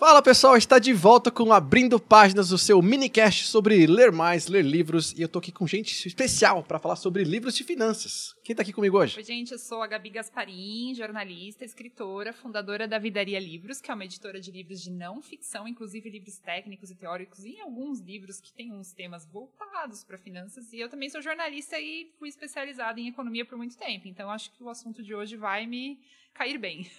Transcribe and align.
Fala 0.00 0.22
pessoal, 0.22 0.56
está 0.56 0.78
de 0.78 0.94
volta 0.94 1.30
com 1.30 1.52
Abrindo 1.52 2.00
Páginas, 2.00 2.52
o 2.52 2.56
seu 2.56 2.80
minicast 2.80 3.46
sobre 3.46 3.86
ler 3.86 4.10
mais, 4.10 4.46
ler 4.46 4.64
livros. 4.64 5.12
E 5.12 5.20
eu 5.20 5.28
tô 5.28 5.38
aqui 5.38 5.52
com 5.52 5.66
gente 5.66 5.92
especial 6.08 6.62
para 6.62 6.78
falar 6.78 6.96
sobre 6.96 7.22
livros 7.22 7.54
de 7.54 7.62
finanças. 7.64 8.34
Quem 8.42 8.56
tá 8.56 8.62
aqui 8.62 8.72
comigo 8.72 8.96
hoje? 8.96 9.18
Oi, 9.18 9.22
gente, 9.22 9.52
eu 9.52 9.58
sou 9.58 9.82
a 9.82 9.86
Gabi 9.86 10.08
Gasparim, 10.08 10.94
jornalista, 10.94 11.66
escritora, 11.66 12.32
fundadora 12.32 12.88
da 12.88 12.98
Vidaria 12.98 13.38
Livros, 13.38 13.78
que 13.78 13.90
é 13.90 13.94
uma 13.94 14.06
editora 14.06 14.40
de 14.40 14.50
livros 14.50 14.80
de 14.80 14.90
não 14.90 15.20
ficção, 15.20 15.68
inclusive 15.68 16.08
livros 16.08 16.38
técnicos 16.38 16.90
e 16.90 16.94
teóricos, 16.94 17.44
e 17.44 17.60
alguns 17.60 18.00
livros 18.00 18.40
que 18.40 18.54
têm 18.54 18.72
uns 18.72 18.94
temas 18.94 19.26
voltados 19.26 20.02
para 20.02 20.16
finanças. 20.16 20.72
E 20.72 20.80
eu 20.80 20.88
também 20.88 21.10
sou 21.10 21.20
jornalista 21.20 21.78
e 21.78 22.10
fui 22.18 22.30
especializada 22.30 22.98
em 22.98 23.08
economia 23.08 23.44
por 23.44 23.58
muito 23.58 23.76
tempo. 23.76 24.08
Então 24.08 24.30
acho 24.30 24.50
que 24.52 24.64
o 24.64 24.70
assunto 24.70 25.02
de 25.02 25.14
hoje 25.14 25.36
vai 25.36 25.66
me 25.66 26.00
cair 26.32 26.56
bem. 26.56 26.90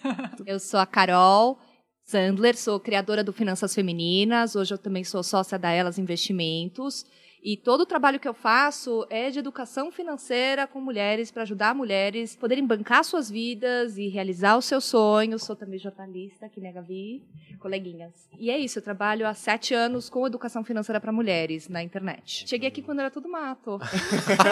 eu 0.46 0.60
sou 0.60 0.78
a 0.78 0.86
Carol. 0.86 1.58
Sandler, 2.12 2.54
sou 2.58 2.78
criadora 2.78 3.24
do 3.24 3.32
Finanças 3.32 3.74
Femininas, 3.74 4.54
hoje 4.54 4.74
eu 4.74 4.76
também 4.76 5.02
sou 5.02 5.22
sócia 5.22 5.58
da 5.58 5.70
Elas 5.70 5.98
Investimentos. 5.98 7.06
E 7.44 7.56
todo 7.56 7.80
o 7.80 7.86
trabalho 7.86 8.20
que 8.20 8.28
eu 8.28 8.34
faço 8.34 9.04
é 9.10 9.28
de 9.28 9.40
educação 9.40 9.90
financeira 9.90 10.64
com 10.64 10.80
mulheres, 10.80 11.32
para 11.32 11.42
ajudar 11.42 11.74
mulheres 11.74 12.36
a 12.36 12.40
poderem 12.40 12.64
bancar 12.64 13.04
suas 13.04 13.28
vidas 13.28 13.98
e 13.98 14.06
realizar 14.06 14.56
os 14.56 14.64
seus 14.64 14.84
sonhos. 14.84 15.42
Sou 15.42 15.56
também 15.56 15.76
jornalista, 15.76 16.46
aqui 16.46 16.60
na 16.60 16.70
Gavi, 16.70 17.24
coleguinhas. 17.58 18.28
E 18.38 18.48
é 18.48 18.56
isso, 18.56 18.78
eu 18.78 18.82
trabalho 18.82 19.26
há 19.26 19.34
sete 19.34 19.74
anos 19.74 20.08
com 20.08 20.24
educação 20.24 20.62
financeira 20.62 21.00
para 21.00 21.10
mulheres 21.10 21.68
na 21.68 21.82
internet. 21.82 22.48
Cheguei 22.48 22.68
aqui 22.68 22.80
quando 22.80 23.00
era 23.00 23.10
tudo 23.10 23.28
mato. 23.28 23.80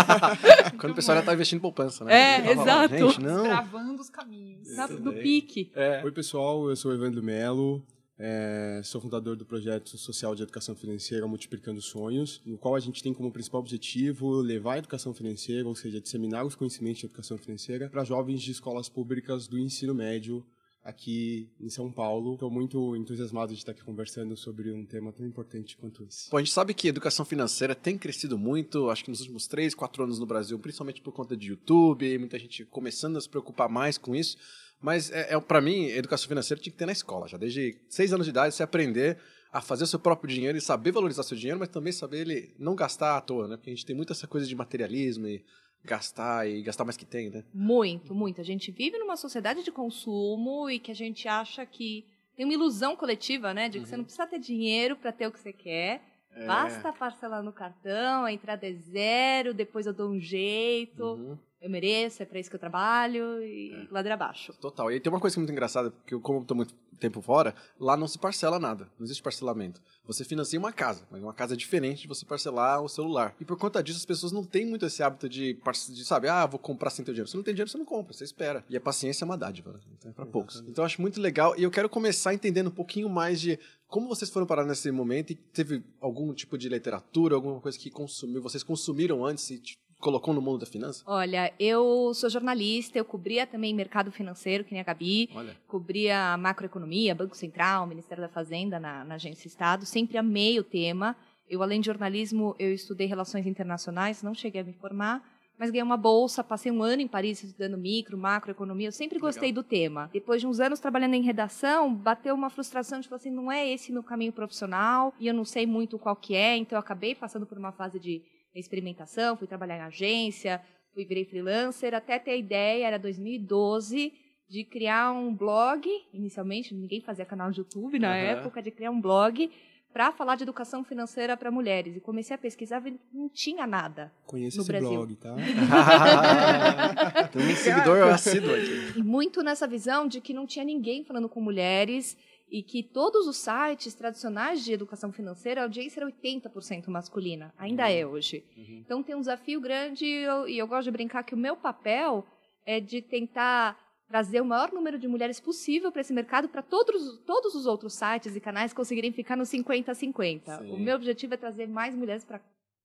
quando 0.77 0.91
o 0.91 0.95
pessoal 0.97 1.15
já 1.15 1.21
estava 1.21 1.37
investindo 1.37 1.59
em 1.59 1.63
poupança, 1.63 2.05
né? 2.05 2.13
É, 2.13 2.51
exato. 2.51 2.97
Gente, 2.97 3.21
não. 3.21 3.45
Gravando 3.45 4.01
os 4.01 4.11
caminhos. 4.11 4.69
No 4.99 5.13
pique. 5.13 5.71
É. 5.77 6.03
Oi, 6.03 6.11
pessoal, 6.11 6.69
eu 6.69 6.75
sou 6.75 6.91
o 6.91 6.95
Evandro 6.95 7.23
Melo. 7.23 7.85
É, 8.23 8.83
sou 8.85 9.01
fundador 9.01 9.35
do 9.35 9.47
projeto 9.47 9.97
social 9.97 10.35
de 10.35 10.43
educação 10.43 10.77
financeira 10.77 11.27
Multiplicando 11.27 11.81
Sonhos, 11.81 12.43
no 12.45 12.59
qual 12.59 12.75
a 12.75 12.81
gente 12.81 13.03
tem 13.03 13.15
como 13.15 13.33
principal 13.33 13.63
objetivo 13.63 14.43
levar 14.43 14.75
a 14.75 14.79
educação 14.79 15.15
financeira, 15.15 15.67
ou 15.67 15.75
seja, 15.75 16.03
disseminar 16.03 16.45
os 16.45 16.55
conhecimentos 16.55 17.01
de 17.01 17.07
educação 17.07 17.39
financeira 17.39 17.89
para 17.89 18.05
jovens 18.05 18.43
de 18.43 18.51
escolas 18.51 18.91
públicas 18.91 19.49
do 19.49 19.59
ensino 19.59 19.95
médio 19.95 20.45
aqui 20.85 21.49
em 21.59 21.71
São 21.71 21.91
Paulo. 21.91 22.35
Estou 22.35 22.51
muito 22.51 22.95
entusiasmado 22.95 23.55
de 23.55 23.59
estar 23.59 23.73
aqui 23.73 23.83
conversando 23.83 24.37
sobre 24.37 24.71
um 24.71 24.85
tema 24.85 25.13
tão 25.13 25.25
importante 25.25 25.75
quanto 25.79 26.05
esse. 26.05 26.31
Bom, 26.31 26.37
a 26.37 26.41
gente 26.41 26.53
sabe 26.53 26.75
que 26.75 26.89
a 26.89 26.91
educação 26.91 27.25
financeira 27.25 27.75
tem 27.75 27.97
crescido 27.97 28.37
muito, 28.37 28.91
acho 28.91 29.03
que 29.03 29.11
nos 29.11 29.21
últimos 29.21 29.47
3, 29.47 29.75
4 29.75 30.05
anos 30.05 30.19
no 30.19 30.27
Brasil, 30.27 30.59
principalmente 30.59 31.01
por 31.01 31.13
conta 31.13 31.35
de 31.35 31.49
YouTube, 31.49 32.19
muita 32.19 32.39
gente 32.39 32.67
começando 32.67 33.17
a 33.17 33.21
se 33.21 33.31
preocupar 33.31 33.71
mais 33.71 33.97
com 33.97 34.15
isso. 34.15 34.37
Mas, 34.81 35.11
é, 35.11 35.35
é 35.35 35.41
para 35.41 35.61
mim, 35.61 35.87
educação 35.87 36.29
financeira 36.29 36.61
tinha 36.61 36.73
que 36.73 36.79
ter 36.79 36.87
na 36.87 36.93
escola, 36.93 37.29
já 37.29 37.37
desde 37.37 37.77
seis 37.89 38.13
anos 38.13 38.27
de 38.27 38.31
idade, 38.31 38.55
você 38.55 38.63
aprender 38.63 39.19
a 39.53 39.61
fazer 39.61 39.85
o 39.85 39.87
seu 39.87 39.99
próprio 39.99 40.33
dinheiro 40.33 40.57
e 40.57 40.61
saber 40.61 40.93
valorizar 40.93 41.23
seu 41.23 41.37
dinheiro, 41.37 41.59
mas 41.59 41.69
também 41.69 41.93
saber 41.93 42.21
ele 42.21 42.55
não 42.59 42.75
gastar 42.75 43.17
à 43.17 43.21
toa, 43.21 43.49
né? 43.49 43.57
Porque 43.57 43.71
a 43.71 43.75
gente 43.75 43.85
tem 43.85 43.97
muito 43.97 44.13
essa 44.13 44.27
coisa 44.27 44.47
de 44.47 44.55
materialismo 44.55 45.27
e 45.27 45.45
gastar 45.85 46.49
e 46.49 46.63
gastar 46.63 46.85
mais 46.85 46.97
que 46.97 47.05
tem, 47.05 47.31
né? 47.31 47.45
Muito, 47.53 48.15
muito. 48.15 48.41
A 48.41 48.45
gente 48.45 48.71
vive 48.71 48.97
numa 48.99 49.17
sociedade 49.17 49.65
de 49.65 49.73
consumo 49.73 50.71
e 50.71 50.79
que 50.79 50.91
a 50.91 50.95
gente 50.95 51.27
acha 51.27 51.67
que 51.67 52.07
tem 52.37 52.47
uma 52.47 52.55
ilusão 52.55 52.95
coletiva, 52.95 53.53
né? 53.53 53.69
De 53.69 53.79
que 53.79 53.85
uhum. 53.85 53.91
você 53.91 53.97
não 53.97 54.05
precisa 54.05 54.27
ter 54.27 54.39
dinheiro 54.39 54.97
para 54.97 55.11
ter 55.11 55.27
o 55.27 55.33
que 55.33 55.41
você 55.41 55.53
quer. 55.53 56.01
É. 56.33 56.47
Basta 56.47 56.93
parcelar 56.93 57.43
no 57.43 57.53
cartão, 57.53 58.25
a 58.25 58.33
entrada 58.33 58.69
é 58.69 58.73
zero, 58.73 59.53
depois 59.53 59.85
eu 59.85 59.93
dou 59.93 60.11
um 60.11 60.21
jeito. 60.21 61.05
Uhum 61.05 61.39
eu 61.61 61.69
mereço, 61.69 62.23
é 62.23 62.27
para 62.27 62.39
isso 62.39 62.49
que 62.49 62.57
eu 62.57 62.61
trabalho 62.61 63.43
e 63.43 63.73
é. 63.73 63.87
ladeira 63.91 64.15
abaixo. 64.15 64.53
Total. 64.55 64.91
E 64.91 64.99
tem 64.99 65.13
uma 65.13 65.21
coisa 65.21 65.35
que 65.35 65.39
é 65.39 65.43
muito 65.43 65.53
engraçada, 65.53 65.91
porque 65.91 66.15
eu, 66.15 66.21
como 66.21 66.41
estou 66.41 66.57
muito 66.57 66.75
tempo 66.99 67.21
fora, 67.21 67.55
lá 67.79 67.97
não 67.97 68.09
se 68.09 68.19
parcela 68.19 68.59
nada, 68.59 68.89
não 68.99 69.05
existe 69.05 69.23
parcelamento. 69.23 69.81
Você 70.05 70.25
financia 70.25 70.59
uma 70.59 70.73
casa, 70.73 71.07
mas 71.11 71.23
uma 71.23 71.35
casa 71.35 71.55
é 71.55 71.57
diferente 71.57 72.03
de 72.03 72.09
você 72.09 72.25
parcelar 72.25 72.83
o 72.83 72.89
celular. 72.89 73.35
E 73.41 73.45
por 73.45 73.59
conta 73.59 73.83
disso, 73.83 73.99
as 73.99 74.05
pessoas 74.05 74.33
não 74.33 74.45
têm 74.45 74.67
muito 74.67 74.87
esse 74.87 75.03
hábito 75.03 75.29
de, 75.29 75.55
de 75.55 76.05
sabe, 76.05 76.29
ah, 76.29 76.47
vou 76.47 76.59
comprar 76.59 76.91
sem 76.91 77.05
ter 77.05 77.13
dinheiro. 77.13 77.29
Se 77.29 77.37
não 77.37 77.43
tem 77.43 77.55
dinheiro, 77.55 77.71
você 77.71 77.79
não 77.79 77.85
compra, 77.85 78.13
você 78.13 78.25
espera. 78.25 78.65
E 78.69 78.77
a 78.77 78.81
paciência 78.81 79.25
é 79.25 79.27
uma 79.27 79.37
dádiva, 79.37 79.73
né? 79.73 79.81
então 79.99 80.11
é 80.11 80.15
para 80.15 80.27
poucos. 80.27 80.63
Então 80.67 80.83
eu 80.83 80.87
acho 80.87 81.01
muito 81.01 81.21
legal 81.21 81.55
e 81.59 81.63
eu 81.63 81.71
quero 81.71 81.89
começar 81.89 82.33
entendendo 82.33 82.69
um 82.69 82.75
pouquinho 82.75 83.09
mais 83.09 83.41
de 83.41 83.59
como 83.87 84.09
vocês 84.09 84.31
foram 84.31 84.47
parar 84.47 84.65
nesse 84.65 84.91
momento 84.91 85.33
e 85.33 85.35
teve 85.35 85.83
algum 86.01 86.33
tipo 86.33 86.57
de 86.57 86.69
literatura, 86.69 87.35
alguma 87.35 87.61
coisa 87.61 87.79
que 87.79 87.91
consumiu, 87.91 88.41
vocês 88.41 88.63
consumiram 88.63 89.25
antes 89.25 89.51
e 89.51 89.59
tipo, 89.59 89.90
colocou 90.01 90.35
no 90.35 90.41
mundo 90.41 90.61
da 90.61 90.67
finança? 90.67 91.05
Olha, 91.07 91.53
eu 91.59 92.13
sou 92.15 92.29
jornalista, 92.29 92.99
eu 92.99 93.05
cobria 93.05 93.47
também 93.47 93.75
mercado 93.75 94.11
financeiro, 94.11 94.65
que 94.65 94.73
nem 94.73 94.81
a 94.81 94.85
Gabi. 94.85 95.29
Olha. 95.35 95.57
Cobria 95.69 96.37
macroeconomia, 96.39 97.15
Banco 97.15 97.37
Central, 97.37 97.87
Ministério 97.87 98.23
da 98.23 98.29
Fazenda 98.29 98.81
na, 98.81 99.05
na 99.05 99.15
Agência 99.15 99.47
Estado. 99.47 99.85
Sempre 99.85 100.17
amei 100.17 100.59
o 100.59 100.65
tema. 100.65 101.17
Eu, 101.49 101.63
além 101.63 101.81
de 101.81 101.87
jornalismo, 101.87 102.55
eu 102.59 102.73
estudei 102.73 103.07
relações 103.07 103.47
internacionais, 103.47 104.23
não 104.23 104.35
cheguei 104.35 104.61
a 104.61 104.65
me 104.65 104.73
formar, 104.73 105.23
mas 105.59 105.71
ganhei 105.71 105.83
uma 105.83 105.97
bolsa, 105.97 106.43
passei 106.43 106.73
um 106.73 106.83
ano 106.83 107.03
em 107.03 107.09
Paris 107.09 107.43
estudando 107.43 107.77
micro, 107.77 108.17
macroeconomia. 108.17 108.89
Eu 108.89 108.93
sempre 108.93 109.19
gostei 109.19 109.49
Legal. 109.49 109.63
do 109.63 109.69
tema. 109.69 110.11
Depois 110.13 110.41
de 110.41 110.47
uns 110.47 110.61
anos 110.61 110.81
trabalhando 110.81 111.15
em 111.15 111.23
redação, 111.23 111.93
bateu 111.93 112.35
uma 112.35 112.49
frustração, 112.49 113.01
tipo 113.01 113.15
assim, 113.15 113.31
não 113.31 113.53
é 113.53 113.69
esse 113.69 113.93
meu 113.93 114.03
caminho 114.03 114.33
profissional 114.33 115.13
e 115.21 115.27
eu 115.27 115.35
não 115.35 115.45
sei 115.45 115.67
muito 115.67 115.99
qual 115.99 116.17
que 116.17 116.35
é, 116.35 116.57
então 116.57 116.77
eu 116.77 116.81
acabei 116.81 117.15
passando 117.15 117.45
por 117.45 117.59
uma 117.59 117.73
fase 117.73 117.99
de 117.99 118.23
experimentação, 118.59 119.37
fui 119.37 119.47
trabalhar 119.47 119.79
em 119.79 119.83
agência, 119.83 120.61
fui 120.93 121.05
virei 121.05 121.25
freelancer, 121.25 121.95
até 121.95 122.19
ter 122.19 122.33
a 122.33 122.37
ideia, 122.37 122.87
era 122.87 122.99
2012, 122.99 124.13
de 124.49 124.65
criar 124.65 125.13
um 125.13 125.35
blog, 125.35 125.89
inicialmente, 126.13 126.75
ninguém 126.75 127.01
fazia 127.01 127.25
canal 127.25 127.51
de 127.51 127.61
YouTube 127.61 127.99
na 127.99 128.09
uhum. 128.09 128.15
época, 128.15 128.61
de 128.61 128.71
criar 128.71 128.91
um 128.91 129.01
blog 129.01 129.51
para 129.93 130.13
falar 130.13 130.37
de 130.37 130.45
educação 130.45 130.85
financeira 130.85 131.37
para 131.37 131.51
mulheres. 131.51 131.97
E 131.97 132.01
comecei 132.01 132.35
a 132.35 132.39
pesquisar 132.39 132.85
e 132.87 132.99
não 133.13 133.29
tinha 133.29 133.67
nada 133.67 134.13
Conheço 134.25 134.59
no 134.59 134.63
esse 134.63 134.73
Brasil. 134.73 134.91
blog, 134.91 135.17
tá? 135.17 135.35
Tem 137.33 137.43
um 137.43 137.57
seguidor 137.57 138.03
assíduo 138.09 138.55
aqui. 138.55 138.99
E 138.99 139.03
muito 139.03 139.43
nessa 139.43 139.67
visão 139.67 140.07
de 140.07 140.21
que 140.21 140.33
não 140.33 140.47
tinha 140.47 140.65
ninguém 140.65 141.05
falando 141.05 141.29
com 141.29 141.41
mulheres 141.41 142.17
e 142.51 142.63
que 142.63 142.83
todos 142.83 143.27
os 143.27 143.37
sites 143.37 143.95
tradicionais 143.95 144.65
de 144.65 144.73
educação 144.73 145.13
financeira, 145.13 145.61
a 145.61 145.65
audiência 145.65 146.01
era 146.01 146.11
80% 146.11 146.89
masculina, 146.89 147.55
ainda 147.57 147.85
uhum. 147.85 147.89
é 147.89 148.07
hoje. 148.07 148.45
Uhum. 148.57 148.83
Então 148.85 149.03
tem 149.03 149.15
um 149.15 149.21
desafio 149.21 149.61
grande 149.61 150.05
e 150.05 150.25
eu, 150.25 150.49
e 150.49 150.59
eu 150.59 150.67
gosto 150.67 150.85
de 150.85 150.91
brincar 150.91 151.23
que 151.23 151.35
o 151.35 151.39
meu 151.39 151.57
papel 151.57 152.27
é 152.67 152.81
de 152.81 153.01
tentar 153.01 153.79
trazer 154.09 154.41
o 154.41 154.45
maior 154.45 154.73
número 154.73 154.99
de 154.99 155.07
mulheres 155.07 155.39
possível 155.39 155.93
para 155.93 156.01
esse 156.01 156.13
mercado, 156.13 156.49
para 156.49 156.63
todos, 156.63 157.19
todos 157.25 157.55
os 157.55 157.65
outros 157.65 157.95
sites 157.95 158.35
e 158.35 158.41
canais 158.41 158.73
conseguirem 158.73 159.13
ficar 159.13 159.37
no 159.37 159.45
50-50. 159.45 160.69
O 160.73 160.77
meu 160.77 160.97
objetivo 160.97 161.35
é 161.35 161.37
trazer 161.37 161.69
mais 161.69 161.95
mulheres 161.95 162.25
para 162.25 162.41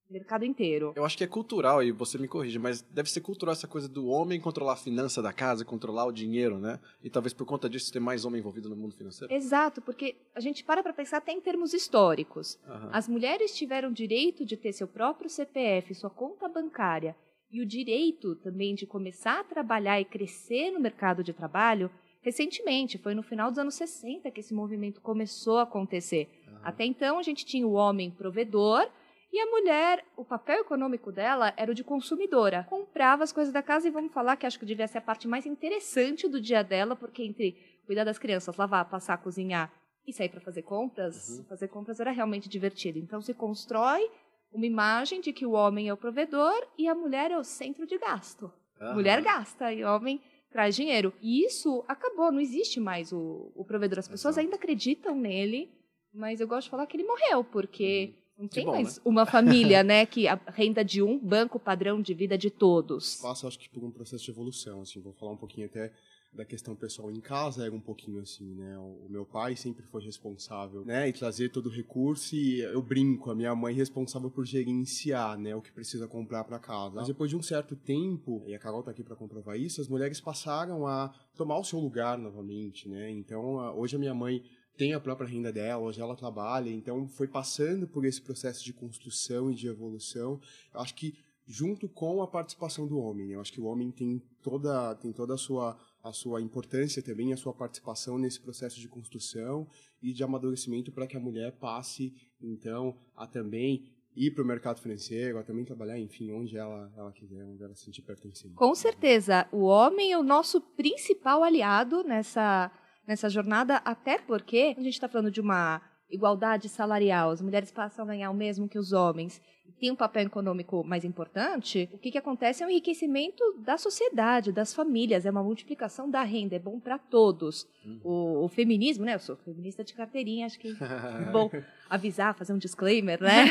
mercado 0.09 0.45
inteiro. 0.45 0.93
Eu 0.95 1.03
acho 1.03 1.17
que 1.17 1.23
é 1.23 1.27
cultural, 1.27 1.83
e 1.83 1.91
você 1.91 2.17
me 2.17 2.27
corrige, 2.27 2.59
mas 2.59 2.81
deve 2.81 3.09
ser 3.09 3.21
cultural 3.21 3.53
essa 3.53 3.67
coisa 3.67 3.87
do 3.87 4.07
homem 4.07 4.39
controlar 4.39 4.73
a 4.73 4.77
finança 4.77 5.21
da 5.21 5.33
casa, 5.33 5.65
controlar 5.65 6.05
o 6.05 6.11
dinheiro, 6.11 6.59
né? 6.59 6.79
E 7.03 7.09
talvez 7.09 7.33
por 7.33 7.45
conta 7.45 7.69
disso 7.69 7.91
ter 7.91 7.99
mais 7.99 8.25
homem 8.25 8.39
envolvido 8.39 8.69
no 8.69 8.75
mundo 8.75 8.95
financeiro. 8.95 9.33
Exato, 9.33 9.81
porque 9.81 10.15
a 10.33 10.39
gente 10.39 10.63
para 10.63 10.83
para 10.83 10.93
pensar 10.93 11.17
até 11.17 11.31
em 11.31 11.41
termos 11.41 11.73
históricos. 11.73 12.59
Uhum. 12.67 12.89
As 12.91 13.07
mulheres 13.07 13.55
tiveram 13.55 13.91
direito 13.91 14.45
de 14.45 14.55
ter 14.55 14.73
seu 14.73 14.87
próprio 14.87 15.29
CPF, 15.29 15.93
sua 15.95 16.09
conta 16.09 16.47
bancária, 16.47 17.15
e 17.51 17.61
o 17.61 17.65
direito 17.65 18.35
também 18.35 18.75
de 18.75 18.85
começar 18.85 19.39
a 19.39 19.43
trabalhar 19.43 19.99
e 19.99 20.05
crescer 20.05 20.71
no 20.71 20.79
mercado 20.79 21.23
de 21.23 21.33
trabalho 21.33 21.89
recentemente. 22.21 22.97
Foi 22.97 23.13
no 23.13 23.21
final 23.21 23.49
dos 23.49 23.59
anos 23.59 23.75
60 23.75 24.29
que 24.31 24.39
esse 24.39 24.53
movimento 24.53 24.99
começou 24.99 25.59
a 25.59 25.63
acontecer. 25.63 26.27
Uhum. 26.47 26.57
Até 26.63 26.83
então, 26.83 27.19
a 27.19 27.23
gente 27.23 27.45
tinha 27.45 27.65
o 27.65 27.73
homem 27.73 28.09
provedor 28.09 28.89
e 29.35 29.39
a 29.41 29.47
mulher, 29.47 30.05
o 30.15 30.23
papel 30.23 30.61
econômico 30.61 31.11
dela 31.11 31.53
era 31.57 31.69
o 31.69 31.75
de 31.75 31.83
consumidora. 31.83 32.65
Comprava 32.69 33.21
as 33.21 33.33
coisas 33.33 33.53
da 33.53 33.61
casa 33.61 33.85
e 33.85 33.91
vamos 33.91 34.13
falar 34.13 34.37
que 34.37 34.45
acho 34.45 34.57
que 34.57 34.65
devia 34.65 34.87
ser 34.87 34.99
a 34.99 35.01
parte 35.01 35.27
mais 35.27 35.45
interessante 35.45 36.25
do 36.25 36.39
dia 36.39 36.63
dela, 36.63 36.95
porque 36.95 37.21
entre 37.21 37.81
cuidar 37.85 38.05
das 38.05 38.17
crianças, 38.17 38.55
lavar, 38.55 38.89
passar, 38.89 39.17
cozinhar 39.17 39.69
e 40.07 40.13
sair 40.13 40.29
para 40.29 40.39
fazer 40.39 40.61
compras, 40.61 41.27
uhum. 41.27 41.43
fazer 41.49 41.67
compras 41.67 41.99
era 41.99 42.11
realmente 42.11 42.47
divertido. 42.47 42.97
Então 42.97 43.19
se 43.19 43.33
constrói 43.33 44.09
uma 44.53 44.65
imagem 44.65 45.19
de 45.19 45.33
que 45.33 45.45
o 45.45 45.51
homem 45.51 45.89
é 45.89 45.93
o 45.93 45.97
provedor 45.97 46.65
e 46.77 46.87
a 46.87 46.95
mulher 46.95 47.29
é 47.29 47.37
o 47.37 47.43
centro 47.43 47.85
de 47.85 47.97
gasto. 47.97 48.49
Uhum. 48.79 48.93
Mulher 48.93 49.21
gasta 49.21 49.73
e 49.73 49.83
homem 49.83 50.21
traz 50.49 50.77
dinheiro. 50.77 51.13
E 51.21 51.45
isso 51.45 51.83
acabou, 51.89 52.31
não 52.31 52.39
existe 52.39 52.79
mais 52.79 53.11
o, 53.11 53.51
o 53.53 53.65
provedor. 53.65 53.99
As 53.99 54.07
pessoas 54.07 54.35
Exato. 54.37 54.45
ainda 54.45 54.55
acreditam 54.55 55.13
nele, 55.13 55.69
mas 56.13 56.39
eu 56.39 56.47
gosto 56.47 56.67
de 56.67 56.71
falar 56.71 56.87
que 56.87 56.95
ele 56.95 57.03
morreu, 57.03 57.43
porque 57.43 58.13
uhum. 58.15 58.24
Não 58.37 58.47
tem 58.47 58.65
bom, 58.65 58.71
mais 58.71 58.97
né? 58.97 59.01
uma 59.05 59.25
família, 59.25 59.81
né, 59.83 60.05
que 60.05 60.27
a 60.27 60.39
renda 60.47 60.83
de 60.83 61.01
um 61.01 61.17
banco 61.17 61.59
padrão 61.59 62.01
de 62.01 62.13
vida 62.13 62.37
de 62.37 62.49
todos. 62.49 63.15
Passa, 63.21 63.47
acho 63.47 63.57
que 63.57 63.69
por 63.69 63.83
um 63.83 63.91
processo 63.91 64.23
de 64.23 64.31
evolução, 64.31 64.81
assim, 64.81 64.99
vou 64.99 65.13
falar 65.13 65.31
um 65.31 65.37
pouquinho 65.37 65.67
até 65.67 65.91
da 66.35 66.43
questão 66.43 66.75
pessoal 66.75 67.09
em 67.09 67.21
casa 67.21 67.65
era 67.65 67.73
um 67.73 67.79
pouquinho 67.79 68.19
assim, 68.21 68.53
né? 68.55 68.77
O 68.77 69.07
meu 69.09 69.25
pai 69.25 69.55
sempre 69.55 69.85
foi 69.85 70.03
responsável, 70.03 70.83
né, 70.83 71.07
e 71.07 71.13
trazer 71.13 71.49
todo 71.49 71.67
o 71.67 71.71
recurso 71.71 72.35
e 72.35 72.59
eu 72.59 72.81
brinco, 72.81 73.31
a 73.31 73.35
minha 73.35 73.55
mãe 73.55 73.73
responsável 73.73 74.29
por 74.29 74.45
gerenciar, 74.45 75.37
né, 75.39 75.55
o 75.55 75.61
que 75.61 75.71
precisa 75.71 76.07
comprar 76.07 76.43
para 76.43 76.59
casa. 76.59 76.95
Mas 76.95 77.07
depois 77.07 77.29
de 77.29 77.37
um 77.37 77.41
certo 77.41 77.75
tempo, 77.75 78.43
e 78.47 78.53
a 78.53 78.59
Carol 78.59 78.83
tá 78.83 78.91
aqui 78.91 79.03
para 79.03 79.15
comprovar 79.15 79.57
isso, 79.57 79.79
as 79.79 79.87
mulheres 79.87 80.19
passaram 80.19 80.85
a 80.85 81.13
tomar 81.35 81.57
o 81.57 81.63
seu 81.63 81.79
lugar 81.79 82.17
novamente, 82.17 82.89
né? 82.89 83.09
Então, 83.11 83.55
hoje 83.77 83.95
a 83.95 83.99
minha 83.99 84.13
mãe 84.13 84.43
tem 84.77 84.93
a 84.93 84.99
própria 84.99 85.27
renda 85.27 85.51
dela, 85.51 85.81
hoje 85.81 86.01
ela 86.01 86.15
trabalha, 86.15 86.69
então 86.69 87.07
foi 87.07 87.27
passando 87.27 87.87
por 87.87 88.05
esse 88.05 88.21
processo 88.21 88.63
de 88.63 88.73
construção 88.73 89.51
e 89.51 89.55
de 89.55 89.67
evolução. 89.67 90.39
Eu 90.73 90.79
acho 90.81 90.95
que 90.95 91.13
junto 91.47 91.87
com 91.87 92.21
a 92.21 92.27
participação 92.27 92.87
do 92.87 92.97
homem, 92.97 93.31
eu 93.31 93.39
acho 93.39 93.53
que 93.53 93.61
o 93.61 93.65
homem 93.65 93.91
tem 93.91 94.21
toda 94.41 94.95
tem 94.95 95.11
toda 95.11 95.35
a 95.35 95.37
sua 95.37 95.77
a 96.03 96.11
sua 96.11 96.39
importância 96.39 97.01
também, 97.01 97.33
a 97.33 97.37
sua 97.37 97.53
participação 97.53 98.17
nesse 98.19 98.39
processo 98.39 98.79
de 98.79 98.87
construção 98.87 99.67
e 100.01 100.13
de 100.13 100.23
amadurecimento 100.23 100.91
para 100.91 101.07
que 101.07 101.17
a 101.17 101.19
mulher 101.19 101.53
passe 101.53 102.13
então 102.39 102.95
a 103.15 103.25
também 103.25 103.91
ir 104.15 104.31
para 104.31 104.43
o 104.43 104.47
mercado 104.47 104.79
financeiro, 104.79 105.37
a 105.37 105.43
também 105.43 105.65
trabalhar, 105.65 105.99
enfim, 105.99 106.31
onde 106.31 106.57
ela, 106.57 106.91
ela 106.95 107.11
quiser, 107.11 107.43
onde 107.43 107.61
ela 107.61 107.75
se 107.75 107.83
sentir 107.83 108.01
pertencente. 108.01 108.55
Com 108.55 108.73
certeza, 108.73 109.47
o 109.51 109.63
homem 109.63 110.13
é 110.13 110.17
o 110.17 110.23
nosso 110.23 110.61
principal 110.61 111.43
aliado 111.43 112.03
nessa 112.03 112.71
nessa 113.07 113.29
jornada, 113.29 113.77
até 113.77 114.17
porque 114.17 114.75
a 114.77 114.81
gente 114.81 114.93
está 114.93 115.07
falando 115.07 115.31
de 115.31 115.41
uma 115.41 115.81
igualdade 116.09 116.69
salarial, 116.69 117.31
as 117.31 117.41
mulheres 117.41 117.71
passam 117.71 118.05
a 118.05 118.07
ganhar 118.07 118.29
o 118.29 118.33
mesmo 118.33 118.69
que 118.69 118.77
os 118.77 118.93
homens, 118.93 119.41
tem 119.79 119.91
um 119.91 119.95
papel 119.95 120.23
econômico 120.27 120.83
mais 120.83 121.03
importante, 121.03 121.89
o 121.91 121.97
que, 121.97 122.11
que 122.11 122.17
acontece 122.17 122.63
é 122.63 122.67
um 122.67 122.69
enriquecimento 122.69 123.43
da 123.59 123.77
sociedade, 123.77 124.51
das 124.51 124.73
famílias, 124.73 125.25
é 125.25 125.31
uma 125.31 125.43
multiplicação 125.43 126.09
da 126.09 126.23
renda, 126.23 126.55
é 126.55 126.59
bom 126.59 126.79
para 126.79 126.97
todos. 126.97 127.67
Uhum. 127.85 127.99
O, 128.03 128.45
o, 128.45 128.47
feminismo, 128.47 129.03
né? 129.03 129.15
Eu 129.15 129.19
sou 129.19 129.35
feminista 129.35 129.83
de 129.83 129.93
carteirinha, 129.93 130.45
acho 130.45 130.59
que 130.59 130.69
é 130.69 130.75
bom 131.31 131.51
avisar, 131.89 132.33
fazer 132.35 132.53
um 132.53 132.57
disclaimer, 132.57 133.21
né? 133.21 133.45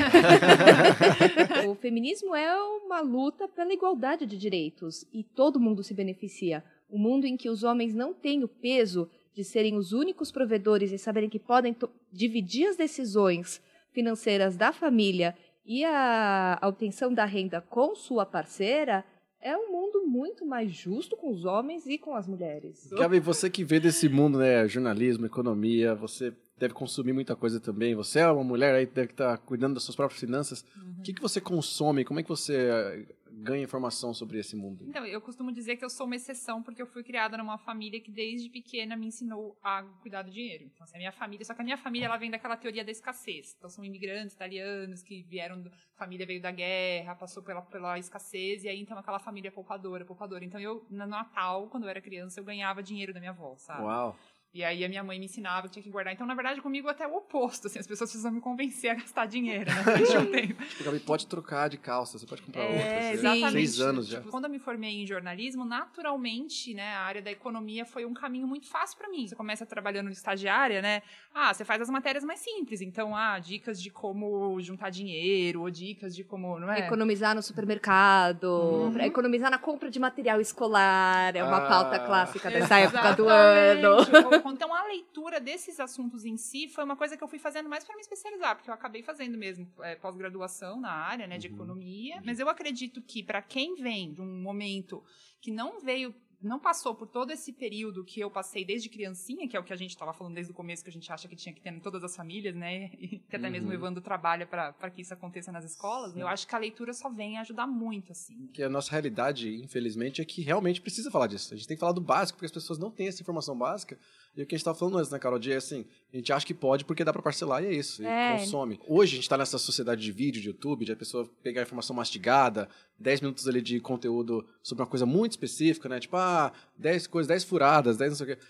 o 1.69 1.75
feminismo 1.75 2.35
é 2.35 2.57
uma 2.57 3.01
luta 3.01 3.47
pela 3.47 3.73
igualdade 3.73 4.25
de 4.25 4.39
direitos 4.39 5.05
e 5.13 5.23
todo 5.23 5.61
mundo 5.61 5.83
se 5.83 5.93
beneficia. 5.93 6.65
Um 6.91 6.99
mundo 6.99 7.27
em 7.27 7.37
que 7.37 7.51
os 7.51 7.63
homens 7.65 7.95
não 7.95 8.15
têm 8.15 8.45
o 8.45 8.49
peso 8.49 9.11
de 9.35 9.45
serem 9.45 9.77
os 9.77 9.93
únicos 9.93 10.31
provedores 10.31 10.93
e 10.93 10.99
saberem 10.99 11.29
que 11.29 11.39
podem 11.39 11.77
dividir 12.13 12.69
as 12.69 12.77
decisões 12.77 13.61
financeiras 13.93 14.57
da 14.57 14.73
família 14.73 15.35
e 15.67 15.85
a, 15.85 16.59
a 16.61 16.69
obtenção 16.69 17.13
da 17.13 17.25
renda 17.25 17.61
com 17.61 17.95
sua 17.95 18.25
parceira 18.25 19.05
é 19.41 19.57
um 19.57 19.71
mundo 19.71 20.07
muito 20.07 20.47
mais 20.47 20.73
justo 20.73 21.17
com 21.17 21.31
os 21.31 21.45
homens 21.45 21.87
e 21.87 21.99
com 21.99 22.15
as 22.15 22.27
mulheres. 22.27 22.89
Gabi, 22.93 23.21
você 23.21 23.51
que 23.51 23.63
vê 23.63 23.79
desse 23.79 24.09
mundo, 24.09 24.39
né, 24.39 24.67
jornalismo, 24.67 25.27
economia, 25.27 25.95
você 25.95 26.33
deve 26.59 26.73
consumir 26.73 27.13
muita 27.13 27.37
coisa 27.37 27.61
também. 27.61 27.95
Você 27.95 28.21
é 28.21 28.29
uma 28.29 28.45
mulher 28.45 28.75
aí, 28.75 28.87
deve 28.87 29.11
estar 29.11 29.37
cuidando 29.39 29.75
das 29.75 29.83
suas 29.83 29.97
próprias 29.97 30.21
finanças. 30.21 30.65
Uhum. 30.77 30.97
O 30.99 31.03
que, 31.03 31.13
que 31.13 31.21
você 31.21 31.41
consome? 31.41 32.05
Como 32.05 32.21
é 32.21 32.23
que 32.23 32.29
você 32.29 33.07
ganha 33.43 33.63
informação 33.63 34.15
sobre 34.15 34.39
esse 34.39 34.57
mundo? 34.57 34.85
Então, 34.89 35.05
eu 35.05 35.21
costumo 35.21 35.53
dizer 35.53 35.77
que 35.77 35.85
eu 35.85 35.91
sou 35.91 36.07
uma 36.07 36.17
exceção 36.17 36.63
porque 36.63 36.81
eu 36.81 36.87
fui 36.87 37.03
criada 37.03 37.37
numa 37.37 37.59
família 37.59 38.01
que 38.01 38.11
desde 38.11 38.49
pequena 38.49 38.97
me 38.97 39.07
ensinou 39.07 39.57
a 39.63 39.83
cuidar 40.01 40.23
do 40.23 40.31
dinheiro. 40.31 40.65
Então, 40.65 40.85
assim, 40.85 40.97
a 40.97 40.99
minha 40.99 41.13
família, 41.13 41.45
só 41.45 41.55
que 41.55 41.61
a 41.61 41.65
minha 41.65 41.77
família 41.77 42.07
ela 42.07 42.17
vem 42.17 42.31
daquela 42.31 42.57
teoria 42.57 42.85
da 42.85 42.91
escassez. 42.91 43.55
Então, 43.57 43.69
são 43.69 43.85
imigrantes 43.85 44.35
italianos 44.35 45.03
que 45.03 45.23
vieram, 45.23 45.63
a 45.95 45.99
família 45.99 46.27
veio 46.27 46.41
da 46.41 46.51
guerra, 46.51 47.15
passou 47.15 47.43
pela, 47.43 47.63
pela 47.63 47.99
escassez 47.99 48.65
e 48.65 48.69
aí 48.69 48.81
então 48.81 48.97
aquela 48.99 49.19
família 49.19 49.51
poupadora, 49.51 50.05
poupadora. 50.05 50.45
Então, 50.45 50.61
eu 50.61 50.87
no 50.91 51.07
Natal, 51.07 51.69
quando 51.69 51.85
eu 51.85 51.91
era 51.91 52.01
criança, 52.01 52.41
eu 52.41 52.45
ganhava 52.45 52.83
dinheiro 52.83 53.13
da 53.13 53.21
minha 53.21 53.33
avó, 53.33 53.57
sabe? 53.57 53.83
Uau. 53.83 54.17
E 54.55 54.63
aí 54.63 54.85
a 54.85 54.89
minha 54.89 55.03
mãe 55.03 55.19
me 55.19 55.25
ensinava 55.25 55.67
que 55.67 55.73
tinha 55.73 55.83
que 55.83 55.91
guardar. 55.91 56.15
Então, 56.15 56.25
na 56.25 56.35
verdade, 56.35 56.61
comigo 56.61 56.89
até 56.89 57.05
o 57.09 57.17
oposto, 57.17 57.67
assim, 57.67 57.81
as 57.81 57.89
pessoas 57.89 58.09
precisam 58.09 58.31
me 58.31 58.41
convencer 58.41 58.89
a 58.89 58.95
gastar 58.95 59.27
dinheiro, 59.27 59.69
né? 59.69 59.85
eu 60.15 60.27
tenho. 60.31 60.55
Tipo, 60.55 60.85
Gabi, 60.85 61.01
pode 61.01 61.27
trocar 61.27 61.69
de 61.69 61.77
calça, 61.77 62.17
você 62.17 62.25
pode 62.25 62.41
comprar 62.43 62.63
é, 62.63 62.67
outra. 62.69 63.13
Exatamente. 63.15 63.53
Seis 63.53 63.81
anos 63.81 64.07
já. 64.07 64.19
Tipo, 64.19 64.31
quando 64.31 64.45
eu 64.45 64.51
me 64.51 64.61
formei 64.61 65.03
em 65.03 65.05
jornalismo, 65.05 65.65
naturalmente, 65.65 66.73
né, 66.73 66.95
a 66.95 67.01
área 67.01 67.21
da 67.21 67.33
economia 67.33 67.85
foi 67.85 68.05
um 68.05 68.15
caminho 68.15 68.47
muito 68.47 68.69
fácil 68.69 68.97
para 68.97 69.09
mim. 69.09 69.27
Você 69.27 69.35
começa 69.35 69.67
trabalhando 69.67 70.09
de 70.09 70.17
estagiária, 70.17 70.81
né? 70.81 71.03
Ah, 71.35 71.53
você 71.53 71.65
faz 71.65 71.83
as 71.83 71.91
matérias 71.91 72.23
mais 72.23 72.39
simples. 72.39 72.81
Então, 72.81 73.17
ah, 73.17 73.41
dicas 73.41 73.83
de 73.83 73.91
como 73.91 74.61
juntar 74.61 74.89
dinheiro, 74.91 75.63
ou 75.63 75.71
dicas 75.71 76.15
de 76.15 76.23
como, 76.23 76.61
não 76.61 76.71
é? 76.71 76.87
Economizar 76.87 77.35
no 77.35 77.43
supermercado, 77.43 78.45
uhum. 78.45 79.01
economizar 79.01 79.51
na 79.51 79.59
compra 79.59 79.91
de 79.91 79.99
material 79.99 80.41
escolar, 80.41 81.35
é 81.35 81.43
uma 81.43 81.57
ah, 81.57 81.69
pauta 81.69 81.99
clássica 81.99 82.49
dessa 82.49 82.79
época 82.79 83.15
do 83.15 83.29
ano. 83.29 83.97
Então, 84.53 84.75
a 84.75 84.85
leitura 84.87 85.41
desses 85.41 85.81
assuntos 85.81 86.25
em 86.25 86.37
si 86.37 86.69
foi 86.69 86.85
uma 86.85 86.97
coisa 86.97 87.17
que 87.17 87.25
eu 87.25 87.29
fui 87.29 87.39
fazendo 87.39 87.69
mais 87.69 87.85
para 87.85 87.95
me 87.95 88.03
especializar, 88.03 88.57
porque 88.57 88.71
eu 88.71 88.75
acabei 88.75 89.03
fazendo 89.03 89.39
mesmo 89.39 89.71
é, 89.83 89.97
pós-graduação 89.97 90.81
na 90.81 90.93
área 90.93 91.27
né, 91.27 91.39
de 91.39 91.49
uhum. 91.49 91.55
economia. 91.55 92.23
Mas 92.25 92.39
eu 92.39 92.49
acredito 92.49 93.01
que, 93.03 93.23
para 93.23 93.43
quem 93.43 93.75
vem 93.75 94.13
de 94.13 94.21
um 94.21 94.43
momento 94.43 95.05
que 95.41 95.51
não 95.51 95.81
veio 95.81 96.15
não 96.45 96.59
passou 96.59 96.95
por 96.95 97.09
todo 97.09 97.31
esse 97.31 97.53
período 97.53 98.05
que 98.05 98.21
eu 98.21 98.31
passei 98.31 98.65
desde 98.65 98.89
criancinha, 98.89 99.49
que 99.49 99.57
é 99.57 99.61
o 99.61 99.65
que 99.65 99.73
a 99.73 99.77
gente 99.77 99.91
estava 99.91 100.13
falando 100.13 100.35
desde 100.35 100.53
o 100.53 100.55
começo, 100.55 100.85
que 100.85 100.91
a 100.91 100.93
gente 100.93 101.11
acha 101.11 101.27
que 101.27 101.35
tinha 101.35 101.55
que 101.55 101.61
ter 101.61 101.71
em 101.71 101.81
todas 101.81 102.05
as 102.05 102.15
famílias, 102.15 102.55
né? 102.55 102.91
E 103.05 103.19
que 103.19 103.37
até 103.37 103.47
uhum. 103.47 103.53
mesmo 103.53 103.71
o 103.71 103.73
Evandro 103.73 104.03
trabalha 104.03 104.47
para 104.47 104.91
que 104.91 105.03
isso 105.03 105.13
aconteça 105.13 105.51
nas 105.51 105.65
escolas. 105.65 106.13
Sim. 106.13 106.21
Eu 106.21 106.29
acho 106.29 106.47
que 106.47 106.55
a 106.55 106.59
leitura 106.59 106.93
só 106.93 107.09
vem 107.11 107.39
ajudar 107.39 107.67
muito, 107.67 108.13
assim. 108.13 108.47
Que 108.53 108.63
a 108.63 108.69
nossa 108.69 108.91
realidade, 108.91 109.55
infelizmente, 109.57 110.21
é 110.21 110.25
que 110.25 110.43
realmente 110.43 110.81
precisa 110.81 111.11
falar 111.11 111.27
disso. 111.27 111.53
A 111.53 111.57
gente 111.57 111.67
tem 111.67 111.77
que 111.77 111.81
falar 111.81 111.93
do 111.93 112.01
básico, 112.01 112.37
porque 112.37 112.47
as 112.47 112.53
pessoas 112.53 112.79
não 112.79 112.91
têm 112.91 113.09
essa 113.09 113.21
informação 113.21 113.57
básica. 113.57 113.99
E 114.37 114.43
o 114.43 114.47
que 114.47 114.55
a 114.55 114.57
gente 114.57 114.63
estava 114.63 114.77
falando 114.77 114.99
antes, 114.99 115.11
né, 115.11 115.19
Carol? 115.19 115.39
De 115.39 115.53
assim, 115.53 115.85
a 116.13 116.17
gente 116.17 116.33
acha 116.33 116.45
que 116.45 116.55
pode 116.55 116.85
porque 116.85 117.05
dá 117.05 117.13
para 117.13 117.23
parcelar 117.23 117.63
e 117.63 117.67
é 117.67 117.73
isso. 117.73 118.05
É. 118.05 118.37
E 118.37 118.41
consome. 118.41 118.81
Hoje 118.87 119.13
a 119.13 119.17
gente 119.17 119.25
está 119.25 119.39
nessa 119.39 119.59
sociedade 119.59 120.03
de 120.03 120.11
vídeo, 120.11 120.43
de 120.43 120.49
YouTube, 120.49 120.85
de 120.85 120.93
a 120.93 120.97
pessoa 120.97 121.29
pegar 121.43 121.61
a 121.61 121.65
informação 121.65 121.95
mastigada, 121.95 122.69
10 122.99 123.21
minutos 123.21 123.47
ali 123.47 123.63
de 123.63 123.79
conteúdo 123.81 124.45
sobre 124.63 124.83
uma 124.83 124.89
coisa 124.89 125.07
muito 125.07 125.33
específica, 125.33 125.89
né? 125.89 126.01
Tipo, 126.01 126.17
ah, 126.17 126.53
10 126.77 127.07
coisas, 127.07 127.29
10 127.29 127.45
furadas, 127.45 127.97
10 127.97 128.11
não 128.11 128.17
sei 128.17 128.33
o 128.33 128.37
quê 128.37 128.43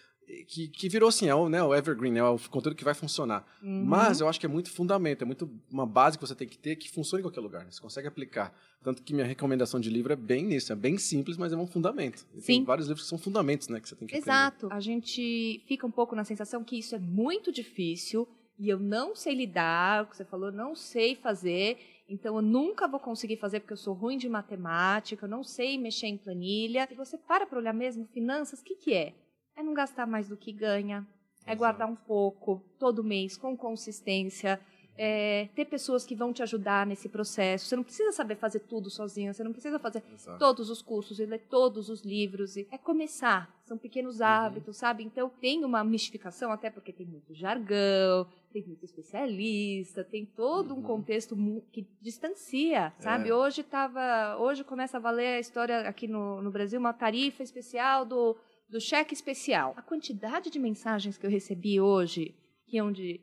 que, 0.47 0.69
que 0.69 0.89
virou 0.89 1.09
assim, 1.09 1.29
é 1.29 1.35
o, 1.35 1.49
né, 1.49 1.63
o 1.63 1.75
evergreen, 1.75 2.19
é 2.19 2.25
o 2.25 2.39
conteúdo 2.51 2.77
que 2.77 2.85
vai 2.85 2.95
funcionar. 2.95 3.47
Uhum. 3.63 3.85
Mas 3.85 4.21
eu 4.21 4.29
acho 4.29 4.41
que 4.41 4.47
é 4.47 4.49
muito 4.49 4.71
fundamento, 4.71 5.23
é 5.23 5.25
muito 5.25 5.51
uma 5.71 5.87
base 5.87 6.19
que 6.19 6.27
você 6.27 6.35
tem 6.35 6.49
que 6.49 6.59
ter 6.59 6.77
que 6.77 6.91
funcione 6.91 7.21
em 7.21 7.25
qualquer 7.25 7.41
lugar, 7.41 7.65
né? 7.65 7.71
você 7.71 7.81
consegue 7.81 8.09
aplicar. 8.09 8.55
Tanto 8.83 9.03
que 9.03 9.15
minha 9.15 9.27
recomendação 9.27 9.81
de 9.81 9.89
livro 9.91 10.13
é 10.13 10.17
bem 10.17 10.45
nisso, 10.45 10.73
é 10.73 10.77
bem 10.77 10.99
simples, 10.99 11.37
mas 11.37 11.53
é 11.53 11.57
um 11.57 11.67
fundamento. 11.67 12.27
Sim. 12.39 12.47
Tem 12.47 12.65
vários 12.65 12.87
livros 12.87 13.05
que 13.05 13.09
são 13.09 13.19
fundamentos, 13.19 13.69
né, 13.69 13.81
que 13.81 13.89
você 13.89 13.97
tem 13.97 14.07
que 14.07 14.17
Exato. 14.17 14.67
Aprender. 14.67 14.75
A 14.75 14.81
gente 14.81 15.63
fica 15.67 15.87
um 15.87 15.91
pouco 15.91 16.15
na 16.15 16.25
sensação 16.25 16.63
que 16.63 16.79
isso 16.79 16.95
é 16.95 16.99
muito 16.99 17.51
difícil 17.53 18.29
e 18.59 18.69
eu 18.69 18.79
não 18.79 19.15
sei 19.17 19.35
lidar, 19.35 20.05
o 20.05 20.07
que 20.07 20.17
você 20.17 20.25
falou, 20.25 20.53
não 20.53 20.77
sei 20.77 21.17
fazer, 21.17 21.79
então 22.09 22.37
eu 22.37 22.43
nunca 22.43 22.87
vou 22.87 23.01
conseguir 23.01 23.37
fazer 23.37 23.61
porque 23.61 23.73
eu 23.73 23.79
sou 23.79 23.95
ruim 23.95 24.19
de 24.19 24.29
matemática, 24.29 25.25
eu 25.25 25.29
não 25.29 25.43
sei 25.43 25.79
mexer 25.79 26.07
em 26.07 26.17
planilha. 26.17 26.87
E 26.91 26.95
você 26.95 27.17
para 27.17 27.47
para 27.47 27.59
olhar 27.59 27.73
mesmo 27.73 28.07
finanças, 28.07 28.61
o 28.61 28.65
que 28.65 28.75
que 28.75 28.93
é? 28.93 29.15
É 29.57 29.63
não 29.63 29.75
gastar 29.75 30.07
mais 30.07 30.29
do 30.29 30.37
que 30.37 30.53
ganha, 30.53 31.07
é 31.47 31.55
guardar 31.55 31.89
um 31.89 31.97
pouco 31.97 32.63
todo 32.79 33.05
mês 33.05 33.37
com 33.37 33.57
consistência, 33.57 34.61
é, 34.97 35.49
ter 35.55 35.65
pessoas 35.65 36.07
que 36.07 36.15
vão 36.15 36.33
te 36.33 36.43
ajudar 36.43 36.87
nesse 36.87 37.09
processo. 37.09 37.67
Você 37.67 37.77
não 37.77 37.83
precisa 37.83 38.13
saber 38.13 38.37
fazer 38.37 38.61
tudo 38.61 38.89
sozinha, 38.89 39.33
você 39.33 39.43
não 39.43 39.53
precisa 39.53 39.79
fazer 39.79 40.03
Exato. 40.13 40.39
todos 40.39 40.71
os 40.71 40.81
cursos 40.81 41.19
e 41.19 41.27
ler 41.27 41.41
todos 41.51 41.89
os 41.89 42.03
livros. 42.03 42.57
É 42.57 42.79
começar, 42.79 43.53
são 43.65 43.77
pequenos 43.77 44.21
uhum. 44.21 44.27
hábitos, 44.27 44.77
sabe? 44.77 45.03
Então 45.03 45.29
tem 45.29 45.65
uma 45.65 45.83
mistificação, 45.83 46.53
até 46.53 46.71
porque 46.71 46.93
tem 46.93 47.07
muito 47.07 47.35
jargão, 47.35 48.27
tem 48.53 48.63
muito 48.65 48.85
especialista, 48.85 50.05
tem 50.05 50.25
todo 50.25 50.73
uhum. 50.73 50.79
um 50.79 50.83
contexto 50.83 51.37
que 51.73 51.87
distancia, 52.01 52.93
sabe? 53.01 53.31
É. 53.31 53.35
Hoje 53.35 53.65
tava, 53.65 54.37
hoje 54.39 54.63
começa 54.63 54.97
a 54.97 55.01
valer 55.01 55.37
a 55.37 55.41
história 55.41 55.89
aqui 55.89 56.07
no, 56.07 56.41
no 56.41 56.53
Brasil, 56.53 56.79
uma 56.79 56.93
tarifa 56.93 57.43
especial 57.43 58.05
do 58.05 58.37
do 58.69 58.81
cheque 58.81 59.15
especial. 59.15 59.75
A 59.77 59.83
quantidade 59.83 60.51
de 60.51 60.59
mensagens 60.59 61.17
que 61.17 61.27
eu 61.27 61.31
recebi 61.31 61.81
hoje, 61.81 62.35
que 62.67 62.79
é 62.79 62.83
onde 62.83 63.21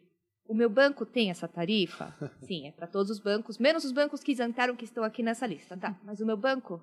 o 0.47 0.53
meu 0.53 0.69
banco 0.69 1.05
tem 1.05 1.29
essa 1.29 1.47
tarifa? 1.47 2.13
Sim, 2.43 2.67
é 2.67 2.71
para 2.71 2.87
todos 2.87 3.09
os 3.09 3.19
bancos, 3.19 3.57
menos 3.57 3.83
os 3.83 3.91
bancos 3.91 4.21
que 4.21 4.31
isentaram 4.31 4.75
que 4.75 4.85
estão 4.85 5.03
aqui 5.03 5.23
nessa 5.23 5.45
lista, 5.45 5.77
tá? 5.77 5.99
Mas 6.03 6.19
o 6.19 6.25
meu 6.25 6.37
banco 6.37 6.81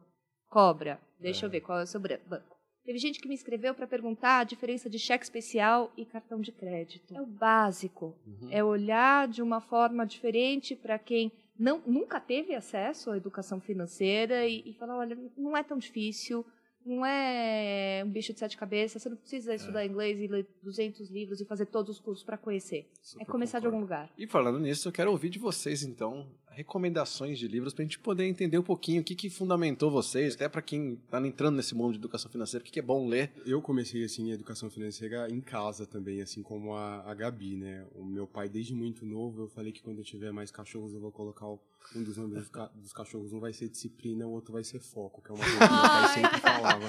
cobra. 0.48 1.00
Deixa 1.20 1.44
é. 1.44 1.46
eu 1.46 1.50
ver 1.50 1.60
qual 1.60 1.78
é 1.78 1.82
o 1.82 1.86
seu 1.86 2.00
banco. 2.00 2.56
Teve 2.84 2.98
gente 2.98 3.20
que 3.20 3.28
me 3.28 3.34
escreveu 3.34 3.74
para 3.74 3.86
perguntar 3.86 4.38
a 4.38 4.44
diferença 4.44 4.88
de 4.88 4.98
cheque 4.98 5.22
especial 5.22 5.92
e 5.94 6.06
cartão 6.06 6.40
de 6.40 6.50
crédito. 6.50 7.14
É 7.14 7.20
o 7.20 7.26
básico. 7.26 8.16
Uhum. 8.26 8.48
É 8.50 8.64
olhar 8.64 9.28
de 9.28 9.42
uma 9.42 9.60
forma 9.60 10.06
diferente 10.06 10.74
para 10.74 10.98
quem 10.98 11.30
não, 11.58 11.82
nunca 11.86 12.18
teve 12.18 12.54
acesso 12.54 13.10
à 13.10 13.16
educação 13.18 13.60
financeira 13.60 14.46
e, 14.46 14.70
e 14.70 14.72
falar: 14.72 14.96
olha, 14.96 15.18
não 15.36 15.54
é 15.54 15.62
tão 15.62 15.76
difícil 15.76 16.46
não 16.88 17.04
é 17.04 18.02
um 18.04 18.10
bicho 18.10 18.32
de 18.32 18.38
sete 18.38 18.56
cabeças, 18.56 19.02
você 19.02 19.08
não 19.08 19.16
precisa 19.16 19.54
estudar 19.54 19.82
é. 19.82 19.86
inglês 19.86 20.18
e 20.18 20.26
ler 20.26 20.46
200 20.62 21.10
livros 21.10 21.40
e 21.40 21.44
fazer 21.44 21.66
todos 21.66 21.96
os 21.96 22.00
cursos 22.00 22.24
para 22.24 22.38
conhecer. 22.38 22.90
Super 23.02 23.22
é 23.22 23.26
começar 23.26 23.58
concordo. 23.58 23.60
de 23.60 23.66
algum 23.66 23.80
lugar. 23.80 24.10
E 24.16 24.26
falando 24.26 24.58
nisso, 24.58 24.88
eu 24.88 24.92
quero 24.92 25.10
ouvir 25.10 25.28
de 25.28 25.38
vocês, 25.38 25.82
então, 25.82 26.26
recomendações 26.58 27.38
de 27.38 27.46
livros 27.46 27.72
para 27.72 27.82
a 27.82 27.86
gente 27.86 28.00
poder 28.00 28.24
entender 28.24 28.58
um 28.58 28.64
pouquinho 28.64 29.00
o 29.00 29.04
que, 29.04 29.14
que 29.14 29.30
fundamentou 29.30 29.92
vocês, 29.92 30.34
até 30.34 30.48
para 30.48 30.60
quem 30.60 30.94
está 30.94 31.24
entrando 31.24 31.54
nesse 31.54 31.72
mundo 31.72 31.92
de 31.92 31.98
educação 31.98 32.28
financeira, 32.28 32.62
o 32.62 32.64
que, 32.64 32.72
que 32.72 32.80
é 32.80 32.82
bom 32.82 33.06
ler. 33.06 33.30
Eu 33.46 33.62
comecei, 33.62 34.02
assim, 34.02 34.32
a 34.32 34.34
educação 34.34 34.68
financeira 34.68 35.30
em 35.30 35.40
casa 35.40 35.86
também, 35.86 36.20
assim 36.20 36.42
como 36.42 36.74
a, 36.74 37.08
a 37.08 37.14
Gabi, 37.14 37.54
né? 37.54 37.86
O 37.94 38.04
meu 38.04 38.26
pai, 38.26 38.48
desde 38.48 38.74
muito 38.74 39.06
novo, 39.06 39.42
eu 39.42 39.48
falei 39.48 39.70
que 39.70 39.80
quando 39.80 39.98
eu 39.98 40.04
tiver 40.04 40.32
mais 40.32 40.50
cachorros, 40.50 40.92
eu 40.92 41.00
vou 41.00 41.12
colocar 41.12 41.46
um 41.46 42.02
dos 42.02 42.16
nomes 42.16 42.34
dos, 42.34 42.50
dos, 42.74 42.92
cachorros, 42.92 43.32
um 43.32 43.38
vai 43.38 43.52
ser 43.52 43.68
disciplina, 43.68 44.26
o 44.26 44.30
outro 44.32 44.52
vai 44.52 44.64
ser 44.64 44.80
foco, 44.80 45.22
que 45.22 45.30
é 45.30 45.34
uma 45.34 45.44
coisa 45.44 45.58
que 45.58 45.64
meu 45.64 45.80
pai 45.80 46.08
sempre 46.14 46.40
falava 46.40 46.88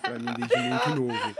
para 0.00 0.18
mim 0.18 0.32
desde 0.38 0.56
muito 0.56 1.00
novo. 1.02 1.36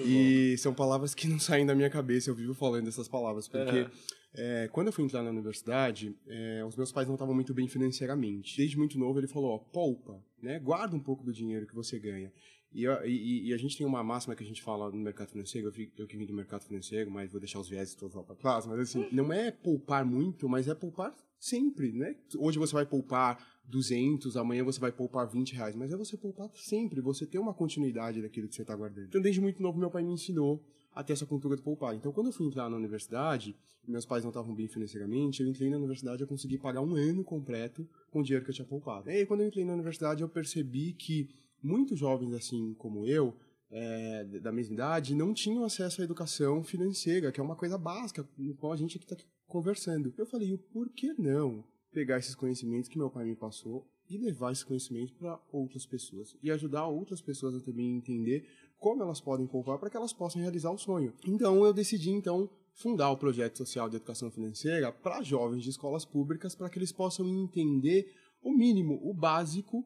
E 0.00 0.56
são 0.58 0.72
palavras 0.74 1.14
que 1.14 1.26
não 1.28 1.38
saem 1.38 1.66
da 1.66 1.74
minha 1.74 1.90
cabeça, 1.90 2.30
eu 2.30 2.34
vivo 2.34 2.54
falando 2.54 2.88
essas 2.88 3.08
palavras, 3.08 3.48
porque 3.48 3.80
Uhum. 3.82 3.90
é, 4.34 4.68
quando 4.72 4.88
eu 4.88 4.92
fui 4.92 5.04
entrar 5.04 5.22
na 5.22 5.30
universidade, 5.30 6.14
é, 6.26 6.64
os 6.64 6.76
meus 6.76 6.92
pais 6.92 7.06
não 7.08 7.14
estavam 7.14 7.34
muito 7.34 7.52
bem 7.54 7.66
financeiramente. 7.68 8.56
Desde 8.56 8.76
muito 8.78 8.98
novo 8.98 9.18
ele 9.18 9.26
falou, 9.26 9.50
ó, 9.50 9.58
poupa, 9.58 10.22
né? 10.42 10.58
Guarda 10.58 10.94
um 10.94 11.00
pouco 11.00 11.24
do 11.24 11.32
dinheiro 11.32 11.66
que 11.66 11.74
você 11.74 11.98
ganha. 11.98 12.32
E, 12.70 12.86
a- 12.86 13.06
e- 13.06 13.48
e 13.48 13.54
a 13.54 13.56
gente 13.56 13.78
tem 13.78 13.86
uma 13.86 14.04
máxima 14.04 14.34
que 14.36 14.42
a 14.42 14.46
gente 14.46 14.62
fala 14.62 14.90
no 14.90 14.98
mercado 14.98 15.30
financeiro, 15.30 15.68
eu, 15.74 15.86
eu 15.96 16.06
que 16.06 16.16
vim 16.18 16.26
do 16.26 16.34
mercado 16.34 16.64
financeiro, 16.64 17.10
mas 17.10 17.30
vou 17.32 17.40
deixar 17.40 17.58
os 17.58 17.68
viéses 17.68 17.94
todos 17.94 18.14
lá 18.14 18.22
para 18.22 18.34
trás, 18.36 18.66
mas 18.66 18.78
assim, 18.78 19.08
não 19.10 19.32
é 19.32 19.50
poupar 19.50 20.04
muito, 20.04 20.48
mas 20.48 20.68
é 20.68 20.74
poupar 20.74 21.16
sempre, 21.38 21.92
né? 21.92 22.16
Hoje 22.36 22.58
você 22.58 22.72
vai 22.72 22.86
poupar 22.86 23.38
200, 23.64 24.36
amanhã 24.36 24.64
você 24.64 24.80
vai 24.80 24.90
poupar 24.90 25.28
20 25.28 25.54
reais, 25.54 25.76
mas 25.76 25.92
é 25.92 25.96
você 25.96 26.16
poupar 26.16 26.50
sempre, 26.54 27.00
você 27.00 27.26
ter 27.26 27.38
uma 27.38 27.54
continuidade 27.54 28.22
daquilo 28.22 28.48
que 28.48 28.54
você 28.54 28.62
está 28.62 28.74
guardando. 28.74 29.06
Então, 29.06 29.20
desde 29.20 29.40
muito 29.40 29.62
novo, 29.62 29.78
meu 29.78 29.90
pai 29.90 30.02
me 30.02 30.12
ensinou 30.12 30.64
a 30.94 31.04
ter 31.04 31.12
essa 31.12 31.26
cultura 31.26 31.54
de 31.54 31.62
poupar. 31.62 31.94
Então, 31.94 32.10
quando 32.10 32.28
eu 32.28 32.32
fui 32.32 32.46
entrar 32.46 32.68
na 32.68 32.76
universidade, 32.76 33.54
meus 33.86 34.04
pais 34.04 34.24
não 34.24 34.30
estavam 34.30 34.54
bem 34.54 34.66
financeiramente, 34.66 35.42
eu 35.42 35.48
entrei 35.48 35.70
na 35.70 35.76
universidade, 35.76 36.22
eu 36.22 36.26
consegui 36.26 36.58
pagar 36.58 36.80
um 36.80 36.94
ano 36.96 37.22
completo 37.22 37.88
com 38.10 38.20
o 38.20 38.22
dinheiro 38.22 38.44
que 38.44 38.50
eu 38.50 38.54
tinha 38.54 38.66
poupado. 38.66 39.10
E 39.10 39.12
aí, 39.12 39.26
quando 39.26 39.42
eu 39.42 39.46
entrei 39.46 39.64
na 39.64 39.74
universidade, 39.74 40.22
eu 40.22 40.28
percebi 40.28 40.92
que 40.92 41.28
muitos 41.62 41.98
jovens, 41.98 42.32
assim 42.32 42.74
como 42.74 43.06
eu, 43.06 43.36
é, 43.70 44.24
da 44.24 44.50
mesma 44.50 44.74
idade, 44.74 45.14
não 45.14 45.34
tinham 45.34 45.62
acesso 45.62 46.00
à 46.00 46.04
educação 46.04 46.64
financeira, 46.64 47.30
que 47.30 47.38
é 47.38 47.42
uma 47.42 47.56
coisa 47.56 47.76
básica, 47.76 48.26
no 48.36 48.54
qual 48.54 48.72
a 48.72 48.76
gente 48.76 48.96
aqui 48.96 49.04
está 49.04 49.16
conversando. 49.48 50.14
Eu 50.16 50.26
falei, 50.26 50.52
o 50.52 50.58
por 50.58 50.88
que 50.90 51.12
não 51.18 51.64
pegar 51.92 52.18
esses 52.18 52.34
conhecimentos 52.34 52.88
que 52.88 52.98
meu 52.98 53.10
pai 53.10 53.24
me 53.24 53.34
passou 53.34 53.86
e 54.08 54.16
levar 54.16 54.52
esse 54.52 54.64
conhecimento 54.64 55.12
para 55.14 55.40
outras 55.50 55.84
pessoas 55.84 56.36
e 56.42 56.50
ajudar 56.50 56.86
outras 56.86 57.20
pessoas 57.20 57.54
a 57.54 57.60
também 57.60 57.96
entender 57.96 58.46
como 58.78 59.02
elas 59.02 59.20
podem 59.20 59.46
poupar 59.46 59.78
para 59.78 59.90
que 59.90 59.96
elas 59.96 60.12
possam 60.12 60.40
realizar 60.40 60.70
o 60.70 60.78
sonho. 60.78 61.12
Então 61.26 61.64
eu 61.64 61.72
decidi 61.72 62.10
então 62.10 62.48
fundar 62.72 63.10
o 63.10 63.16
projeto 63.16 63.58
social 63.58 63.88
de 63.88 63.96
educação 63.96 64.30
financeira 64.30 64.92
para 64.92 65.22
jovens 65.22 65.62
de 65.62 65.70
escolas 65.70 66.04
públicas 66.04 66.54
para 66.54 66.70
que 66.70 66.78
eles 66.78 66.92
possam 66.92 67.26
entender 67.26 68.14
o 68.40 68.52
mínimo, 68.52 69.00
o 69.02 69.12
básico, 69.12 69.84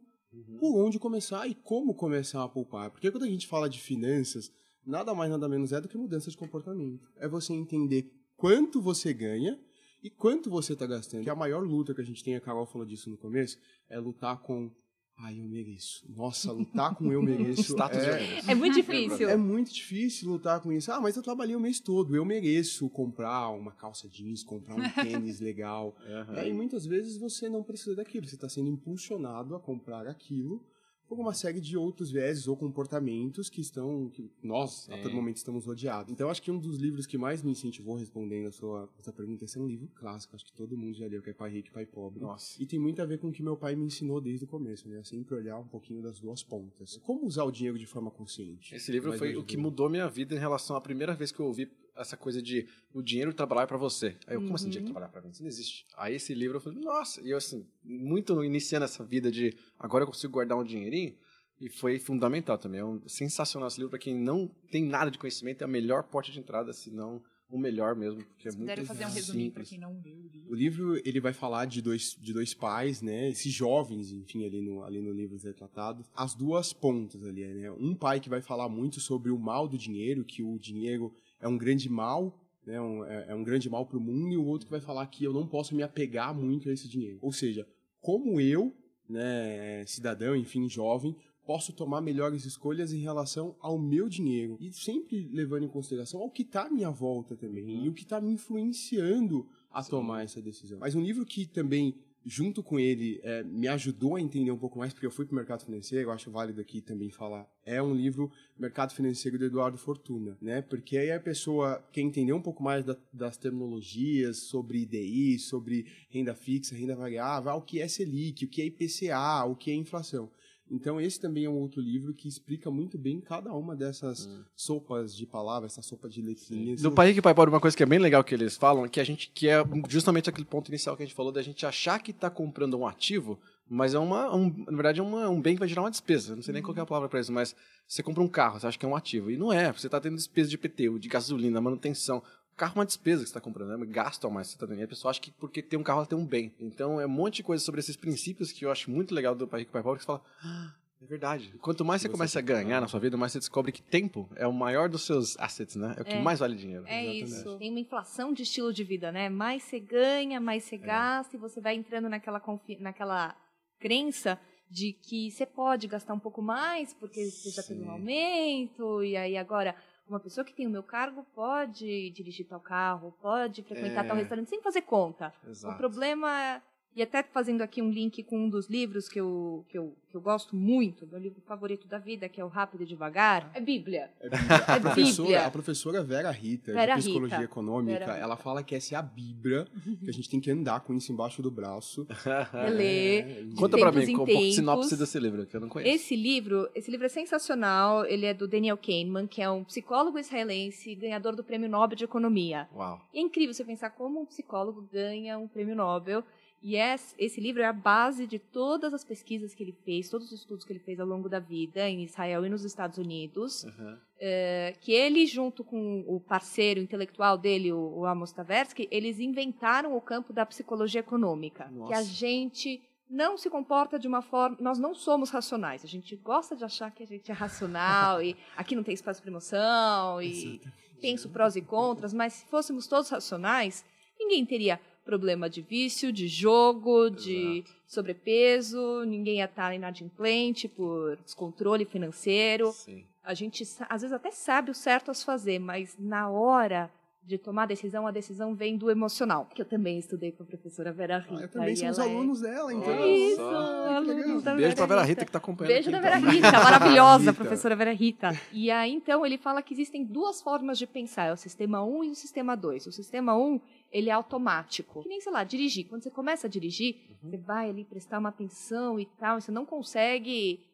por 0.58 0.76
onde 0.76 0.98
começar 0.98 1.46
e 1.46 1.54
como 1.54 1.94
começar 1.94 2.42
a 2.42 2.48
poupar. 2.48 2.90
Porque 2.90 3.10
quando 3.10 3.24
a 3.24 3.28
gente 3.28 3.46
fala 3.46 3.68
de 3.68 3.80
finanças, 3.80 4.52
nada 4.84 5.14
mais 5.14 5.30
nada 5.30 5.48
menos 5.48 5.72
é 5.72 5.80
do 5.80 5.88
que 5.88 5.96
mudança 5.96 6.30
de 6.30 6.36
comportamento. 6.36 7.10
É 7.16 7.28
você 7.28 7.52
entender 7.52 8.10
quanto 8.42 8.82
você 8.82 9.14
ganha 9.14 9.56
e 10.02 10.10
quanto 10.10 10.50
você 10.50 10.72
está 10.72 10.84
gastando. 10.84 11.22
Que 11.22 11.30
a 11.30 11.36
maior 11.36 11.62
luta 11.62 11.94
que 11.94 12.00
a 12.00 12.04
gente 12.04 12.24
tem, 12.24 12.34
a 12.34 12.40
Carol 12.40 12.66
falou 12.66 12.84
disso 12.84 13.08
no 13.08 13.16
começo, 13.16 13.56
é 13.88 14.00
lutar 14.00 14.42
com 14.42 14.68
Ai, 15.16 15.38
eu 15.38 15.44
mereço. 15.44 16.04
Nossa, 16.08 16.50
lutar 16.50 16.96
com 16.96 17.12
eu 17.12 17.22
mereço. 17.22 17.76
É, 17.80 18.18
mereço. 18.18 18.50
É 18.50 18.54
muito 18.56 18.74
difícil. 18.74 19.28
é 19.28 19.36
muito 19.36 19.72
difícil 19.72 20.28
lutar 20.28 20.60
com 20.60 20.72
isso. 20.72 20.90
Ah, 20.90 21.00
mas 21.00 21.16
eu 21.16 21.22
trabalhei 21.22 21.54
o 21.54 21.60
mês 21.60 21.78
todo, 21.78 22.16
eu 22.16 22.24
mereço 22.24 22.90
comprar 22.90 23.50
uma 23.50 23.70
calça 23.70 24.08
jeans, 24.08 24.42
comprar 24.42 24.74
um 24.74 24.82
tênis 25.04 25.38
legal. 25.38 25.94
Aham. 26.04 26.38
É, 26.38 26.48
e 26.48 26.52
muitas 26.52 26.84
vezes 26.84 27.18
você 27.18 27.48
não 27.48 27.62
precisa 27.62 27.94
daquilo, 27.94 28.26
você 28.26 28.34
está 28.34 28.48
sendo 28.48 28.70
impulsionado 28.70 29.54
a 29.54 29.60
comprar 29.60 30.08
aquilo 30.08 30.66
por 31.14 31.20
uma 31.20 31.34
série 31.34 31.60
de 31.60 31.76
outros 31.76 32.10
viéses 32.10 32.48
ou 32.48 32.56
comportamentos 32.56 33.50
que 33.50 33.60
estão, 33.60 34.08
que 34.08 34.30
nós, 34.42 34.88
a 34.90 34.96
todo 34.96 35.14
momento, 35.14 35.36
estamos 35.36 35.66
rodeados. 35.66 36.10
Então, 36.10 36.30
acho 36.30 36.40
que 36.40 36.50
um 36.50 36.58
dos 36.58 36.78
livros 36.78 37.04
que 37.06 37.18
mais 37.18 37.42
me 37.42 37.52
incentivou 37.52 37.96
respondendo 37.96 38.46
a 38.46 38.50
sua, 38.50 38.88
essa 38.98 39.12
pergunta, 39.12 39.44
esse 39.44 39.58
é 39.58 39.60
um 39.60 39.66
livro 39.66 39.88
clássico, 39.94 40.34
acho 40.34 40.46
que 40.46 40.52
todo 40.54 40.74
mundo 40.74 40.94
já 40.94 41.06
leu, 41.06 41.20
que 41.20 41.28
é 41.28 41.34
Pai 41.34 41.50
Rico 41.50 41.68
e 41.68 41.70
Pai 41.70 41.84
Pobre. 41.84 42.20
Nossa. 42.20 42.62
E 42.62 42.64
tem 42.64 42.78
muito 42.78 43.02
a 43.02 43.04
ver 43.04 43.18
com 43.18 43.28
o 43.28 43.32
que 43.32 43.42
meu 43.42 43.58
pai 43.58 43.76
me 43.76 43.84
ensinou 43.84 44.22
desde 44.22 44.46
o 44.46 44.48
começo, 44.48 44.88
né? 44.88 45.04
Sempre 45.04 45.34
olhar 45.34 45.58
um 45.58 45.66
pouquinho 45.66 46.00
das 46.00 46.18
duas 46.18 46.42
pontas. 46.42 46.98
Como 47.02 47.26
usar 47.26 47.44
o 47.44 47.50
dinheiro 47.50 47.78
de 47.78 47.86
forma 47.86 48.10
consciente. 48.10 48.74
Esse 48.74 48.90
livro 48.90 49.12
foi 49.18 49.36
o 49.36 49.44
que 49.44 49.58
mudou 49.58 49.90
minha 49.90 50.08
vida 50.08 50.34
em 50.34 50.38
relação 50.38 50.76
à 50.76 50.80
primeira 50.80 51.14
vez 51.14 51.30
que 51.30 51.40
eu 51.40 51.46
ouvi 51.46 51.70
essa 51.96 52.16
coisa 52.16 52.42
de 52.42 52.66
o 52.92 53.02
dinheiro 53.02 53.32
trabalhar 53.32 53.66
para 53.66 53.76
você. 53.76 54.16
Aí 54.26 54.34
eu, 54.34 54.42
como 54.42 54.54
assim 54.54 54.68
dinheiro 54.68 54.86
trabalhar 54.86 55.08
para 55.08 55.20
mim? 55.20 55.30
Isso 55.30 55.42
não 55.42 55.48
existe. 55.48 55.86
Aí 55.96 56.14
esse 56.14 56.34
livro 56.34 56.56
eu 56.56 56.60
falei, 56.60 56.80
nossa, 56.80 57.20
e 57.20 57.30
eu 57.30 57.36
assim, 57.36 57.66
muito 57.84 58.42
iniciando 58.44 58.84
essa 58.84 59.04
vida 59.04 59.30
de 59.30 59.54
agora 59.78 60.04
eu 60.04 60.08
consigo 60.08 60.32
guardar 60.32 60.58
um 60.58 60.64
dinheirinho, 60.64 61.14
e 61.60 61.68
foi 61.68 61.98
fundamental 61.98 62.58
também. 62.58 62.80
É 62.80 62.84
um 62.84 63.00
sensacional 63.06 63.68
esse 63.68 63.78
livro 63.78 63.90
para 63.90 63.98
quem 63.98 64.18
não 64.18 64.48
tem 64.70 64.84
nada 64.84 65.10
de 65.10 65.18
conhecimento, 65.18 65.62
é 65.62 65.64
a 65.64 65.68
melhor 65.68 66.02
porta 66.02 66.32
de 66.32 66.40
entrada, 66.40 66.72
se 66.72 66.90
não 66.90 67.22
o 67.48 67.58
melhor 67.58 67.94
mesmo, 67.94 68.24
porque 68.24 68.48
é 68.48 68.50
Se 68.50 68.56
muito 68.56 68.84
fazer 68.86 69.04
um 69.04 69.10
resuminho 69.10 69.50
simples. 69.50 69.68
quem 69.68 69.78
não 69.78 70.00
viu 70.00 70.16
o 70.16 70.26
livro. 70.26 70.50
O 70.50 70.54
livro 70.54 71.02
ele 71.04 71.20
vai 71.20 71.34
falar 71.34 71.66
de 71.66 71.82
dois, 71.82 72.16
de 72.18 72.32
dois 72.32 72.54
pais, 72.54 73.02
né? 73.02 73.28
Esses 73.28 73.52
jovens, 73.52 74.10
enfim, 74.10 74.46
ali 74.46 74.62
no, 74.62 74.82
ali 74.82 75.02
no 75.02 75.12
livro 75.12 75.36
retratado. 75.36 76.02
As 76.16 76.34
duas 76.34 76.72
pontas 76.72 77.22
ali, 77.22 77.44
né? 77.46 77.70
Um 77.72 77.94
pai 77.94 78.20
que 78.20 78.30
vai 78.30 78.40
falar 78.40 78.70
muito 78.70 79.00
sobre 79.00 79.30
o 79.30 79.38
mal 79.38 79.68
do 79.68 79.76
dinheiro, 79.76 80.24
que 80.24 80.42
o 80.42 80.58
dinheiro 80.58 81.14
é 81.42 81.48
um 81.48 81.58
grande 81.58 81.90
mal, 81.90 82.40
né? 82.64 82.80
Um- 82.80 83.04
é, 83.04 83.26
é 83.28 83.34
um 83.34 83.42
grande 83.44 83.68
mal 83.68 83.84
para 83.84 83.98
o 83.98 84.00
mundo, 84.00 84.32
e 84.32 84.36
o 84.38 84.44
outro 84.46 84.66
que 84.66 84.70
vai 84.70 84.80
falar 84.80 85.06
que 85.08 85.22
eu 85.24 85.32
não 85.32 85.46
posso 85.46 85.74
me 85.74 85.82
apegar 85.82 86.34
muito 86.34 86.70
a 86.70 86.72
esse 86.72 86.88
dinheiro. 86.88 87.18
Ou 87.20 87.32
seja, 87.32 87.66
como 88.00 88.40
eu, 88.40 88.74
né, 89.08 89.84
cidadão, 89.86 90.34
enfim, 90.34 90.68
jovem, 90.68 91.14
posso 91.44 91.72
tomar 91.72 92.00
melhores 92.00 92.44
escolhas 92.44 92.92
em 92.92 93.00
relação 93.00 93.56
ao 93.60 93.76
meu 93.78 94.08
dinheiro 94.08 94.56
e 94.60 94.72
sempre 94.72 95.28
levando 95.32 95.64
em 95.64 95.68
consideração 95.68 96.20
ao 96.20 96.30
que 96.30 96.42
está 96.42 96.66
à 96.66 96.70
minha 96.70 96.90
volta 96.90 97.36
também 97.36 97.84
e 97.84 97.88
o 97.88 97.92
que 97.92 98.04
está 98.04 98.20
me 98.20 98.30
influenciando 98.30 99.48
a 99.70 99.82
tomar 99.82 100.22
essa 100.22 100.40
decisão. 100.40 100.78
Mas 100.78 100.94
um 100.94 101.02
livro 101.02 101.26
que 101.26 101.46
também 101.46 101.96
junto 102.24 102.62
com 102.62 102.78
ele 102.78 103.20
é, 103.22 103.42
me 103.42 103.68
ajudou 103.68 104.16
a 104.16 104.20
entender 104.20 104.50
um 104.50 104.58
pouco 104.58 104.78
mais 104.78 104.92
porque 104.92 105.06
eu 105.06 105.10
fui 105.10 105.24
para 105.24 105.32
o 105.32 105.36
mercado 105.36 105.64
financeiro, 105.64 106.08
eu 106.08 106.12
acho 106.12 106.30
válido 106.30 106.60
aqui 106.60 106.80
também 106.80 107.10
falar. 107.10 107.46
É 107.64 107.82
um 107.82 107.94
livro 107.94 108.30
Mercado 108.58 108.92
Financeiro 108.94 109.38
do 109.38 109.44
Eduardo 109.44 109.78
Fortuna, 109.78 110.36
né? 110.40 110.62
Porque 110.62 110.96
aí 110.98 111.10
a 111.12 111.20
pessoa 111.20 111.82
quer 111.92 112.00
entender 112.00 112.32
um 112.32 112.42
pouco 112.42 112.62
mais 112.62 112.84
da- 112.84 112.96
das 113.12 113.36
terminologias 113.36 114.38
sobre 114.38 114.78
IDI, 114.82 115.38
sobre 115.38 115.86
renda 116.10 116.34
fixa, 116.34 116.74
renda 116.74 116.94
variável, 116.96 117.50
ah, 117.50 117.54
o 117.56 117.62
que 117.62 117.80
é 117.80 117.88
Selic, 117.88 118.44
o 118.44 118.48
que 118.48 118.62
é 118.62 118.66
IPCA, 118.66 119.44
o 119.44 119.54
que 119.56 119.70
é 119.70 119.74
inflação. 119.74 120.30
Então 120.72 120.98
esse 120.98 121.20
também 121.20 121.44
é 121.44 121.50
um 121.50 121.58
outro 121.58 121.82
livro 121.82 122.14
que 122.14 122.26
explica 122.26 122.70
muito 122.70 122.96
bem 122.96 123.20
cada 123.20 123.52
uma 123.52 123.76
dessas 123.76 124.26
sopas 124.56 125.14
de 125.14 125.26
palavras, 125.26 125.72
essa 125.72 125.82
sopa 125.82 126.08
de 126.08 126.22
letrinhas. 126.22 126.80
Do 126.80 126.90
Pai 126.90 127.08
Rico 127.08 127.18
e 127.18 127.22
Pai 127.22 127.34
Pobre, 127.34 127.54
uma 127.54 127.60
coisa 127.60 127.76
que 127.76 127.82
é 127.82 127.86
bem 127.86 127.98
legal 127.98 128.24
que 128.24 128.34
eles 128.34 128.56
falam 128.56 128.86
é 128.86 128.88
que 128.88 128.98
a 128.98 129.04
gente 129.04 129.30
que 129.34 129.48
é 129.48 129.62
justamente 129.86 130.30
aquele 130.30 130.46
ponto 130.46 130.68
inicial 130.68 130.96
que 130.96 131.02
a 131.02 131.06
gente 131.06 131.14
falou 131.14 131.30
da 131.30 131.42
gente 131.42 131.66
achar 131.66 131.98
que 132.00 132.10
está 132.10 132.30
comprando 132.30 132.78
um 132.78 132.86
ativo, 132.86 133.38
mas 133.68 133.92
é 133.92 133.98
uma, 133.98 134.34
um, 134.34 134.48
na 134.66 134.72
verdade 134.72 135.00
é 135.00 135.02
uma, 135.02 135.28
um 135.28 135.40
bem 135.40 135.54
que 135.54 135.60
vai 135.60 135.68
gerar 135.68 135.82
uma 135.82 135.90
despesa. 135.90 136.34
Não 136.34 136.42
sei 136.42 136.54
nem 136.54 136.62
qual 136.62 136.72
que 136.72 136.80
é 136.80 136.82
a 136.82 136.86
palavra 136.86 137.08
para 137.08 137.20
isso, 137.20 137.32
mas 137.32 137.54
você 137.86 138.02
compra 138.02 138.22
um 138.22 138.28
carro, 138.28 138.58
você 138.58 138.66
acha 138.66 138.78
que 138.78 138.86
é 138.86 138.88
um 138.88 138.96
ativo 138.96 139.30
e 139.30 139.36
não 139.36 139.52
é. 139.52 139.70
Você 139.72 139.88
está 139.88 140.00
tendo 140.00 140.16
despesa 140.16 140.48
de 140.48 140.56
IPTU, 140.56 140.98
de 140.98 141.08
gasolina, 141.08 141.60
manutenção. 141.60 142.22
O 142.62 142.64
carro 142.64 142.74
é 142.76 142.78
uma 142.78 142.86
despesa 142.86 143.22
que 143.22 143.26
você 143.26 143.30
está 143.30 143.40
comprando, 143.40 143.76
né? 143.76 143.86
gasto 143.86 144.24
a 144.24 144.30
mais 144.30 144.46
que 144.46 144.52
você 144.52 144.56
está 144.56 144.66
tendo. 144.68 144.78
E 144.80 144.84
a 144.84 144.88
pessoa 144.88 145.10
acha 145.10 145.20
que 145.20 145.32
porque 145.32 145.60
tem 145.60 145.76
um 145.76 145.82
carro 145.82 145.98
ela 145.98 146.06
tem 146.06 146.16
um 146.16 146.24
bem. 146.24 146.54
Então 146.60 147.00
é 147.00 147.06
um 147.06 147.08
monte 147.08 147.36
de 147.38 147.42
coisa 147.42 147.64
sobre 147.64 147.80
esses 147.80 147.96
princípios 147.96 148.52
que 148.52 148.64
eu 148.64 148.70
acho 148.70 148.88
muito 148.88 149.12
legal 149.12 149.34
do 149.34 149.48
Pai 149.48 149.60
Rico 149.60 149.70
e 149.70 149.72
Pai 149.72 149.82
Pobre 149.82 149.98
que 149.98 150.04
você 150.04 150.06
fala. 150.06 150.22
"Ah, 150.44 150.72
É 151.02 151.04
verdade. 151.06 151.52
Quanto 151.60 151.84
mais 151.84 152.00
você, 152.00 152.06
Você 152.06 152.12
começa 152.12 152.38
a 152.38 152.42
ganhar 152.42 152.80
na 152.80 152.86
sua 152.86 153.00
vida, 153.00 153.16
mais 153.16 153.32
você 153.32 153.40
descobre 153.40 153.72
que 153.72 153.82
tempo 153.82 154.28
é 154.36 154.46
o 154.46 154.52
maior 154.52 154.88
dos 154.88 155.02
seus 155.02 155.36
assets, 155.40 155.74
né? 155.74 155.96
É 155.98 156.02
o 156.02 156.04
que 156.04 156.12
É. 156.12 156.22
mais 156.22 156.38
vale 156.38 156.54
dinheiro. 156.54 156.84
É 156.86 157.04
Exatamente. 157.16 157.24
isso. 157.48 157.58
Tem 157.58 157.70
uma 157.70 157.80
inflação 157.80 158.32
de 158.32 158.44
estilo 158.44 158.72
de 158.72 158.84
vida, 158.84 159.10
né? 159.10 159.28
Mais 159.28 159.64
você 159.64 159.80
ganha, 159.80 160.38
mais 160.40 160.62
É. 160.64 160.68
você 160.68 160.76
gasta, 160.78 161.34
e 161.36 161.40
você 161.40 161.60
vai 161.60 161.74
entrando 161.74 162.08
naquela, 162.08 162.38
confi- 162.38 162.78
naquela 162.78 163.34
crença 163.80 164.38
de 164.70 164.92
que 164.92 165.28
você 165.32 165.44
pode 165.44 165.88
gastar 165.88 166.14
um 166.14 166.20
pouco 166.20 166.40
mais, 166.40 166.94
porque 166.94 167.24
você 167.28 167.50
já 167.50 167.64
teve 167.64 167.82
um 167.82 167.90
aumento, 167.90 169.02
e 169.02 169.16
aí 169.16 169.36
agora 169.36 169.74
uma 170.08 170.20
pessoa 170.20 170.44
que 170.44 170.52
tem 170.52 170.66
o 170.66 170.70
meu 170.70 170.82
cargo 170.82 171.24
pode 171.34 172.10
dirigir 172.10 172.46
tal 172.46 172.60
carro, 172.60 173.14
pode 173.20 173.62
frequentar 173.62 174.04
É. 174.04 174.08
tal 174.08 174.16
restaurante 174.16 174.48
sem 174.50 174.60
fazer 174.60 174.82
conta. 174.82 175.32
Exato. 175.48 175.74
O 175.74 175.78
problema 175.78 176.40
é. 176.40 176.62
E 176.94 177.02
até 177.02 177.22
fazendo 177.22 177.62
aqui 177.62 177.80
um 177.80 177.90
link 177.90 178.22
com 178.22 178.38
um 178.38 178.48
dos 178.50 178.68
livros 178.68 179.08
que 179.08 179.18
eu, 179.18 179.64
que 179.68 179.78
eu, 179.78 179.96
que 180.10 180.14
eu 180.16 180.20
gosto 180.20 180.54
muito, 180.54 181.06
meu 181.06 181.18
livro 181.18 181.40
favorito 181.46 181.88
da 181.88 181.98
vida, 181.98 182.28
que 182.28 182.38
é 182.38 182.44
o 182.44 182.48
Rápido 182.48 182.82
e 182.82 182.86
Devagar, 182.86 183.50
é 183.54 183.60
Bíblia. 183.60 184.10
É 184.20 184.28
Bíblia. 184.28 184.64
A, 184.66 184.76
É 184.76 184.80
professora, 184.80 185.28
Bíblia. 185.28 185.46
a 185.46 185.50
professora 185.50 186.04
Vera 186.04 186.30
Rita, 186.30 186.72
Vera 186.72 186.94
de 186.96 187.00
Psicologia 187.00 187.38
Rita. 187.38 187.50
Econômica, 187.50 187.98
Vera 187.98 188.12
Rita. 188.12 188.24
ela 188.24 188.36
fala 188.36 188.62
que 188.62 188.74
essa 188.74 188.94
é 188.94 188.98
a 188.98 189.02
Bíblia, 189.02 189.66
que 190.04 190.10
a 190.10 190.12
gente 190.12 190.28
tem 190.28 190.38
que 190.38 190.50
andar 190.50 190.80
com 190.80 190.92
isso 190.92 191.10
embaixo 191.10 191.40
do 191.40 191.50
braço. 191.50 192.06
Ler. 192.76 193.20
É, 193.26 193.42
Ah, 193.52 193.56
Conta 193.56 193.78
pra 193.78 193.92
mim, 193.92 194.02
em 194.02 194.16
com 194.16 194.24
um 194.24 194.52
sinopse 194.52 194.96
desse 194.96 195.18
livro, 195.18 195.46
que 195.46 195.56
eu 195.56 195.60
não 195.60 195.68
conheço. 195.68 195.94
Esse 195.94 196.14
livro, 196.16 196.68
esse 196.74 196.90
livro 196.90 197.06
é 197.06 197.08
sensacional. 197.08 198.04
Ele 198.04 198.26
é 198.26 198.34
do 198.34 198.46
Daniel 198.46 198.76
Kahneman, 198.76 199.26
que 199.26 199.40
é 199.40 199.50
um 199.50 199.64
psicólogo 199.64 200.18
israelense, 200.18 200.94
ganhador 200.94 201.34
do 201.34 201.42
Prêmio 201.44 201.68
Nobel 201.68 201.96
de 201.96 202.04
Economia. 202.04 202.68
Uau. 202.74 203.00
E 203.14 203.18
é 203.18 203.22
incrível 203.22 203.54
você 203.54 203.64
pensar 203.64 203.90
como 203.90 204.20
um 204.20 204.26
psicólogo 204.26 204.86
ganha 204.92 205.38
um 205.38 205.48
prêmio 205.48 205.74
Nobel. 205.74 206.22
E 206.62 206.76
es- 206.76 207.14
esse 207.18 207.40
livro 207.40 207.60
é 207.60 207.66
a 207.66 207.72
base 207.72 208.26
de 208.26 208.38
todas 208.38 208.94
as 208.94 209.04
pesquisas 209.04 209.52
que 209.52 209.62
ele 209.64 209.72
fez, 209.84 210.08
todos 210.08 210.30
os 210.30 210.40
estudos 210.40 210.64
que 210.64 210.72
ele 210.72 210.78
fez 210.78 211.00
ao 211.00 211.06
longo 211.06 211.28
da 211.28 211.40
vida 211.40 211.88
em 211.88 212.04
Israel 212.04 212.46
e 212.46 212.48
nos 212.48 212.64
Estados 212.64 212.98
Unidos. 212.98 213.64
Uhum. 213.64 213.98
É, 214.20 214.76
que 214.80 214.92
ele, 214.92 215.26
junto 215.26 215.64
com 215.64 216.04
o 216.06 216.20
parceiro 216.20 216.78
intelectual 216.78 217.36
dele, 217.36 217.72
o, 217.72 217.98
o 217.98 218.06
Amos 218.06 218.30
Tversky, 218.32 218.86
eles 218.92 219.18
inventaram 219.18 219.96
o 219.96 220.00
campo 220.00 220.32
da 220.32 220.46
psicologia 220.46 221.00
econômica. 221.00 221.68
Nossa. 221.68 221.88
Que 221.88 221.94
a 221.98 222.02
gente 222.04 222.80
não 223.10 223.36
se 223.36 223.50
comporta 223.50 223.98
de 223.98 224.06
uma 224.06 224.22
forma. 224.22 224.56
Nós 224.60 224.78
não 224.78 224.94
somos 224.94 225.30
racionais. 225.30 225.84
A 225.84 225.88
gente 225.88 226.14
gosta 226.16 226.54
de 226.54 226.64
achar 226.64 226.90
que 226.92 227.02
a 227.02 227.06
gente 227.06 227.28
é 227.30 227.34
racional 227.34 228.22
e 228.22 228.36
aqui 228.56 228.76
não 228.76 228.84
tem 228.84 228.94
espaço 228.94 229.20
para 229.20 229.30
emoção 229.30 230.22
e 230.22 230.60
penso 231.00 231.28
prós 231.28 231.56
e 231.56 231.60
contras, 231.60 232.14
mas 232.14 232.34
se 232.34 232.46
fôssemos 232.46 232.86
todos 232.86 233.10
racionais, 233.10 233.84
ninguém 234.18 234.46
teria 234.46 234.78
problema 235.04 235.48
de 235.48 235.62
vício, 235.62 236.12
de 236.12 236.28
jogo, 236.28 237.06
Exato. 237.06 237.22
de 237.22 237.64
sobrepeso, 237.86 239.04
ninguém 239.04 239.38
ia 239.38 239.44
estar 239.44 239.74
inadimplente 239.74 240.68
por 240.68 241.16
descontrole 241.16 241.84
financeiro. 241.84 242.72
Sim. 242.72 243.04
A 243.22 243.34
gente 243.34 243.62
às 243.88 244.02
vezes 244.02 244.12
até 244.12 244.30
sabe 244.30 244.70
o 244.70 244.74
certo 244.74 245.10
a 245.10 245.14
se 245.14 245.24
fazer, 245.24 245.58
mas 245.58 245.96
na 245.98 246.28
hora 246.28 246.90
de 247.24 247.38
tomar 247.38 247.66
decisão, 247.66 248.06
a 248.06 248.10
decisão 248.10 248.54
vem 248.54 248.76
do 248.76 248.90
emocional. 248.90 249.48
Que 249.54 249.62
eu 249.62 249.66
também 249.66 249.98
estudei 249.98 250.32
com 250.32 250.42
a 250.42 250.46
professora 250.46 250.92
Vera 250.92 251.18
Rita. 251.18 251.36
Ah, 251.38 251.42
eu 251.42 251.48
também 251.48 251.76
sou 251.76 251.88
os 251.88 251.98
é 251.98 252.02
alunos 252.02 252.42
é... 252.42 252.50
dela, 252.50 252.74
então. 252.74 252.92
É 252.92 253.08
isso, 253.08 253.40
alunos 253.40 254.42
da 254.42 254.54
Beijo 254.54 254.74
pra 254.74 254.86
Vera 254.86 255.02
Rita 255.02 255.24
que 255.24 255.30
tá 255.30 255.38
acompanhando. 255.38 255.72
Beijo 255.72 255.90
aqui, 255.90 256.00
da 256.00 256.08
então. 256.08 256.20
Vera 256.20 256.32
Rita, 256.32 256.52
maravilhosa, 256.52 257.30
Rita. 257.30 257.34
professora 257.34 257.76
Vera 257.76 257.92
Rita. 257.92 258.40
E 258.52 258.70
aí, 258.70 258.92
então, 258.92 259.24
ele 259.24 259.38
fala 259.38 259.62
que 259.62 259.72
existem 259.72 260.04
duas 260.04 260.42
formas 260.42 260.78
de 260.78 260.86
pensar, 260.86 261.26
é 261.26 261.32
o 261.32 261.36
sistema 261.36 261.84
1 261.84 262.04
e 262.04 262.10
o 262.10 262.14
sistema 262.16 262.56
2. 262.56 262.88
O 262.88 262.92
sistema 262.92 263.36
1, 263.36 263.60
ele 263.92 264.08
é 264.08 264.12
automático. 264.12 265.02
Que 265.02 265.08
nem, 265.08 265.20
sei 265.20 265.30
lá, 265.30 265.44
dirigir. 265.44 265.86
Quando 265.86 266.02
você 266.02 266.10
começa 266.10 266.46
a 266.46 266.50
dirigir, 266.50 266.96
uhum. 267.22 267.30
você 267.30 267.36
vai 267.36 267.68
ali 267.68 267.84
prestar 267.84 268.18
uma 268.18 268.30
atenção 268.30 268.98
e 268.98 269.04
tal, 269.04 269.38
e 269.38 269.42
você 269.42 269.52
não 269.52 269.66
consegue 269.66 270.66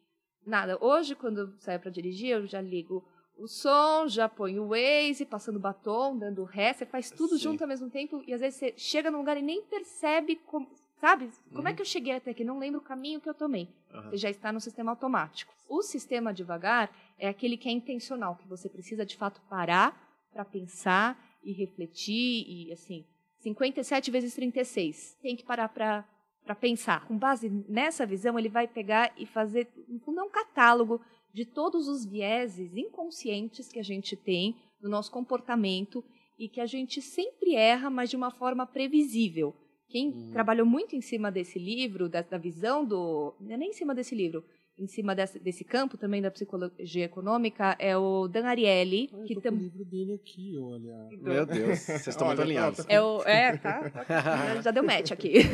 nada. 0.45 0.77
Hoje, 0.81 1.15
quando 1.15 1.41
eu 1.41 1.53
saio 1.59 1.79
para 1.79 1.91
dirigir, 1.91 2.29
eu 2.29 2.47
já 2.47 2.61
ligo 2.61 3.05
o 3.37 3.47
som, 3.47 4.07
já 4.07 4.27
põe 4.27 4.59
o 4.59 4.69
Waze, 4.69 5.25
passando 5.25 5.59
batom, 5.59 6.17
dando 6.17 6.43
ré, 6.43 6.73
você 6.73 6.85
faz 6.85 7.09
tudo 7.09 7.37
Sim. 7.37 7.43
junto 7.43 7.61
ao 7.61 7.67
mesmo 7.67 7.89
tempo 7.89 8.21
e 8.27 8.33
às 8.33 8.41
vezes 8.41 8.59
você 8.59 8.73
chega 8.75 9.09
num 9.09 9.19
lugar 9.19 9.37
e 9.37 9.41
nem 9.41 9.61
percebe, 9.63 10.35
como, 10.45 10.67
sabe? 10.99 11.29
Como 11.53 11.61
é 11.61 11.61
uhum. 11.61 11.67
é 11.69 11.73
que 11.73 11.81
eu 11.81 11.85
cheguei 11.85 12.13
até 12.13 12.31
aqui? 12.31 12.43
Não 12.43 12.59
lembro 12.59 12.81
o 12.81 12.83
caminho 12.83 13.21
que 13.21 13.29
eu 13.29 13.33
tomei. 13.33 13.69
Uhum. 13.93 14.09
Você 14.09 14.17
já 14.17 14.29
está 14.29 14.51
no 14.51 14.59
sistema 14.59 14.91
automático. 14.91 15.53
O 15.69 15.81
sistema 15.81 16.33
devagar 16.33 16.93
é 17.17 17.29
aquele 17.29 17.55
que 17.55 17.69
é 17.69 17.71
intencional, 17.71 18.35
que 18.35 18.47
você 18.47 18.67
precisa 18.67 19.05
de 19.05 19.15
fato 19.15 19.39
parar 19.49 19.97
para 20.33 20.43
pensar 20.43 21.17
e 21.43 21.51
refletir 21.53 22.45
e 22.47 22.71
assim, 22.71 23.05
57 23.39 24.11
vezes 24.11 24.33
36. 24.35 25.17
Tem 25.21 25.35
que 25.35 25.43
parar 25.43 25.69
para 25.69 26.05
para 26.49 26.55
pensar. 26.55 27.05
Com 27.05 27.15
base 27.15 27.47
nessa 27.67 28.07
visão, 28.07 28.39
ele 28.39 28.49
vai 28.49 28.67
pegar 28.67 29.13
e 29.15 29.23
fazer, 29.23 29.67
no 29.87 29.99
fundo, 29.99 30.19
é 30.19 30.23
um 30.23 30.29
catálogo 30.29 30.99
de 31.31 31.45
todos 31.45 31.87
os 31.87 32.03
vieses 32.03 32.75
inconscientes 32.75 33.67
que 33.67 33.77
a 33.77 33.83
gente 33.83 34.15
tem 34.15 34.55
no 34.81 34.89
nosso 34.89 35.11
comportamento 35.11 36.03
e 36.39 36.49
que 36.49 36.59
a 36.59 36.65
gente 36.65 37.03
sempre 37.03 37.53
erra, 37.53 37.89
mas 37.91 38.09
de 38.09 38.15
uma 38.15 38.31
forma 38.31 38.65
previsível. 38.65 39.53
Quem 39.89 40.09
uhum. 40.09 40.31
trabalhou 40.31 40.65
muito 40.65 40.95
em 40.95 41.01
cima 41.01 41.31
desse 41.31 41.59
livro, 41.59 42.09
da, 42.09 42.21
da 42.21 42.37
visão 42.39 42.83
do. 42.83 43.35
Não 43.39 43.53
é 43.53 43.57
nem 43.57 43.69
em 43.69 43.73
cima 43.73 43.93
desse 43.93 44.15
livro, 44.15 44.43
em 44.79 44.87
cima 44.87 45.13
desse, 45.13 45.37
desse, 45.39 45.63
campo 45.63 45.97
também 45.97 46.21
da 46.21 46.31
psicologia 46.31 47.05
econômica 47.05 47.75
é 47.77 47.97
o 47.97 48.27
Dan 48.27 48.45
Ariely. 48.45 49.09
Ah, 49.13 49.23
que 49.25 49.35
tem 49.35 49.51
o 49.51 49.55
livro 49.55 49.83
dele 49.85 50.13
aqui, 50.13 50.57
olha. 50.57 51.09
Meu 51.21 51.45
Deus, 51.45 51.79
vocês 51.79 52.07
estão 52.07 52.27
muito 52.27 52.41
alinhados. 52.41 52.85
É, 52.87 53.01
o, 53.01 53.21
é 53.27 53.57
tá, 53.57 53.89
tá, 53.89 54.61
já 54.61 54.71
deu 54.71 54.83
match 54.83 55.11
aqui. 55.11 55.39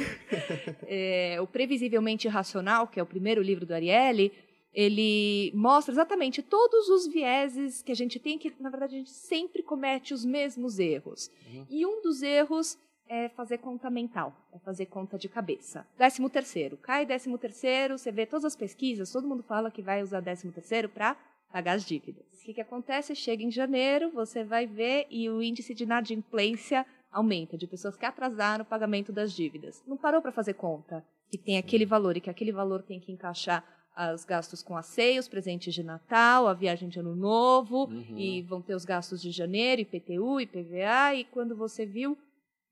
É, 0.88 1.38
o 1.42 1.48
Previsivelmente 1.48 2.28
Racional, 2.28 2.88
que 2.88 3.00
é 3.00 3.04
o 3.04 3.06
primeiro 3.06 3.42
livro 3.42 3.66
do 3.66 3.74
Ariely, 3.74 4.32
ele 4.74 5.52
mostra 5.56 5.94
exatamente 5.94 6.44
todos 6.44 6.90
os 6.90 7.08
vieses 7.08 7.82
que 7.82 7.92
a 7.92 7.96
gente 7.96 8.20
tem, 8.20 8.38
que 8.38 8.54
na 8.60 8.70
verdade 8.70 8.96
a 8.96 8.98
gente 8.98 9.12
sempre 9.12 9.64
comete 9.64 10.14
os 10.14 10.26
mesmos 10.26 10.78
erros. 10.78 11.32
Uhum. 11.52 11.66
E 11.70 11.86
um 11.86 12.02
dos 12.02 12.22
erros 12.22 12.78
é 13.08 13.30
fazer 13.30 13.60
conta 13.60 13.90
mental, 13.90 14.34
é 14.52 14.60
fazer 14.60 14.88
conta 14.88 15.18
de 15.18 15.30
cabeça. 15.30 15.86
Décimo 15.98 16.30
terceiro, 16.30 16.78
cai 16.78 17.06
décimo 17.06 17.38
terceiro, 17.38 17.98
você 17.98 18.12
vê 18.12 18.26
todas 18.26 18.46
as 18.46 18.56
pesquisas, 18.56 19.12
todo 19.12 19.28
mundo 19.28 19.44
fala 19.44 19.72
que 19.72 19.82
vai 19.82 20.02
usar 20.02 20.20
décimo 20.22 20.52
terceiro 20.52 20.90
para 20.90 21.16
pagar 21.52 21.74
as 21.74 21.86
dívidas. 21.86 22.26
O 22.42 22.46
que, 22.46 22.54
que 22.54 22.62
acontece? 22.62 23.16
Chega 23.16 23.44
em 23.44 23.52
janeiro, 23.52 24.12
você 24.12 24.44
vai 24.44 24.66
ver 24.68 25.08
e 25.10 25.30
o 25.30 25.42
índice 25.42 25.74
de 25.74 25.84
inadimplência 25.84 26.86
aumenta, 27.12 27.58
de 27.58 27.66
pessoas 27.66 27.96
que 27.96 28.06
atrasaram 28.06 28.64
o 28.64 28.68
pagamento 28.68 29.12
das 29.12 29.32
dívidas. 29.32 29.82
Não 29.88 29.96
parou 29.96 30.22
para 30.22 30.32
fazer 30.32 30.54
conta 30.54 31.06
que 31.30 31.38
tem 31.38 31.58
aquele 31.58 31.86
valor 31.86 32.18
e 32.18 32.22
que 32.22 32.30
aquele 32.30 32.52
valor 32.52 32.84
tem 32.84 33.00
que 33.00 33.12
encaixar 33.12 33.64
os 34.14 34.26
gastos 34.26 34.62
com 34.62 34.76
ACEI, 34.76 35.18
os 35.18 35.28
presentes 35.28 35.74
de 35.74 35.82
Natal, 35.82 36.48
a 36.48 36.54
viagem 36.54 36.90
de 36.90 37.00
Ano 37.00 37.16
Novo, 37.16 37.86
uhum. 37.86 38.18
e 38.18 38.42
vão 38.42 38.62
ter 38.62 38.76
os 38.76 38.84
gastos 38.84 39.22
de 39.22 39.32
janeiro, 39.32 39.82
IPTU, 39.82 40.42
IPVA, 40.42 41.16
e 41.16 41.24
quando 41.24 41.56
você 41.56 41.86
viu, 41.86 42.18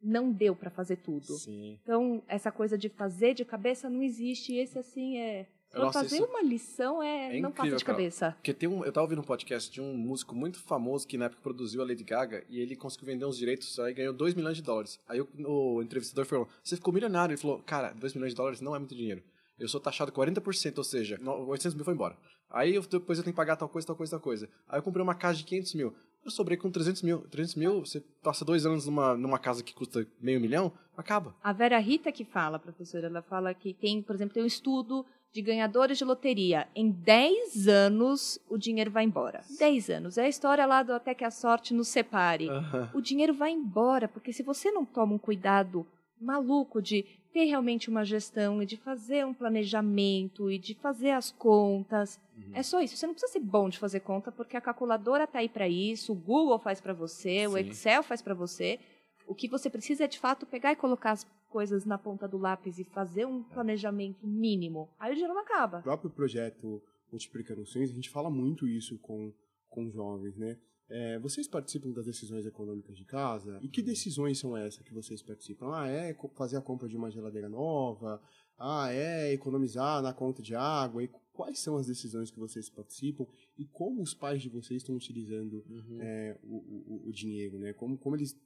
não 0.03 0.31
deu 0.31 0.55
para 0.55 0.69
fazer 0.69 0.97
tudo. 0.97 1.33
Sim. 1.33 1.79
Então, 1.81 2.21
essa 2.27 2.51
coisa 2.51 2.77
de 2.77 2.89
fazer 2.89 3.33
de 3.33 3.45
cabeça 3.45 3.89
não 3.89 4.03
existe, 4.03 4.53
e 4.53 4.59
esse, 4.59 4.77
assim, 4.77 5.17
é... 5.17 5.47
Pra 5.71 5.91
fazer 5.91 6.17
isso... 6.17 6.25
uma 6.25 6.43
lição 6.43 7.01
é, 7.01 7.35
é 7.35 7.41
não 7.41 7.51
faça 7.51 7.75
de 7.75 7.83
cabeça. 7.83 8.25
Cara. 8.27 8.33
Porque 8.33 8.53
tem 8.53 8.69
um, 8.69 8.85
eu 8.85 8.91
tava 8.91 9.05
ouvindo 9.05 9.21
um 9.21 9.25
podcast 9.25 9.71
de 9.71 9.81
um 9.81 9.97
músico 9.97 10.35
muito 10.35 10.59
famoso 10.59 11.07
que 11.07 11.17
na 11.17 11.25
época 11.25 11.41
produziu 11.41 11.81
a 11.81 11.85
Lady 11.85 12.03
Gaga 12.03 12.43
e 12.47 12.59
ele 12.59 12.75
conseguiu 12.75 13.07
vender 13.07 13.25
uns 13.25 13.39
direitos 13.39 13.79
aí 13.79 13.91
ganhou 13.91 14.13
2 14.13 14.35
milhões 14.35 14.55
de 14.55 14.61
dólares. 14.61 14.99
Aí 15.07 15.19
o, 15.19 15.27
o 15.47 15.81
entrevistador 15.81 16.25
falou: 16.25 16.47
Você 16.63 16.75
ficou 16.75 16.93
milionário? 16.93 17.33
Ele 17.33 17.41
falou: 17.41 17.57
Cara, 17.65 17.91
2 17.93 18.13
milhões 18.13 18.33
de 18.33 18.37
dólares 18.37 18.61
não 18.61 18.75
é 18.75 18.77
muito 18.77 18.93
dinheiro 18.93 19.23
eu 19.59 19.67
sou 19.67 19.79
taxado 19.79 20.11
40%, 20.11 20.77
ou 20.77 20.83
seja, 20.83 21.19
800 21.21 21.75
mil 21.75 21.85
foi 21.85 21.93
embora. 21.93 22.17
Aí 22.49 22.75
eu, 22.75 22.81
depois 22.81 23.17
eu 23.17 23.23
tenho 23.23 23.33
que 23.33 23.37
pagar 23.37 23.55
tal 23.55 23.69
coisa, 23.69 23.87
tal 23.87 23.95
coisa, 23.95 24.11
tal 24.11 24.19
coisa. 24.19 24.49
Aí 24.67 24.77
eu 24.77 24.83
comprei 24.83 25.01
uma 25.01 25.15
casa 25.15 25.37
de 25.37 25.43
500 25.45 25.73
mil. 25.75 25.95
Eu 26.23 26.31
sobrei 26.31 26.57
com 26.57 26.71
300 26.71 27.01
mil. 27.01 27.19
300 27.29 27.55
mil, 27.55 27.79
você 27.85 28.01
passa 28.21 28.45
dois 28.45 28.65
anos 28.65 28.85
numa, 28.85 29.15
numa 29.15 29.37
casa 29.37 29.63
que 29.63 29.73
custa 29.73 30.07
meio 30.21 30.39
milhão, 30.39 30.71
acaba. 30.95 31.35
A 31.43 31.51
Vera 31.51 31.77
Rita 31.79 32.11
que 32.11 32.23
fala, 32.23 32.57
professora, 32.57 33.07
ela 33.07 33.21
fala 33.21 33.53
que 33.53 33.73
tem, 33.73 34.01
por 34.01 34.15
exemplo, 34.15 34.33
tem 34.33 34.43
um 34.43 34.47
estudo 34.47 35.05
de 35.33 35.41
ganhadores 35.41 35.97
de 35.97 36.05
loteria. 36.05 36.67
Em 36.75 36.91
10 36.91 37.67
anos, 37.67 38.39
o 38.47 38.57
dinheiro 38.57 38.91
vai 38.91 39.03
embora. 39.03 39.41
10 39.57 39.89
anos. 39.89 40.17
É 40.17 40.25
a 40.25 40.29
história 40.29 40.65
lá 40.65 40.83
do 40.83 40.93
até 40.93 41.13
que 41.13 41.25
a 41.25 41.31
sorte 41.31 41.73
nos 41.73 41.87
separe. 41.87 42.47
O 42.93 43.01
dinheiro 43.01 43.33
vai 43.33 43.51
embora, 43.51 44.07
porque 44.07 44.31
se 44.31 44.43
você 44.43 44.71
não 44.71 44.85
toma 44.85 45.15
um 45.15 45.17
cuidado 45.17 45.85
maluco 46.23 46.81
de 46.81 47.05
ter 47.31 47.45
realmente 47.45 47.89
uma 47.89 48.05
gestão 48.05 48.61
e 48.61 48.65
de 48.65 48.77
fazer 48.77 49.25
um 49.25 49.33
planejamento 49.33 50.51
e 50.51 50.59
de 50.59 50.75
fazer 50.75 51.09
as 51.09 51.31
contas. 51.31 52.19
Uhum. 52.37 52.51
É 52.53 52.61
só 52.61 52.79
isso. 52.79 52.95
Você 52.95 53.07
não 53.07 53.13
precisa 53.13 53.33
ser 53.33 53.39
bom 53.39 53.69
de 53.69 53.79
fazer 53.79 54.01
conta, 54.01 54.31
porque 54.31 54.55
a 54.55 54.61
calculadora 54.61 55.23
está 55.23 55.39
aí 55.39 55.49
para 55.49 55.67
isso, 55.67 56.13
o 56.13 56.15
Google 56.15 56.59
faz 56.59 56.79
para 56.79 56.93
você, 56.93 57.41
Sim. 57.41 57.47
o 57.47 57.57
Excel 57.57 58.03
faz 58.03 58.21
para 58.21 58.35
você. 58.35 58.79
O 59.25 59.33
que 59.33 59.47
você 59.47 59.69
precisa 59.69 60.03
é, 60.03 60.07
de 60.07 60.19
fato, 60.19 60.45
pegar 60.45 60.73
e 60.73 60.75
colocar 60.75 61.11
as 61.11 61.25
coisas 61.49 61.85
na 61.85 61.97
ponta 61.97 62.27
do 62.27 62.37
lápis 62.37 62.77
e 62.77 62.83
fazer 62.83 63.25
um 63.25 63.41
é. 63.41 63.53
planejamento 63.53 64.27
mínimo. 64.27 64.89
Aí 64.99 65.11
o 65.11 65.15
dinheiro 65.15 65.33
não 65.33 65.41
acaba. 65.41 65.79
O 65.79 65.83
próprio 65.83 66.09
projeto 66.09 66.81
Multiplicando 67.11 67.63
Sonhos, 67.65 67.91
a 67.91 67.93
gente 67.93 68.09
fala 68.09 68.29
muito 68.29 68.67
isso 68.67 68.97
com, 68.97 69.31
com 69.69 69.89
jovens, 69.91 70.35
né? 70.35 70.57
É, 70.89 71.17
vocês 71.19 71.47
participam 71.47 71.91
das 71.91 72.05
decisões 72.05 72.45
econômicas 72.45 72.97
de 72.97 73.05
casa? 73.05 73.57
E 73.61 73.67
que 73.67 73.81
decisões 73.81 74.37
são 74.39 74.55
essas 74.55 74.83
que 74.83 74.93
vocês 74.93 75.21
participam? 75.21 75.73
Ah, 75.73 75.87
é 75.87 76.15
fazer 76.35 76.57
a 76.57 76.61
compra 76.61 76.87
de 76.87 76.95
uma 76.95 77.09
geladeira 77.09 77.49
nova? 77.49 78.21
Ah, 78.57 78.91
é 78.91 79.33
economizar 79.33 80.01
na 80.01 80.13
conta 80.13 80.41
de 80.41 80.55
água? 80.55 81.03
E 81.03 81.09
quais 81.31 81.59
são 81.59 81.77
as 81.77 81.87
decisões 81.87 82.29
que 82.29 82.39
vocês 82.39 82.69
participam? 82.69 83.25
E 83.57 83.65
como 83.65 84.01
os 84.01 84.13
pais 84.13 84.41
de 84.41 84.49
vocês 84.49 84.81
estão 84.81 84.95
utilizando 84.95 85.63
uhum. 85.67 85.99
é, 86.01 86.37
o, 86.43 86.57
o, 86.57 87.07
o, 87.07 87.11
dinheiro? 87.11 87.57
Né? 87.57 87.73
Como, 87.73 87.97
como 87.97 88.15
eles 88.15 88.39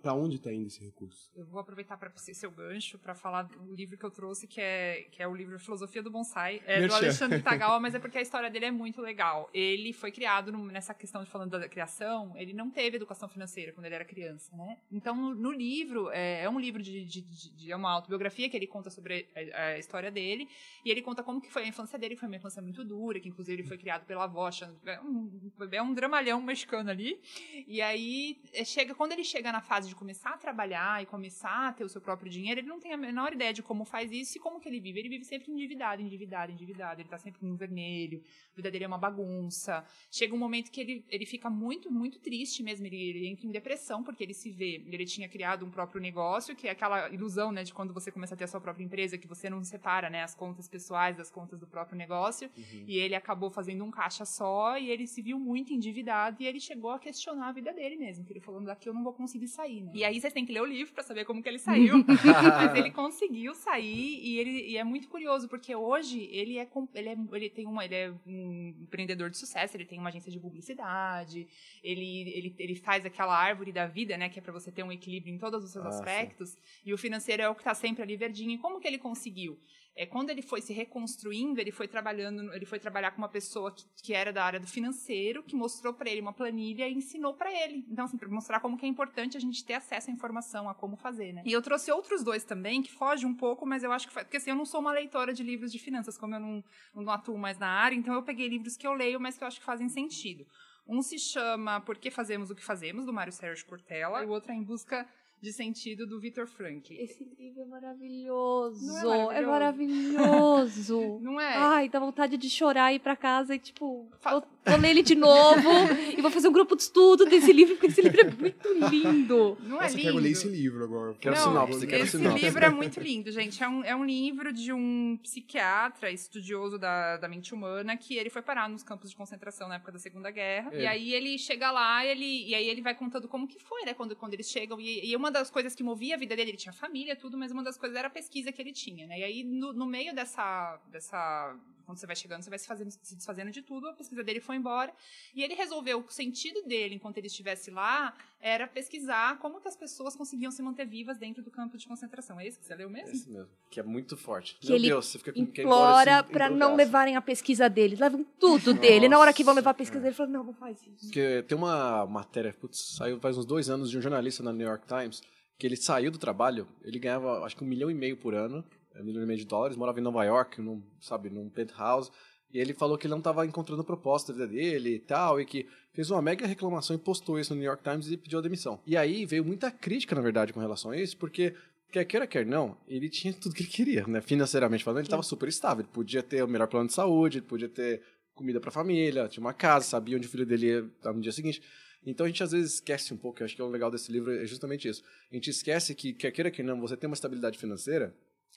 para 0.00 0.14
onde 0.14 0.36
está 0.36 0.52
indo 0.52 0.68
esse 0.68 0.84
recurso? 0.84 1.30
Eu 1.34 1.44
vou 1.46 1.60
aproveitar 1.60 1.96
para 1.96 2.10
ser 2.16 2.32
seu 2.34 2.50
gancho 2.50 2.98
para 2.98 3.14
falar 3.14 3.42
do 3.42 3.74
livro 3.74 3.98
que 3.98 4.04
eu 4.04 4.10
trouxe, 4.10 4.46
que 4.46 4.60
é, 4.60 5.08
que 5.10 5.22
é 5.22 5.26
o 5.26 5.34
livro 5.34 5.58
Filosofia 5.58 6.02
do 6.02 6.10
Bonsai, 6.10 6.62
é 6.64 6.86
do 6.86 6.94
Alexandre 6.94 7.40
Tagawa, 7.42 7.80
mas 7.80 7.94
é 7.94 7.98
porque 7.98 8.18
a 8.18 8.22
história 8.22 8.48
dele 8.48 8.66
é 8.66 8.70
muito 8.70 9.00
legal. 9.00 9.50
Ele 9.52 9.92
foi 9.92 10.12
criado 10.12 10.52
nessa 10.52 10.94
questão 10.94 11.24
de 11.24 11.30
falando 11.30 11.50
da 11.50 11.68
criação, 11.68 12.36
ele 12.36 12.52
não 12.52 12.70
teve 12.70 12.96
educação 12.96 13.28
financeira 13.28 13.72
quando 13.72 13.86
ele 13.86 13.96
era 13.96 14.04
criança, 14.04 14.56
né? 14.56 14.78
Então, 14.92 15.16
no, 15.16 15.34
no 15.34 15.50
livro, 15.50 16.10
é, 16.10 16.44
é, 16.44 16.50
um 16.50 16.60
livro 16.60 16.80
de, 16.80 17.04
de, 17.04 17.20
de, 17.22 17.50
de, 17.50 17.72
é 17.72 17.76
uma 17.76 17.90
autobiografia 17.90 18.48
que 18.48 18.56
ele 18.56 18.66
conta 18.66 18.90
sobre 18.90 19.28
a, 19.34 19.62
a, 19.62 19.78
história 19.78 20.10
dele, 20.10 20.48
e 20.84 20.90
ele 20.90 21.02
conta 21.02 21.22
como 21.22 21.40
que 21.40 21.50
foi 21.50 21.64
a 21.64 21.66
infância 21.66 21.98
dele, 21.98 22.14
que 22.14 22.20
foi 22.20 22.28
uma 22.28 22.36
infância 22.36 22.62
muito 22.62 22.84
dura, 22.84 23.18
que 23.18 23.28
inclusive 23.28 23.60
ele 23.60 23.68
foi 23.68 23.76
criado 23.76 24.06
pela 24.06 24.24
avó, 24.24 24.48
é 24.86 25.00
um, 25.00 25.40
é 25.72 25.82
um 25.82 25.92
dramalhão 25.92 26.40
mexicano 26.40 26.90
ali, 26.90 27.20
e 27.66 27.82
aí, 27.82 28.40
é, 28.52 28.64
chega, 28.64 28.94
quando 28.94 29.12
ele 29.12 29.24
chega 29.24 29.47
na 29.52 29.60
fase 29.60 29.88
de 29.88 29.94
começar 29.94 30.30
a 30.30 30.38
trabalhar 30.38 31.02
e 31.02 31.06
começar 31.06 31.68
a 31.68 31.72
ter 31.72 31.84
o 31.84 31.88
seu 31.88 32.00
próprio 32.00 32.30
dinheiro, 32.30 32.60
ele 32.60 32.68
não 32.68 32.80
tem 32.80 32.92
a 32.92 32.96
menor 32.96 33.32
ideia 33.32 33.52
de 33.52 33.62
como 33.62 33.84
faz 33.84 34.10
isso 34.12 34.38
e 34.38 34.40
como 34.40 34.60
que 34.60 34.68
ele 34.68 34.80
vive. 34.80 34.98
Ele 34.98 35.08
vive 35.08 35.24
sempre 35.24 35.50
endividado, 35.50 36.02
endividado, 36.02 36.52
endividado. 36.52 37.00
Ele 37.00 37.08
tá 37.08 37.18
sempre 37.18 37.46
no 37.46 37.56
vermelho, 37.56 38.22
a 38.52 38.56
vida 38.56 38.70
dele 38.70 38.84
é 38.84 38.86
uma 38.86 38.98
bagunça. 38.98 39.84
Chega 40.10 40.34
um 40.34 40.38
momento 40.38 40.70
que 40.70 40.80
ele, 40.80 41.04
ele 41.08 41.26
fica 41.26 41.48
muito, 41.48 41.90
muito 41.90 42.18
triste 42.18 42.62
mesmo. 42.62 42.86
Ele, 42.86 42.96
ele 42.96 43.28
entra 43.28 43.46
em 43.46 43.50
depressão 43.50 44.02
porque 44.02 44.22
ele 44.22 44.34
se 44.34 44.50
vê. 44.50 44.84
Ele 44.86 45.04
tinha 45.04 45.28
criado 45.28 45.64
um 45.64 45.70
próprio 45.70 46.00
negócio, 46.00 46.56
que 46.56 46.66
é 46.68 46.70
aquela 46.70 47.08
ilusão, 47.10 47.52
né, 47.52 47.62
de 47.64 47.72
quando 47.72 47.92
você 47.92 48.10
começa 48.10 48.34
a 48.34 48.36
ter 48.36 48.44
a 48.44 48.48
sua 48.48 48.60
própria 48.60 48.84
empresa, 48.84 49.18
que 49.18 49.26
você 49.26 49.48
não 49.48 49.62
separa, 49.62 50.10
né, 50.10 50.22
as 50.22 50.34
contas 50.34 50.68
pessoais 50.68 51.16
das 51.16 51.30
contas 51.30 51.58
do 51.58 51.66
próprio 51.66 51.96
negócio. 51.96 52.50
Uhum. 52.56 52.84
E 52.86 52.98
ele 52.98 53.14
acabou 53.14 53.50
fazendo 53.50 53.84
um 53.84 53.90
caixa 53.90 54.24
só 54.24 54.76
e 54.78 54.90
ele 54.90 55.06
se 55.06 55.22
viu 55.22 55.38
muito 55.38 55.72
endividado 55.72 56.42
e 56.42 56.46
ele 56.46 56.60
chegou 56.60 56.90
a 56.90 56.98
questionar 56.98 57.48
a 57.48 57.52
vida 57.52 57.72
dele 57.72 57.96
mesmo. 57.96 58.24
Que 58.24 58.32
ele 58.32 58.40
falou: 58.40 58.60
daqui 58.60 58.88
eu 58.88 58.94
não 58.94 59.02
vou 59.02 59.12
conseguir 59.12 59.37
conseguir 59.38 59.48
sair, 59.48 59.82
né? 59.82 59.92
E 59.94 60.04
aí 60.04 60.20
vocês 60.20 60.32
têm 60.32 60.44
que 60.44 60.52
ler 60.52 60.62
o 60.62 60.66
livro 60.66 60.92
para 60.92 61.02
saber 61.02 61.24
como 61.24 61.42
que 61.42 61.48
ele 61.48 61.58
saiu. 61.58 62.04
Mas 62.58 62.74
ele 62.74 62.90
conseguiu 62.90 63.54
sair 63.54 64.20
e 64.20 64.38
ele 64.38 64.70
e 64.70 64.76
é 64.76 64.84
muito 64.84 65.08
curioso, 65.08 65.48
porque 65.48 65.74
hoje 65.74 66.28
ele 66.32 66.58
é, 66.58 66.68
ele 66.94 67.08
é, 67.08 67.16
ele 67.32 67.50
tem 67.50 67.66
uma, 67.66 67.84
ele 67.84 67.94
é 67.94 68.12
um 68.26 68.74
empreendedor 68.82 69.30
de 69.30 69.38
sucesso, 69.38 69.76
ele 69.76 69.84
tem 69.84 69.98
uma 69.98 70.08
agência 70.08 70.32
de 70.32 70.40
publicidade, 70.40 71.46
ele, 71.82 72.30
ele, 72.30 72.54
ele 72.58 72.74
faz 72.74 73.06
aquela 73.06 73.36
árvore 73.36 73.72
da 73.72 73.86
vida, 73.86 74.16
né, 74.16 74.28
que 74.28 74.38
é 74.38 74.42
para 74.42 74.52
você 74.52 74.72
ter 74.72 74.82
um 74.82 74.92
equilíbrio 74.92 75.32
em 75.32 75.38
todos 75.38 75.64
os 75.64 75.70
seus 75.70 75.84
ah, 75.84 75.90
aspectos, 75.90 76.50
sim. 76.50 76.58
e 76.86 76.92
o 76.92 76.98
financeiro 76.98 77.42
é 77.42 77.48
o 77.48 77.54
que 77.54 77.60
está 77.60 77.74
sempre 77.74 78.02
ali 78.02 78.16
verdinho. 78.16 78.52
E 78.52 78.58
como 78.58 78.80
que 78.80 78.88
ele 78.88 78.98
conseguiu? 78.98 79.58
É, 79.98 80.06
quando 80.06 80.30
ele 80.30 80.42
foi 80.42 80.60
se 80.60 80.72
reconstruindo, 80.72 81.60
ele 81.60 81.72
foi 81.72 81.88
trabalhando, 81.88 82.54
ele 82.54 82.64
foi 82.64 82.78
trabalhar 82.78 83.10
com 83.10 83.18
uma 83.18 83.28
pessoa 83.28 83.72
que, 83.72 83.84
que 84.00 84.14
era 84.14 84.32
da 84.32 84.44
área 84.44 84.60
do 84.60 84.66
financeiro, 84.68 85.42
que 85.42 85.56
mostrou 85.56 85.92
para 85.92 86.08
ele 86.08 86.20
uma 86.20 86.32
planilha 86.32 86.88
e 86.88 86.94
ensinou 86.94 87.34
para 87.34 87.52
ele. 87.52 87.84
Então, 87.90 88.04
assim, 88.04 88.16
para 88.16 88.28
mostrar 88.28 88.60
como 88.60 88.78
que 88.78 88.86
é 88.86 88.88
importante 88.88 89.36
a 89.36 89.40
gente 89.40 89.64
ter 89.64 89.74
acesso 89.74 90.08
à 90.08 90.12
informação, 90.12 90.68
a 90.68 90.74
como 90.74 90.96
fazer, 90.96 91.32
né? 91.32 91.42
E 91.44 91.50
eu 91.50 91.60
trouxe 91.60 91.90
outros 91.90 92.22
dois 92.22 92.44
também, 92.44 92.80
que 92.80 92.92
fogem 92.92 93.28
um 93.28 93.34
pouco, 93.34 93.66
mas 93.66 93.82
eu 93.82 93.90
acho 93.90 94.06
que... 94.06 94.14
Porque, 94.14 94.36
assim, 94.36 94.50
eu 94.50 94.56
não 94.56 94.64
sou 94.64 94.80
uma 94.80 94.92
leitora 94.92 95.34
de 95.34 95.42
livros 95.42 95.72
de 95.72 95.80
finanças, 95.80 96.16
como 96.16 96.32
eu 96.36 96.40
não, 96.40 96.64
não 96.94 97.12
atuo 97.12 97.36
mais 97.36 97.58
na 97.58 97.68
área, 97.68 97.96
então 97.96 98.14
eu 98.14 98.22
peguei 98.22 98.46
livros 98.46 98.76
que 98.76 98.86
eu 98.86 98.92
leio, 98.92 99.18
mas 99.18 99.36
que 99.36 99.42
eu 99.42 99.48
acho 99.48 99.58
que 99.58 99.66
fazem 99.66 99.88
sentido. 99.88 100.46
Um 100.86 101.02
se 101.02 101.18
chama 101.18 101.80
Por 101.80 101.98
que 101.98 102.08
Fazemos 102.08 102.52
o 102.52 102.54
que 102.54 102.64
Fazemos, 102.64 103.04
do 103.04 103.12
Mário 103.12 103.32
Sérgio 103.32 103.66
Cortella, 103.66 104.22
e 104.22 104.26
o 104.26 104.30
outro 104.30 104.52
é 104.52 104.54
Em 104.54 104.62
Busca 104.62 105.08
de 105.40 105.52
sentido 105.52 106.06
do 106.06 106.18
Victor 106.18 106.46
Frank. 106.46 106.92
Esse 106.94 107.24
livro 107.38 107.62
é 107.62 107.64
maravilhoso. 107.64 108.86
Não 108.86 109.32
é 109.32 109.40
maravilhoso? 109.40 110.16
É 110.16 110.22
maravilhoso. 110.22 111.18
não 111.22 111.40
é? 111.40 111.56
Ai, 111.56 111.88
dá 111.88 112.00
vontade 112.00 112.36
de 112.36 112.50
chorar 112.50 112.92
e 112.92 112.96
ir 112.96 112.98
pra 112.98 113.16
casa 113.16 113.54
e, 113.54 113.58
tipo, 113.58 114.08
vou, 114.22 114.44
vou 114.66 114.76
ler 114.78 114.90
ele 114.90 115.02
de 115.02 115.14
novo 115.14 115.68
e 116.16 116.20
vou 116.20 116.30
fazer 116.30 116.48
um 116.48 116.52
grupo 116.52 116.74
de 116.74 116.82
estudo 116.82 117.24
desse 117.24 117.52
livro, 117.52 117.74
porque 117.76 117.86
esse 117.86 118.02
livro 118.02 118.20
é 118.20 118.30
muito 118.30 118.68
lindo. 118.90 119.56
Não 119.62 119.78
é 119.78 119.82
Nossa, 119.82 119.96
lindo? 119.96 120.02
quero 120.02 120.18
ler 120.18 120.30
esse 120.30 120.48
livro 120.48 120.84
agora. 120.84 121.14
Quero 121.20 121.36
não, 121.36 121.44
sinopse, 121.44 121.86
quero 121.86 122.02
esse 122.02 122.18
sinopse. 122.18 122.36
Esse 122.36 122.44
livro 122.46 122.64
é 122.64 122.70
muito 122.70 123.00
lindo, 123.00 123.30
gente. 123.30 123.62
É 123.62 123.68
um, 123.68 123.84
é 123.84 123.94
um 123.94 124.04
livro 124.04 124.52
de 124.52 124.72
um 124.72 125.18
psiquiatra, 125.22 126.10
estudioso 126.10 126.78
da, 126.78 127.16
da 127.16 127.28
mente 127.28 127.54
humana, 127.54 127.96
que 127.96 128.16
ele 128.16 128.30
foi 128.30 128.42
parar 128.42 128.68
nos 128.68 128.82
campos 128.82 129.10
de 129.10 129.16
concentração 129.16 129.68
na 129.68 129.76
época 129.76 129.92
da 129.92 129.98
Segunda 129.98 130.30
Guerra. 130.30 130.70
É. 130.72 130.82
E 130.82 130.86
aí 130.86 131.14
ele 131.14 131.38
chega 131.38 131.70
lá 131.70 132.04
ele, 132.04 132.48
e 132.48 132.54
aí 132.54 132.68
ele 132.68 132.82
vai 132.82 132.94
contando 132.94 133.28
como 133.28 133.46
que 133.46 133.58
foi, 133.58 133.84
né, 133.84 133.94
quando, 133.94 134.16
quando 134.16 134.34
eles 134.34 134.50
chegam. 134.50 134.80
E, 134.80 135.10
e 135.10 135.16
uma 135.16 135.27
das 135.30 135.50
coisas 135.50 135.74
que 135.74 135.82
movia 135.82 136.14
a 136.14 136.18
vida 136.18 136.34
dele, 136.36 136.50
ele 136.50 136.58
tinha 136.58 136.72
família, 136.72 137.16
tudo, 137.16 137.36
mas 137.36 137.50
uma 137.50 137.62
das 137.62 137.76
coisas 137.76 137.96
era 137.96 138.08
a 138.08 138.10
pesquisa 138.10 138.52
que 138.52 138.60
ele 138.60 138.72
tinha, 138.72 139.06
né? 139.06 139.20
E 139.20 139.24
aí, 139.24 139.44
no, 139.44 139.72
no 139.72 139.86
meio 139.86 140.14
dessa, 140.14 140.80
dessa 140.90 141.56
quando 141.88 141.96
você 141.96 142.06
vai 142.06 142.14
chegando, 142.14 142.42
você 142.42 142.50
vai 142.50 142.58
se, 142.58 142.66
fazendo, 142.66 142.90
se 142.90 143.16
desfazendo 143.16 143.50
de 143.50 143.62
tudo, 143.62 143.88
a 143.88 143.94
pesquisa 143.94 144.22
dele 144.22 144.40
foi 144.40 144.56
embora. 144.56 144.92
E 145.34 145.42
ele 145.42 145.54
resolveu 145.54 146.02
que 146.02 146.10
o 146.10 146.14
sentido 146.14 146.62
dele, 146.64 146.96
enquanto 146.96 147.16
ele 147.16 147.28
estivesse 147.28 147.70
lá, 147.70 148.14
era 148.38 148.68
pesquisar 148.68 149.38
como 149.38 149.58
que 149.58 149.68
as 149.68 149.74
pessoas 149.74 150.14
conseguiam 150.14 150.50
se 150.50 150.60
manter 150.60 150.86
vivas 150.86 151.16
dentro 151.16 151.42
do 151.42 151.50
campo 151.50 151.78
de 151.78 151.88
concentração. 151.88 152.38
É 152.38 152.46
isso 152.46 152.58
que 152.58 152.66
você 152.66 152.74
leu 152.74 152.90
mesmo? 152.90 153.08
É 153.08 153.12
isso 153.12 153.32
mesmo, 153.32 153.48
que 153.70 153.80
é 153.80 153.82
muito 153.82 154.18
forte. 154.18 154.58
Que 154.60 154.66
Meu 154.66 154.76
ele 154.76 154.88
Deus, 154.88 155.06
você 155.06 155.16
fica 155.16 155.32
com 155.32 155.40
implora 155.40 156.20
assim, 156.20 156.30
para 156.30 156.50
não 156.50 156.76
levarem 156.76 157.16
a 157.16 157.22
pesquisa 157.22 157.70
dele. 157.70 157.96
Levam 157.96 158.22
tudo 158.38 158.74
Nossa, 158.74 158.80
dele. 158.82 159.08
Na 159.08 159.18
hora 159.18 159.32
que 159.32 159.42
vão 159.42 159.54
levar 159.54 159.70
a 159.70 159.74
pesquisa 159.74 160.02
é. 160.02 160.02
dele, 160.02 160.14
fala, 160.14 160.28
não, 160.28 160.44
não 160.44 160.52
faz 160.52 160.82
isso. 160.82 161.06
Porque 161.06 161.42
tem 161.48 161.56
uma 161.56 162.04
matéria, 162.04 162.52
putz, 162.52 162.96
saiu 162.98 163.18
faz 163.18 163.38
uns 163.38 163.46
dois 163.46 163.70
anos, 163.70 163.90
de 163.90 163.96
um 163.96 164.02
jornalista 164.02 164.42
na 164.42 164.52
New 164.52 164.66
York 164.68 164.86
Times, 164.86 165.22
que 165.58 165.66
ele 165.66 165.76
saiu 165.76 166.10
do 166.10 166.18
trabalho, 166.18 166.68
ele 166.82 166.98
ganhava 166.98 167.42
acho 167.44 167.56
que 167.56 167.64
um 167.64 167.66
milhão 167.66 167.90
e 167.90 167.94
meio 167.94 168.18
por 168.18 168.34
ano, 168.34 168.62
milhão 169.02 169.22
e 169.22 169.26
meio 169.26 169.38
de 169.38 169.46
dólares, 169.46 169.76
morava 169.76 169.98
em 169.98 170.02
Nova 170.02 170.24
York, 170.24 170.60
num, 170.60 170.82
sabe, 171.00 171.30
num 171.30 171.48
penthouse, 171.48 172.10
e 172.52 172.58
ele 172.58 172.72
falou 172.72 172.96
que 172.96 173.06
ele 173.06 173.12
não 173.12 173.18
estava 173.18 173.44
encontrando 173.44 173.84
proposta 173.84 174.32
da 174.32 174.46
vida 174.46 174.52
dele 174.52 174.94
e 174.94 174.98
tal, 175.00 175.40
e 175.40 175.44
que 175.44 175.66
fez 175.92 176.10
uma 176.10 176.22
mega 176.22 176.46
reclamação 176.46 176.96
e 176.96 176.98
postou 176.98 177.38
isso 177.38 177.54
no 177.54 177.60
New 177.60 177.68
York 177.68 177.82
Times 177.82 178.10
e 178.10 178.16
pediu 178.16 178.38
a 178.38 178.42
demissão. 178.42 178.80
E 178.86 178.96
aí 178.96 179.26
veio 179.26 179.44
muita 179.44 179.70
crítica, 179.70 180.14
na 180.14 180.22
verdade, 180.22 180.52
com 180.52 180.60
relação 180.60 180.90
a 180.90 180.96
isso, 180.96 181.16
porque 181.16 181.54
quer 181.90 182.04
queira, 182.04 182.26
quer 182.26 182.46
não, 182.46 182.76
ele 182.86 183.08
tinha 183.08 183.32
tudo 183.34 183.54
que 183.54 183.62
ele 183.62 183.70
queria, 183.70 184.06
né? 184.06 184.20
Financeiramente 184.20 184.84
falando, 184.84 185.00
ele 185.00 185.06
estava 185.06 185.22
super 185.22 185.48
estável. 185.48 185.82
Ele 185.82 185.92
podia 185.92 186.22
ter 186.22 186.42
o 186.42 186.48
melhor 186.48 186.68
plano 186.68 186.86
de 186.86 186.94
saúde, 186.94 187.38
ele 187.38 187.46
podia 187.46 187.68
ter 187.68 188.02
comida 188.34 188.60
para 188.60 188.70
a 188.70 188.72
família, 188.72 189.28
tinha 189.28 189.44
uma 189.44 189.52
casa, 189.52 189.86
sabia 189.86 190.16
onde 190.16 190.26
o 190.26 190.30
filho 190.30 190.46
dele 190.46 190.66
ia 190.66 190.78
estar 190.78 191.12
no 191.12 191.20
dia 191.20 191.32
seguinte. 191.32 191.60
Então 192.06 192.24
a 192.24 192.28
gente 192.28 192.42
às 192.42 192.52
vezes 192.52 192.74
esquece 192.74 193.12
um 193.12 193.16
pouco, 193.16 193.42
eu 193.42 193.44
acho 193.44 193.56
que 193.56 193.60
é 193.60 193.64
o 193.64 193.68
legal 193.68 193.90
desse 193.90 194.10
livro 194.12 194.32
é 194.32 194.46
justamente 194.46 194.88
isso. 194.88 195.02
A 195.30 195.34
gente 195.34 195.50
esquece 195.50 195.94
que, 195.94 196.12
quer 196.12 196.30
queira 196.30 196.50
que 196.50 196.62
não, 196.62 196.80
você 196.80 196.96
tem 196.96 197.08
uma 197.08 197.14
estabilidade 197.14 197.58
financeira, 197.58 198.14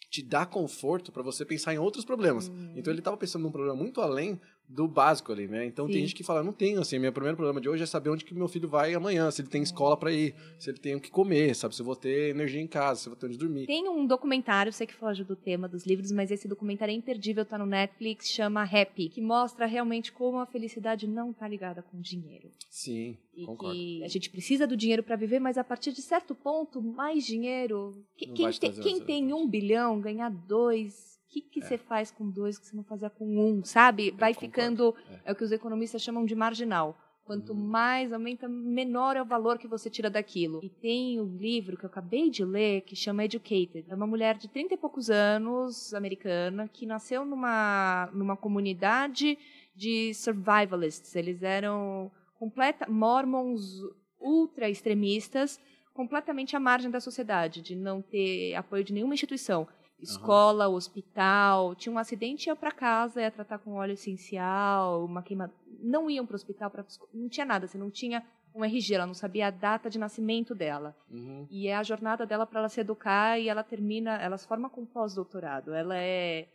te 0.09 0.21
dá 0.21 0.45
conforto 0.45 1.11
para 1.11 1.23
você 1.23 1.45
pensar 1.45 1.73
em 1.73 1.77
outros 1.77 2.03
problemas. 2.03 2.49
Hum. 2.49 2.73
Então 2.75 2.91
ele 2.91 2.99
estava 2.99 3.17
pensando 3.17 3.43
num 3.43 3.51
problema 3.51 3.75
muito 3.75 4.01
além 4.01 4.39
do 4.71 4.87
básico 4.87 5.31
ali, 5.31 5.47
né? 5.47 5.65
Então 5.65 5.85
Sim. 5.85 5.93
tem 5.93 6.01
gente 6.01 6.15
que 6.15 6.23
fala, 6.23 6.41
não 6.41 6.53
tenho, 6.53 6.79
assim, 6.79 6.97
meu 6.97 7.11
primeiro 7.11 7.35
problema 7.35 7.59
de 7.59 7.67
hoje 7.67 7.83
é 7.83 7.85
saber 7.85 8.09
onde 8.09 8.23
que 8.23 8.33
meu 8.33 8.47
filho 8.47 8.67
vai 8.67 8.93
amanhã, 8.93 9.29
se 9.29 9.41
ele 9.41 9.49
tem 9.49 9.61
escola 9.61 9.97
para 9.97 10.11
ir, 10.11 10.33
se 10.57 10.69
ele 10.69 10.77
tem 10.77 10.95
o 10.95 11.01
que 11.01 11.11
comer, 11.11 11.55
sabe? 11.55 11.75
Se 11.75 11.81
eu 11.81 11.85
vou 11.85 11.95
ter 11.95 12.29
energia 12.29 12.61
em 12.61 12.67
casa, 12.67 13.01
se 13.01 13.07
eu 13.07 13.11
vou 13.11 13.19
ter 13.19 13.27
onde 13.27 13.37
dormir. 13.37 13.67
Tem 13.67 13.87
um 13.89 14.05
documentário, 14.05 14.71
sei 14.71 14.87
que 14.87 14.93
foge 14.93 15.23
do 15.23 15.35
tema 15.35 15.67
dos 15.67 15.85
livros, 15.85 16.11
mas 16.11 16.31
esse 16.31 16.47
documentário 16.47 16.91
é 16.91 16.95
imperdível, 16.95 17.45
tá 17.45 17.57
no 17.57 17.65
Netflix, 17.65 18.29
chama 18.29 18.63
Happy, 18.63 19.09
que 19.09 19.21
mostra 19.21 19.65
realmente 19.65 20.11
como 20.11 20.39
a 20.39 20.45
felicidade 20.45 21.05
não 21.05 21.33
tá 21.33 21.47
ligada 21.47 21.81
com 21.81 21.99
dinheiro. 21.99 22.49
Sim, 22.69 23.17
e 23.35 23.45
concordo. 23.45 23.75
que 23.75 24.03
a 24.03 24.07
gente 24.07 24.29
precisa 24.29 24.65
do 24.65 24.77
dinheiro 24.77 25.03
para 25.03 25.15
viver, 25.15 25.39
mas 25.39 25.57
a 25.57 25.63
partir 25.63 25.91
de 25.91 26.01
certo 26.01 26.33
ponto, 26.33 26.81
mais 26.81 27.25
dinheiro... 27.25 27.93
Quem, 28.15 28.33
tem, 28.33 28.71
quem 28.71 28.99
tem 29.01 29.33
um 29.33 29.47
bilhão, 29.47 29.99
ganhar 29.99 30.29
dois 30.29 31.10
que, 31.31 31.41
que 31.41 31.59
é. 31.61 31.63
você 31.63 31.77
faz 31.77 32.11
com 32.11 32.29
dois 32.29 32.59
que 32.59 32.67
você 32.67 32.75
não 32.75 32.83
fazia 32.83 33.09
com 33.09 33.25
um, 33.25 33.63
sabe? 33.63 34.11
Vai 34.11 34.33
ficando, 34.33 34.93
é. 35.25 35.29
é. 35.29 35.31
o 35.31 35.35
que 35.35 35.43
os 35.43 35.51
economistas 35.51 36.01
chamam 36.01 36.25
de 36.25 36.35
marginal. 36.35 36.97
Quanto 37.23 37.53
hum. 37.53 37.55
mais 37.55 38.11
aumenta, 38.11 38.49
menor 38.49 39.15
é 39.15 39.21
o 39.21 39.25
valor 39.25 39.57
que 39.57 39.67
você 39.67 39.89
tira 39.89 40.09
daquilo. 40.09 40.59
E 40.61 40.69
tem 40.69 41.21
um 41.21 41.37
livro 41.37 41.77
que 41.77 41.85
eu 41.85 41.89
acabei 41.89 42.29
de 42.29 42.43
ler 42.43 42.81
que 42.81 42.95
chama 42.95 43.23
Educated. 43.23 43.85
É 43.89 43.95
uma 43.95 44.07
mulher 44.07 44.37
de 44.37 44.49
30 44.49 44.73
e 44.73 44.77
poucos 44.77 45.09
anos, 45.09 45.93
americana, 45.93 46.67
que 46.67 46.85
nasceu 46.85 47.23
numa, 47.23 48.09
numa 48.13 48.35
comunidade 48.35 49.37
de 49.73 50.13
survivalists. 50.13 51.15
Eles 51.15 51.41
eram 51.41 52.11
completa 52.37 52.89
mormons 52.89 53.81
ultra 54.19 54.69
extremistas, 54.69 55.59
completamente 55.93 56.55
à 56.55 56.59
margem 56.59 56.91
da 56.91 56.99
sociedade, 56.99 57.61
de 57.61 57.75
não 57.75 58.01
ter 58.01 58.55
apoio 58.55 58.83
de 58.83 58.93
nenhuma 58.93 59.13
instituição 59.13 59.67
escola, 60.01 60.67
uhum. 60.67 60.75
hospital, 60.75 61.75
tinha 61.75 61.93
um 61.93 61.97
acidente, 61.97 62.47
ia 62.47 62.55
para 62.55 62.71
casa, 62.71 63.21
ia 63.21 63.31
tratar 63.31 63.59
com 63.59 63.73
óleo 63.73 63.93
essencial, 63.93 65.05
uma 65.05 65.21
queima, 65.21 65.51
não 65.79 66.09
iam 66.09 66.25
para 66.25 66.33
o 66.33 66.35
hospital, 66.35 66.69
pra... 66.69 66.85
não 67.13 67.29
tinha 67.29 67.45
nada, 67.45 67.67
você 67.67 67.77
não 67.77 67.91
tinha 67.91 68.25
um 68.53 68.65
RG, 68.65 68.95
ela 68.95 69.05
não 69.05 69.13
sabia 69.13 69.47
a 69.47 69.51
data 69.51 69.89
de 69.89 69.97
nascimento 69.97 70.53
dela. 70.53 70.95
Uhum. 71.09 71.47
E 71.49 71.67
é 71.67 71.75
a 71.75 71.83
jornada 71.83 72.25
dela 72.25 72.45
para 72.45 72.59
ela 72.59 72.69
se 72.69 72.81
educar 72.81 73.39
e 73.39 73.47
ela 73.47 73.63
termina, 73.63 74.17
ela 74.17 74.37
se 74.37 74.47
forma 74.47 74.69
com 74.69 74.85
pós-doutorado. 74.85 75.73
Ela 75.73 75.97
é 75.97 76.47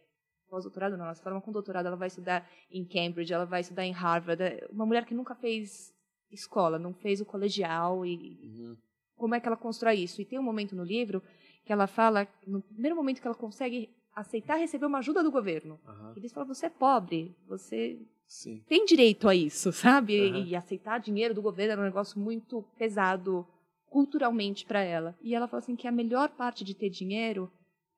pós-doutorado 0.49 0.97
não, 0.97 1.07
ela 1.07 1.15
se 1.15 1.23
forma 1.23 1.41
com 1.41 1.51
doutorado, 1.51 1.87
ela 1.87 1.97
vai 1.97 2.09
estudar 2.09 2.49
em 2.71 2.85
Cambridge, 2.85 3.33
ela 3.33 3.47
vai 3.47 3.61
estudar 3.61 3.85
em 3.85 3.93
Harvard. 3.93 4.43
É 4.43 4.69
uma 4.71 4.87
mulher 4.87 5.05
que 5.05 5.15
nunca 5.15 5.35
fez 5.35 5.95
escola, 6.31 6.79
não 6.79 6.93
fez 6.93 7.21
o 7.21 7.25
colegial 7.25 8.05
e 8.05 8.39
uhum. 8.43 8.77
como 9.17 9.35
é 9.35 9.41
que 9.41 9.47
ela 9.47 9.57
constrói 9.57 9.95
isso? 10.01 10.21
E 10.21 10.25
tem 10.25 10.39
um 10.39 10.43
momento 10.43 10.77
no 10.77 10.85
livro 10.85 11.23
que 11.67 11.73
ela 11.73 11.89
fala, 11.89 12.29
no 12.47 12.63
primeiro 12.63 12.95
momento 12.95 13.21
que 13.21 13.27
ela 13.27 13.35
consegue 13.35 13.91
aceitar 14.15 14.57
receber 14.57 14.87
uma 14.87 14.99
ajuda 14.99 15.23
do 15.23 15.33
governo. 15.33 15.79
Uhum. 15.87 16.13
Eles 16.17 16.33
falam, 16.33 16.47
você 16.49 16.67
é 16.67 16.71
pobre, 16.71 17.37
você 17.47 18.01
Sim. 18.27 18.63
tem 18.69 18.85
direito 18.87 19.29
a 19.29 19.35
isso, 19.35 19.73
sabe? 19.75 20.31
Uhum. 20.31 20.45
E, 20.45 20.55
aceitar 20.55 21.01
dinheiro 21.01 21.35
do 21.35 21.43
governo 21.43 21.73
era 21.73 21.81
um 21.83 21.85
negócio 21.85 22.19
muito 22.21 22.63
pesado 22.79 23.45
culturalmente 23.91 24.65
para 24.65 24.81
ela. 24.81 25.17
E 25.21 25.35
ela 25.35 25.49
fala 25.49 25.59
assim 25.59 25.75
que 25.75 25.89
a 25.89 25.93
melhor 25.93 26.31
parte 26.31 26.65
de 26.65 26.73
ter 26.73 26.89
dinheiro 26.89 27.51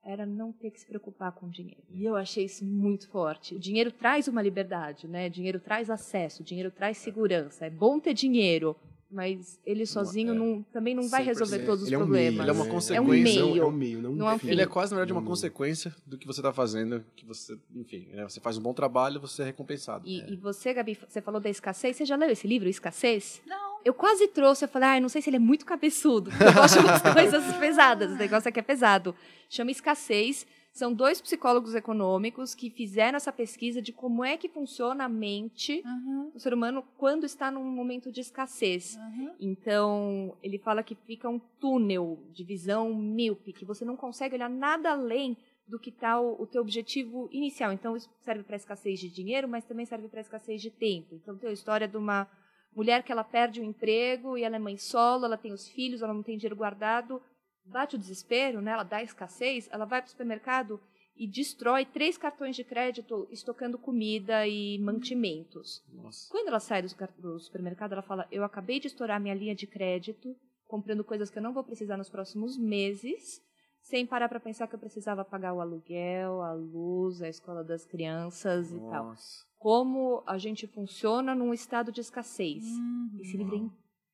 era 0.02 0.24
não 0.24 0.50
ter 0.50 0.70
que 0.70 0.80
se 0.80 0.86
preocupar 0.86 1.32
com 1.32 1.46
o 1.46 1.50
dinheiro. 1.50 1.84
E 1.90 2.04
eu 2.04 2.16
achei 2.16 2.46
isso 2.46 2.64
muito 2.64 3.08
forte. 3.10 3.54
O 3.54 3.58
dinheiro 3.58 3.92
traz 3.92 4.26
uma 4.28 4.40
liberdade, 4.40 5.06
né? 5.06 5.26
O 5.26 5.30
dinheiro 5.30 5.60
traz 5.60 5.90
acesso, 5.90 6.42
o 6.42 6.44
dinheiro 6.44 6.70
traz 6.70 6.96
segurança. 6.96 7.66
É 7.66 7.70
bom 7.70 8.00
ter 8.00 8.14
dinheiro, 8.14 8.74
mas 9.10 9.58
ele 9.64 9.86
sozinho 9.86 10.32
é. 10.32 10.34
não, 10.34 10.62
também 10.72 10.94
não 10.94 11.08
vai 11.08 11.22
resolver 11.22 11.60
todos 11.60 11.82
os 11.82 11.88
ele 11.88 11.96
problemas. 11.96 12.26
É 12.26 12.30
um 12.30 12.32
meio, 12.32 12.42
ele 12.42 12.50
é 12.50 12.52
uma 12.52 12.66
consequência. 12.66 12.94
É 12.98 13.00
um 13.00 13.06
meio. 13.06 13.62
É 13.62 13.66
um 13.66 13.70
meio, 13.70 14.02
não, 14.02 14.12
não 14.12 14.30
é 14.30 14.34
um 14.34 14.38
Ele 14.42 14.60
é 14.60 14.66
quase, 14.66 14.92
na 14.92 14.98
verdade, 14.98 15.12
uma 15.12 15.26
consequência 15.26 15.94
do 16.06 16.18
que 16.18 16.26
você 16.26 16.40
está 16.40 16.52
fazendo, 16.52 17.04
que 17.16 17.24
você, 17.24 17.58
enfim, 17.74 18.08
né, 18.12 18.24
você 18.24 18.40
faz 18.40 18.58
um 18.58 18.60
bom 18.60 18.74
trabalho, 18.74 19.20
você 19.20 19.42
é 19.42 19.44
recompensado. 19.46 20.06
E, 20.06 20.20
é. 20.20 20.30
e, 20.30 20.36
você, 20.36 20.74
Gabi, 20.74 20.98
você 21.08 21.22
falou 21.22 21.40
da 21.40 21.48
escassez, 21.48 21.96
você 21.96 22.04
já 22.04 22.16
leu 22.16 22.30
esse 22.30 22.46
livro, 22.46 22.68
Escassez? 22.68 23.40
Não. 23.46 23.78
Eu 23.84 23.94
quase 23.94 24.26
trouxe, 24.28 24.64
eu 24.64 24.68
falei, 24.68 24.88
ah, 24.88 25.00
não 25.00 25.08
sei 25.08 25.22
se 25.22 25.30
ele 25.30 25.36
é 25.36 25.40
muito 25.40 25.64
cabeçudo, 25.64 26.30
eu 26.30 26.52
gosto 26.52 26.80
de 26.80 26.84
umas 26.84 27.00
coisas 27.14 27.56
pesadas, 27.56 28.10
o 28.10 28.16
negócio 28.16 28.48
aqui 28.48 28.58
é 28.58 28.62
pesado. 28.62 29.14
Chama 29.48 29.70
Escassez, 29.70 30.46
são 30.78 30.94
dois 30.94 31.20
psicólogos 31.20 31.74
econômicos 31.74 32.54
que 32.54 32.70
fizeram 32.70 33.16
essa 33.16 33.32
pesquisa 33.32 33.82
de 33.82 33.92
como 33.92 34.24
é 34.24 34.36
que 34.36 34.48
funciona 34.48 35.04
a 35.04 35.08
mente 35.08 35.82
uhum. 35.84 36.30
do 36.30 36.38
ser 36.38 36.54
humano 36.54 36.84
quando 36.96 37.24
está 37.24 37.50
num 37.50 37.64
momento 37.64 38.12
de 38.12 38.20
escassez. 38.20 38.96
Uhum. 38.96 39.34
Então, 39.40 40.36
ele 40.42 40.56
fala 40.58 40.84
que 40.84 40.94
fica 40.94 41.28
um 41.28 41.40
túnel 41.60 42.18
de 42.32 42.44
visão 42.44 42.94
míope, 42.94 43.52
que 43.52 43.64
você 43.64 43.84
não 43.84 43.96
consegue 43.96 44.36
olhar 44.36 44.48
nada 44.48 44.92
além 44.92 45.36
do 45.66 45.80
que 45.80 45.90
está 45.90 46.20
o, 46.20 46.40
o 46.40 46.46
teu 46.46 46.62
objetivo 46.62 47.28
inicial. 47.32 47.72
Então, 47.72 47.96
isso 47.96 48.08
serve 48.20 48.44
para 48.44 48.56
escassez 48.56 49.00
de 49.00 49.10
dinheiro, 49.10 49.48
mas 49.48 49.64
também 49.64 49.84
serve 49.84 50.08
para 50.08 50.20
escassez 50.20 50.62
de 50.62 50.70
tempo. 50.70 51.16
Então, 51.16 51.36
tem 51.36 51.50
a 51.50 51.52
história 51.52 51.88
de 51.88 51.96
uma 51.96 52.28
mulher 52.74 53.02
que 53.02 53.10
ela 53.10 53.24
perde 53.24 53.60
o 53.60 53.64
emprego 53.64 54.38
e 54.38 54.44
ela 54.44 54.54
é 54.54 54.60
mãe 54.60 54.76
solo, 54.76 55.24
ela 55.24 55.36
tem 55.36 55.52
os 55.52 55.68
filhos, 55.68 56.02
ela 56.02 56.14
não 56.14 56.22
tem 56.22 56.38
dinheiro 56.38 56.54
guardado, 56.54 57.20
bate 57.68 57.96
o 57.96 57.98
desespero, 57.98 58.60
né? 58.60 58.72
ela 58.72 58.82
dá 58.82 59.02
escassez, 59.02 59.68
ela 59.70 59.84
vai 59.84 60.00
para 60.00 60.08
o 60.08 60.10
supermercado 60.10 60.80
e 61.18 61.26
destrói 61.26 61.84
três 61.84 62.16
cartões 62.16 62.54
de 62.54 62.62
crédito 62.62 63.26
estocando 63.30 63.76
comida 63.76 64.46
e 64.46 64.78
mantimentos. 64.78 65.82
Nossa. 65.92 66.30
Quando 66.30 66.48
ela 66.48 66.60
sai 66.60 66.80
do, 66.80 66.88
do 67.18 67.38
supermercado, 67.40 67.92
ela 67.92 68.02
fala: 68.02 68.26
Eu 68.30 68.44
acabei 68.44 68.78
de 68.78 68.86
estourar 68.86 69.20
minha 69.20 69.34
linha 69.34 69.54
de 69.54 69.66
crédito, 69.66 70.36
comprando 70.66 71.02
coisas 71.02 71.28
que 71.28 71.38
eu 71.38 71.42
não 71.42 71.52
vou 71.52 71.64
precisar 71.64 71.96
nos 71.96 72.08
próximos 72.08 72.56
meses, 72.56 73.40
sem 73.80 74.06
parar 74.06 74.28
para 74.28 74.38
pensar 74.38 74.68
que 74.68 74.76
eu 74.76 74.78
precisava 74.78 75.24
pagar 75.24 75.54
o 75.54 75.60
aluguel, 75.60 76.40
a 76.40 76.52
luz, 76.52 77.20
a 77.20 77.28
escola 77.28 77.64
das 77.64 77.84
crianças 77.84 78.70
Nossa. 78.70 78.86
e 78.86 78.90
tal. 78.90 79.14
Como 79.56 80.22
a 80.24 80.38
gente 80.38 80.68
funciona 80.68 81.34
num 81.34 81.52
estado 81.52 81.90
de 81.90 82.00
escassez. 82.00 82.64
Uhum. 82.64 83.18
Esse 83.20 83.36
livro 83.36 83.56
é 83.56 83.58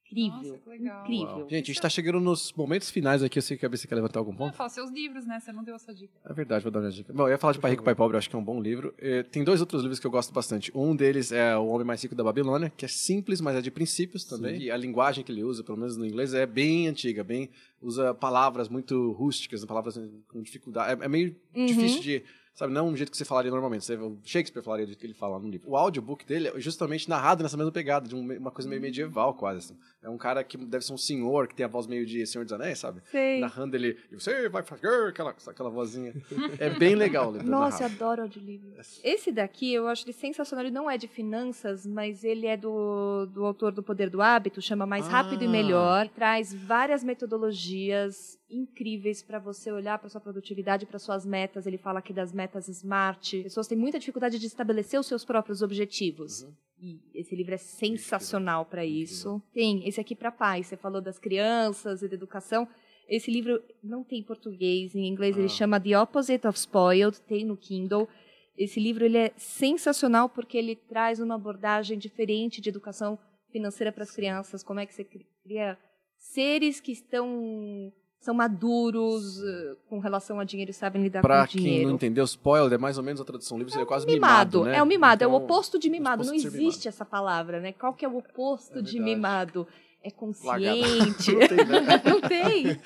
incrível. 0.04 0.36
Nossa, 0.36 0.58
que 0.58 0.68
legal. 0.68 1.02
Incrível. 1.02 1.26
Uau. 1.26 1.40
Gente, 1.42 1.52
a 1.52 1.56
gente 1.56 1.70
está 1.70 1.88
chegando 1.88 2.20
nos 2.20 2.52
momentos 2.52 2.90
finais 2.90 3.22
aqui. 3.22 3.38
Eu 3.38 3.42
sei 3.42 3.56
que 3.56 3.64
a 3.64 3.68
BC 3.68 3.88
quer 3.88 3.94
levantar 3.94 4.20
algum 4.20 4.34
ponto. 4.34 4.56
Fala 4.56 4.68
seus 4.68 4.90
livros, 4.90 5.26
né? 5.26 5.40
Você 5.40 5.52
não 5.52 5.64
deu 5.64 5.74
essa 5.74 5.94
dica. 5.94 6.12
É 6.24 6.32
verdade, 6.32 6.62
vou 6.62 6.72
dar 6.72 6.80
uma 6.80 6.90
dica. 6.90 7.12
Bom, 7.12 7.24
eu 7.24 7.30
ia 7.30 7.38
falar 7.38 7.52
de 7.52 7.58
Pai 7.58 7.70
Rico, 7.70 7.82
Pai 7.82 7.94
Pobre, 7.94 8.14
eu 8.14 8.18
acho 8.18 8.28
que 8.28 8.36
é 8.36 8.38
um 8.38 8.44
bom 8.44 8.60
livro. 8.60 8.94
Tem 9.30 9.42
dois 9.42 9.60
outros 9.60 9.82
livros 9.82 9.98
que 9.98 10.06
eu 10.06 10.10
gosto 10.10 10.32
bastante. 10.32 10.70
Um 10.74 10.94
deles 10.94 11.32
é 11.32 11.56
O 11.56 11.66
Homem 11.66 11.86
Mais 11.86 12.02
Rico 12.02 12.14
da 12.14 12.24
Babilônia, 12.24 12.72
que 12.76 12.84
é 12.84 12.88
simples, 12.88 13.40
mas 13.40 13.56
é 13.56 13.60
de 13.60 13.70
princípios 13.70 14.24
também. 14.24 14.58
Sim. 14.58 14.64
E 14.66 14.70
a 14.70 14.76
linguagem 14.76 15.24
que 15.24 15.32
ele 15.32 15.42
usa, 15.42 15.62
pelo 15.64 15.78
menos 15.78 15.96
no 15.96 16.06
inglês, 16.06 16.34
é 16.34 16.46
bem 16.46 16.88
antiga, 16.88 17.24
bem 17.24 17.50
usa 17.80 18.14
palavras 18.14 18.68
muito 18.68 19.12
rústicas, 19.12 19.64
palavras 19.64 20.00
com 20.28 20.42
dificuldade. 20.42 21.00
É, 21.00 21.04
é 21.04 21.08
meio 21.08 21.36
uhum. 21.54 21.66
difícil 21.66 22.00
de 22.00 22.24
sabe? 22.54 22.72
Não 22.72 22.88
um 22.88 22.96
jeito 22.96 23.10
que 23.10 23.16
você 23.16 23.24
falaria 23.24 23.50
normalmente. 23.50 23.92
o 23.92 24.18
Shakespeare 24.22 24.62
falaria 24.62 24.86
do 24.86 24.90
jeito 24.90 25.00
que 25.00 25.06
ele 25.06 25.14
fala 25.14 25.38
no 25.38 25.48
livro. 25.48 25.68
O 25.68 25.76
audiobook 25.76 26.24
dele 26.24 26.48
é 26.48 26.60
justamente 26.60 27.08
narrado 27.08 27.42
nessa 27.42 27.56
mesma 27.56 27.72
pegada, 27.72 28.08
de 28.08 28.14
uma 28.14 28.50
coisa 28.50 28.68
meio 28.68 28.80
medieval 28.80 29.34
quase. 29.34 29.58
Assim. 29.58 29.76
É 30.04 30.10
um 30.10 30.18
cara 30.18 30.44
que 30.44 30.58
deve 30.58 30.84
ser 30.84 30.92
um 30.92 30.98
senhor, 30.98 31.48
que 31.48 31.54
tem 31.54 31.64
a 31.64 31.68
voz 31.68 31.86
meio 31.86 32.04
de 32.04 32.26
Senhor 32.26 32.44
dos 32.44 32.52
Anéis, 32.52 32.78
sabe? 32.78 33.00
Sei. 33.10 33.40
Narrando 33.40 33.74
ele, 33.74 33.98
e 34.12 34.14
você 34.14 34.50
vai 34.50 34.62
fazer 34.62 34.86
aquela, 35.08 35.34
aquela 35.46 35.70
vozinha. 35.70 36.12
é 36.60 36.68
bem 36.68 36.94
legal 36.94 37.30
o 37.30 37.32
livro. 37.32 37.48
Nossa, 37.48 37.84
eu 37.84 37.86
adoro 37.86 38.22
audiolivro. 38.22 38.70
Esse 39.02 39.32
daqui, 39.32 39.72
eu 39.72 39.88
acho 39.88 40.04
ele 40.04 40.12
sensacional. 40.12 40.62
Ele 40.62 40.74
não 40.74 40.90
é 40.90 40.98
de 40.98 41.08
finanças, 41.08 41.86
mas 41.86 42.22
ele 42.22 42.46
é 42.46 42.54
do, 42.54 43.24
do 43.32 43.46
autor 43.46 43.72
do 43.72 43.82
Poder 43.82 44.10
do 44.10 44.20
Hábito, 44.20 44.60
chama 44.60 44.84
Mais 44.84 45.06
Rápido 45.06 45.40
ah. 45.40 45.44
e 45.44 45.48
Melhor. 45.48 46.08
Traz 46.10 46.52
várias 46.52 47.02
metodologias 47.02 48.38
incríveis 48.50 49.22
para 49.22 49.38
você 49.38 49.72
olhar 49.72 49.98
para 49.98 50.10
sua 50.10 50.20
produtividade, 50.20 50.84
para 50.84 50.98
suas 50.98 51.24
metas. 51.24 51.66
Ele 51.66 51.78
fala 51.78 52.00
aqui 52.00 52.12
das 52.12 52.30
metas 52.30 52.68
smart. 52.68 53.42
Pessoas 53.42 53.66
têm 53.66 53.78
muita 53.78 53.98
dificuldade 53.98 54.38
de 54.38 54.46
estabelecer 54.46 55.00
os 55.00 55.06
seus 55.06 55.24
próprios 55.24 55.62
objetivos. 55.62 56.42
Uhum. 56.42 56.52
E 56.80 57.00
esse 57.14 57.34
livro 57.34 57.54
é 57.54 57.58
sensacional 57.58 58.66
para 58.66 58.84
isso. 58.84 59.42
Tem 59.52 59.87
esse 59.88 60.00
aqui 60.00 60.14
para 60.14 60.30
pais. 60.30 60.66
Você 60.66 60.76
falou 60.76 61.00
das 61.00 61.18
crianças 61.18 62.02
e 62.02 62.08
da 62.08 62.14
educação. 62.14 62.68
Esse 63.08 63.30
livro 63.30 63.62
não 63.82 64.02
tem 64.02 64.22
português, 64.22 64.94
em 64.94 65.06
inglês 65.06 65.37
ah. 65.37 65.40
ele 65.40 65.48
chama 65.48 65.80
The 65.80 65.98
Opposite 65.98 66.46
of 66.46 66.58
Spoiled, 66.58 67.20
tem 67.22 67.44
no 67.44 67.56
Kindle. 67.56 68.08
Esse 68.56 68.80
livro 68.80 69.04
ele 69.04 69.18
é 69.18 69.32
sensacional 69.37 70.28
porque 70.28 70.56
ele 70.56 70.76
traz 70.76 71.20
uma 71.20 71.34
abordagem 71.34 71.98
diferente 71.98 72.60
de 72.60 72.68
educação 72.68 73.18
financeira 73.50 73.92
para 73.92 74.04
as 74.04 74.10
crianças, 74.10 74.62
como 74.62 74.80
é 74.80 74.87
que 74.87 74.94
você 74.94 75.04
cria 75.04 75.78
seres 76.16 76.80
que 76.80 76.92
estão 76.92 77.92
são 78.24 78.32
maduros 78.32 79.38
uh, 79.38 79.76
com 79.87 79.98
relação 79.98 80.40
a 80.40 80.44
dinheiro 80.44 80.70
e 80.70 80.74
sabem 80.74 81.02
lidar 81.02 81.20
pra 81.20 81.42
com 81.42 81.52
dinheiro. 81.52 81.74
Para 81.74 81.78
quem 81.78 81.87
não 81.87 81.94
entendeu, 81.94 82.24
spoiler 82.24 82.72
é 82.72 82.78
mais 82.78 82.96
ou 82.96 83.04
menos 83.04 83.20
a 83.20 83.24
tradução 83.24 83.58
livre, 83.58 83.70
é 83.70 83.74
seria 83.74 83.87
quase 83.87 84.06
mimado, 84.06 84.60
mimado 84.60 84.70
né? 84.70 84.78
É 84.78 84.82
o 84.82 84.87
mimado, 84.87 85.24
então, 85.24 85.30
é 85.30 85.32
o 85.34 85.37
então, 85.37 85.44
oposto 85.44 85.78
de 85.78 85.90
mimado. 85.90 86.24
Não 86.24 86.34
existe 86.34 86.58
mimado. 86.58 86.88
essa 86.88 87.04
palavra, 87.04 87.60
né? 87.60 87.72
Qual 87.72 87.92
que 87.92 88.02
é 88.02 88.08
o 88.08 88.16
oposto 88.16 88.78
é 88.78 88.82
de 88.82 88.98
mimado? 88.98 89.66
é 90.02 90.10
consciente. 90.10 91.32
não 91.34 91.48
tem, 91.48 91.64
né? 91.66 92.02
não 92.04 92.20
tem. 92.20 92.80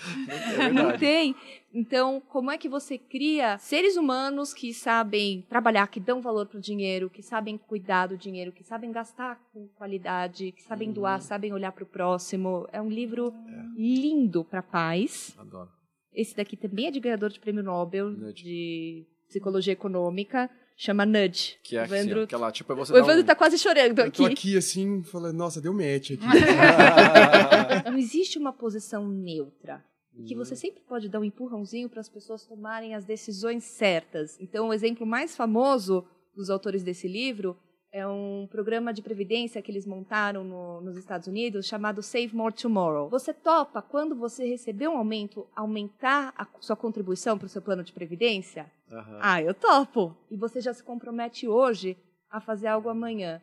É 0.57 0.71
não 0.71 0.99
tem. 0.99 1.37
Então, 1.73 2.21
como 2.29 2.51
é 2.51 2.57
que 2.57 2.69
você 2.69 2.97
cria 2.97 3.59
seres 3.59 3.97
humanos 3.97 4.55
que 4.55 4.73
sabem 4.73 5.45
trabalhar, 5.49 5.87
que 5.89 6.01
dão 6.01 6.23
valor 6.23 6.47
para 6.47 6.59
o 6.59 6.61
dinheiro, 6.61 7.11
que 7.11 7.23
sabem 7.23 7.59
cuidar 7.59 8.07
do 8.07 8.17
dinheiro, 8.17 8.53
que 8.53 8.65
sabem 8.65 8.91
gastar 8.91 9.39
com 9.53 9.69
qualidade, 9.69 10.53
que 10.53 10.63
sabem 10.63 10.89
uhum. 10.89 10.95
doar, 10.95 11.21
sabem 11.21 11.53
olhar 11.53 11.73
para 11.73 11.85
o 11.85 11.87
próximo? 11.87 12.67
É 12.73 12.81
um 12.81 12.89
livro 12.89 13.33
é. 13.33 13.81
lindo 13.81 14.45
para 14.45 14.63
pais. 14.63 15.35
Adoro. 15.39 15.71
Esse 16.13 16.35
daqui 16.35 16.57
também 16.57 16.87
é 16.87 16.91
de 16.91 17.01
ganhador 17.01 17.29
de 17.29 17.39
prêmio 17.39 17.63
Nobel 17.63 18.11
Nudge. 18.11 18.43
de 18.43 19.07
psicologia 19.29 19.75
econômica 19.75 20.51
chama 20.75 21.05
Nudge. 21.05 21.59
Que 21.63 21.77
é 21.77 21.83
assim, 21.83 21.95
Evandro... 21.95 22.23
aquela, 22.23 22.51
tipo, 22.51 22.73
é 22.73 22.77
você 22.77 22.93
O 22.93 22.97
Evandro 22.97 23.23
um... 23.23 23.27
tá 23.27 23.35
quase 23.35 23.59
chorando 23.59 24.01
aqui. 24.01 24.23
Eu 24.23 24.27
tô 24.29 24.33
aqui 24.33 24.57
assim, 24.57 25.03
falando, 25.03 25.37
nossa, 25.37 25.61
deu 25.61 25.75
match 25.75 26.13
aqui. 26.13 26.25
Não 27.85 27.99
existe 27.99 28.39
uma 28.39 28.53
posição 28.53 29.07
neutra. 29.07 29.85
Que 30.25 30.35
você 30.35 30.55
uhum. 30.55 30.61
sempre 30.61 30.81
pode 30.83 31.09
dar 31.09 31.21
um 31.21 31.25
empurrãozinho 31.25 31.89
para 31.89 32.01
as 32.01 32.09
pessoas 32.09 32.45
tomarem 32.45 32.95
as 32.95 33.05
decisões 33.05 33.65
certas. 33.65 34.39
Então, 34.41 34.69
o 34.69 34.73
exemplo 34.73 35.07
mais 35.07 35.37
famoso 35.37 36.05
dos 36.35 36.51
autores 36.51 36.83
desse 36.83 37.09
livro 37.09 37.57
é 37.91 38.07
um 38.07 38.47
programa 38.51 38.93
de 38.93 39.03
previdência 39.03 39.63
que 39.63 39.71
eles 39.71 39.87
montaram 39.87 40.45
no, 40.45 40.81
nos 40.81 40.97
Estados 40.97 41.27
Unidos 41.27 41.67
chamado 41.67 42.03
Save 42.03 42.35
More 42.35 42.55
Tomorrow. 42.55 43.09
Você 43.09 43.33
topa, 43.33 43.81
quando 43.81 44.15
você 44.15 44.47
receber 44.47 44.89
um 44.89 44.97
aumento, 44.97 45.47
aumentar 45.57 46.35
a 46.37 46.47
sua 46.61 46.77
contribuição 46.77 47.39
para 47.39 47.47
o 47.47 47.49
seu 47.49 47.63
plano 47.63 47.83
de 47.83 47.93
previdência? 47.93 48.71
Uhum. 48.91 49.19
Ah, 49.21 49.43
eu 49.43 49.55
topo. 49.55 50.15
E 50.31 50.37
você 50.37 50.61
já 50.61 50.75
se 50.75 50.83
compromete 50.83 51.49
hoje 51.49 51.97
a 52.31 52.41
fazer 52.41 52.67
algo 52.67 52.89
amanhã. 52.89 53.41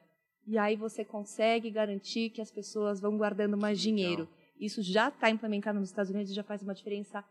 E 0.48 0.58
aí 0.58 0.76
você 0.76 1.04
consegue 1.04 1.72
garantir 1.72 2.30
que 2.30 2.42
as 2.42 2.52
pessoas 2.52 3.02
vão 3.02 3.18
guardando 3.18 3.58
mais 3.58 3.80
dinheiro. 3.80 4.28
Isso 4.60 4.82
já 4.82 5.10
está 5.10 5.30
implementado 5.30 5.80
nos 5.80 5.90
Estados 5.90 6.12
Unidos 6.12 6.32
e 6.32 6.36
já 6.36 6.44
faz 6.44 6.62
uma 6.62 6.74
diferença 6.74 7.24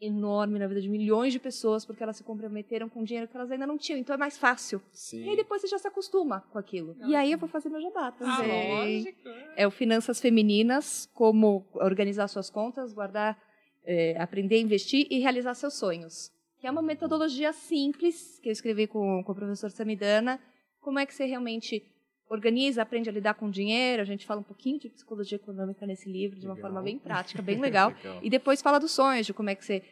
enorme 0.00 0.58
na 0.58 0.66
vida 0.66 0.80
de 0.80 0.88
milhões 0.88 1.32
de 1.32 1.40
pessoas 1.40 1.84
porque 1.84 2.02
elas 2.02 2.16
se 2.16 2.24
comprometeram 2.24 2.88
com 2.88 3.02
dinheiro 3.02 3.28
que 3.28 3.36
elas 3.36 3.50
ainda 3.50 3.66
não 3.66 3.76
tinham. 3.76 3.98
Então 3.98 4.14
é 4.14 4.18
mais 4.18 4.38
fácil. 4.38 4.80
Sim. 4.92 5.24
E 5.24 5.30
aí 5.30 5.36
depois 5.36 5.60
você 5.60 5.68
já 5.68 5.78
se 5.78 5.88
acostuma 5.88 6.40
com 6.52 6.58
aquilo. 6.58 6.96
E 7.04 7.14
aí 7.14 7.32
eu 7.32 7.38
vou 7.38 7.48
fazer 7.48 7.68
meu 7.68 7.80
jabá 7.80 8.12
também. 8.12 8.70
Ah, 8.70 8.84
lógico. 8.84 9.28
É 9.56 9.66
o 9.66 9.70
Finanças 9.70 10.20
Femininas, 10.20 11.08
como 11.14 11.66
organizar 11.74 12.28
suas 12.28 12.48
contas, 12.48 12.92
guardar, 12.92 13.36
é, 13.84 14.20
aprender 14.20 14.56
a 14.56 14.60
investir 14.60 15.06
e 15.10 15.18
realizar 15.18 15.54
seus 15.54 15.74
sonhos. 15.74 16.30
Que 16.58 16.66
é 16.66 16.70
uma 16.70 16.82
metodologia 16.82 17.52
simples 17.52 18.38
que 18.40 18.48
eu 18.48 18.52
escrevi 18.52 18.86
com, 18.86 19.22
com 19.24 19.32
o 19.32 19.34
professor 19.34 19.70
Samidana. 19.70 20.40
Como 20.80 20.98
é 20.98 21.06
que 21.06 21.14
você 21.14 21.24
realmente 21.24 21.84
organiza, 22.28 22.82
aprende 22.82 23.08
a 23.08 23.12
lidar 23.12 23.34
com 23.34 23.50
dinheiro. 23.50 24.02
A 24.02 24.04
gente 24.04 24.26
fala 24.26 24.40
um 24.40 24.44
pouquinho 24.44 24.78
de 24.78 24.88
psicologia 24.88 25.36
econômica 25.36 25.86
nesse 25.86 26.10
livro, 26.10 26.38
de 26.38 26.46
uma 26.46 26.56
forma 26.56 26.82
bem 26.82 26.98
prática, 27.00 27.42
bem 27.42 27.60
legal. 27.60 27.90
legal. 27.90 28.20
E 28.22 28.30
depois 28.30 28.60
fala 28.60 28.78
dos 28.78 28.92
sonhos, 28.92 29.26
de 29.26 29.34
como 29.34 29.50
é 29.50 29.54
que 29.54 29.64
você 29.64 29.82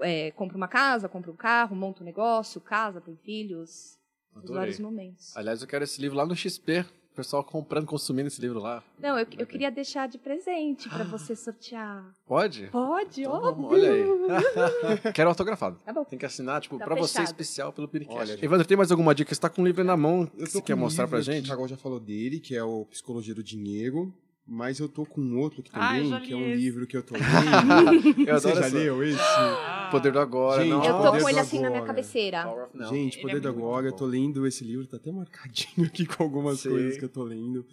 é, 0.00 0.30
compra 0.32 0.56
uma 0.56 0.68
casa, 0.68 1.08
compra 1.08 1.30
um 1.30 1.36
carro, 1.36 1.76
monta 1.76 2.02
um 2.02 2.06
negócio, 2.06 2.60
casa, 2.60 3.00
tem 3.00 3.16
filhos. 3.16 3.96
Os 4.34 4.50
vários 4.50 4.78
momentos. 4.78 5.34
Aliás, 5.34 5.62
eu 5.62 5.68
quero 5.68 5.84
esse 5.84 5.98
livro 6.00 6.16
lá 6.18 6.26
no 6.26 6.36
XP 6.36 6.84
pessoal 7.16 7.42
comprando, 7.42 7.86
consumindo 7.86 8.28
esse 8.28 8.40
livro 8.40 8.60
lá. 8.60 8.84
Não, 8.98 9.18
eu, 9.18 9.26
eu 9.38 9.46
queria 9.46 9.70
deixar 9.70 10.06
de 10.06 10.18
presente 10.18 10.88
para 10.88 11.04
você 11.04 11.34
sortear. 11.34 12.04
Pode? 12.26 12.68
Pode, 12.68 13.22
então, 13.22 13.32
óbvio. 13.32 13.66
Olha 13.66 13.92
aí. 13.92 15.12
Quero 15.14 15.30
autografado. 15.30 15.78
Tá 15.84 15.92
bom. 15.92 16.04
Tem 16.04 16.18
que 16.18 16.26
assinar, 16.26 16.60
tipo, 16.60 16.78
tá 16.78 16.84
para 16.84 16.94
você 16.94 17.22
especial 17.22 17.72
pelo 17.72 17.88
Piricast. 17.88 18.32
Olha, 18.32 18.44
Evandro, 18.44 18.66
tem 18.66 18.76
mais 18.76 18.90
alguma 18.90 19.14
dica? 19.14 19.34
Você 19.34 19.40
tá 19.40 19.48
com 19.48 19.62
o 19.62 19.66
livro 19.66 19.82
na 19.82 19.96
mão 19.96 20.26
que 20.26 20.46
você 20.46 20.60
quer 20.60 20.74
mostrar 20.74 21.08
pra 21.08 21.20
gente? 21.20 21.44
O 21.44 21.46
Thiago 21.46 21.66
já 21.66 21.76
falou 21.76 21.98
dele, 21.98 22.38
que 22.38 22.54
é 22.54 22.62
o 22.62 22.84
Psicologia 22.86 23.34
do 23.34 23.42
Dinheiro. 23.42 24.12
Mas 24.48 24.78
eu 24.78 24.88
tô 24.88 25.04
com 25.04 25.36
outro 25.38 25.60
aqui 25.60 25.72
também, 25.72 26.12
Ai, 26.12 26.20
que 26.24 26.32
é 26.32 26.36
um 26.36 26.46
esse. 26.46 26.60
livro 26.62 26.86
que 26.86 26.96
eu 26.96 27.02
tô 27.02 27.14
lendo. 27.18 28.20
eu 28.28 28.40
Você 28.40 28.54
já 28.54 28.66
leu 28.68 29.02
esse? 29.02 29.18
Ah. 29.20 29.88
Poder 29.90 30.12
do 30.12 30.20
Agora. 30.20 30.62
Gente, 30.62 30.70
não. 30.70 30.84
Eu 30.84 31.02
tô 31.02 31.18
com 31.20 31.28
ele 31.28 31.38
assim 31.40 31.58
na 31.58 31.68
minha 31.68 31.82
cabeceira. 31.82 32.68
Gente, 32.88 33.20
Poder 33.20 33.38
é 33.38 33.40
do 33.40 33.48
Agora, 33.48 33.88
eu 33.88 33.92
tô 33.92 34.06
lendo 34.06 34.46
esse 34.46 34.62
livro, 34.64 34.86
tá 34.86 34.98
até 34.98 35.10
marcadinho 35.10 35.86
aqui 35.86 36.06
com 36.06 36.22
algumas 36.22 36.60
Sei. 36.60 36.70
coisas 36.70 36.96
que 36.96 37.04
eu 37.04 37.08
tô 37.08 37.24
lendo. 37.24 37.66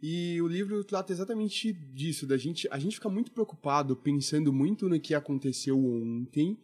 E 0.00 0.40
o 0.42 0.46
livro 0.48 0.82
trata 0.84 1.12
exatamente 1.12 1.72
disso, 1.72 2.26
da 2.26 2.36
gente, 2.36 2.68
a 2.70 2.78
gente 2.78 2.96
fica 2.96 3.08
muito 3.08 3.30
preocupado, 3.30 3.94
pensando 3.96 4.52
muito 4.52 4.88
no 4.88 4.98
que 4.98 5.14
aconteceu 5.14 5.78
ontem, 5.78 6.58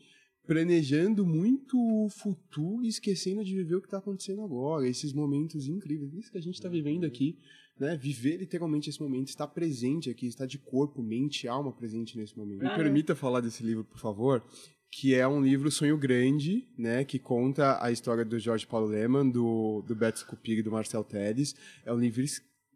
planejando 0.47 1.25
muito 1.25 1.77
o 1.77 2.09
futuro 2.09 2.85
e 2.85 2.89
esquecendo 2.89 3.45
de 3.45 3.55
viver 3.55 3.77
o 3.77 3.81
que 3.81 3.87
está 3.87 3.99
acontecendo 3.99 4.43
agora, 4.43 4.89
esses 4.89 5.13
momentos 5.13 5.69
incríveis, 5.69 6.13
isso 6.15 6.33
que 6.33 6.39
a 6.39 6.43
gente 6.43 6.55
está 6.55 6.69
vivendo 6.69 7.05
aqui 7.05 7.39
né, 7.79 7.97
viver 7.97 8.37
literalmente 8.37 8.91
esse 8.91 9.01
momento, 9.01 9.29
estar 9.29 9.47
presente 9.47 10.11
aqui, 10.11 10.27
estar 10.27 10.47
de 10.47 10.59
corpo, 10.59 11.03
mente 11.03 11.45
e 11.45 11.49
alma 11.49 11.73
presente 11.73 12.17
nesse 12.17 12.37
momento. 12.37 12.63
Me 12.63 12.71
permita 12.71 13.15
falar 13.15 13.41
desse 13.41 13.63
livro, 13.63 13.85
por 13.85 13.99
favor, 13.99 14.43
que 14.91 15.15
é 15.15 15.27
um 15.29 15.43
livro 15.43 15.71
Sonho 15.71 15.99
Grande, 15.99 16.67
né, 16.77 17.05
que 17.05 17.19
conta 17.19 17.83
a 17.83 17.91
história 17.93 18.25
do 18.25 18.39
Jorge 18.39 18.67
Paulo 18.67 18.87
Leman, 18.87 19.29
do, 19.29 19.83
do 19.87 19.95
Beto 19.95 20.21
Scupig 20.21 20.61
e 20.61 20.63
do 20.63 20.73
Marcel 20.73 21.05
Teles. 21.05 21.55
É 21.85 21.93
um 21.93 21.99
livro 21.99 22.23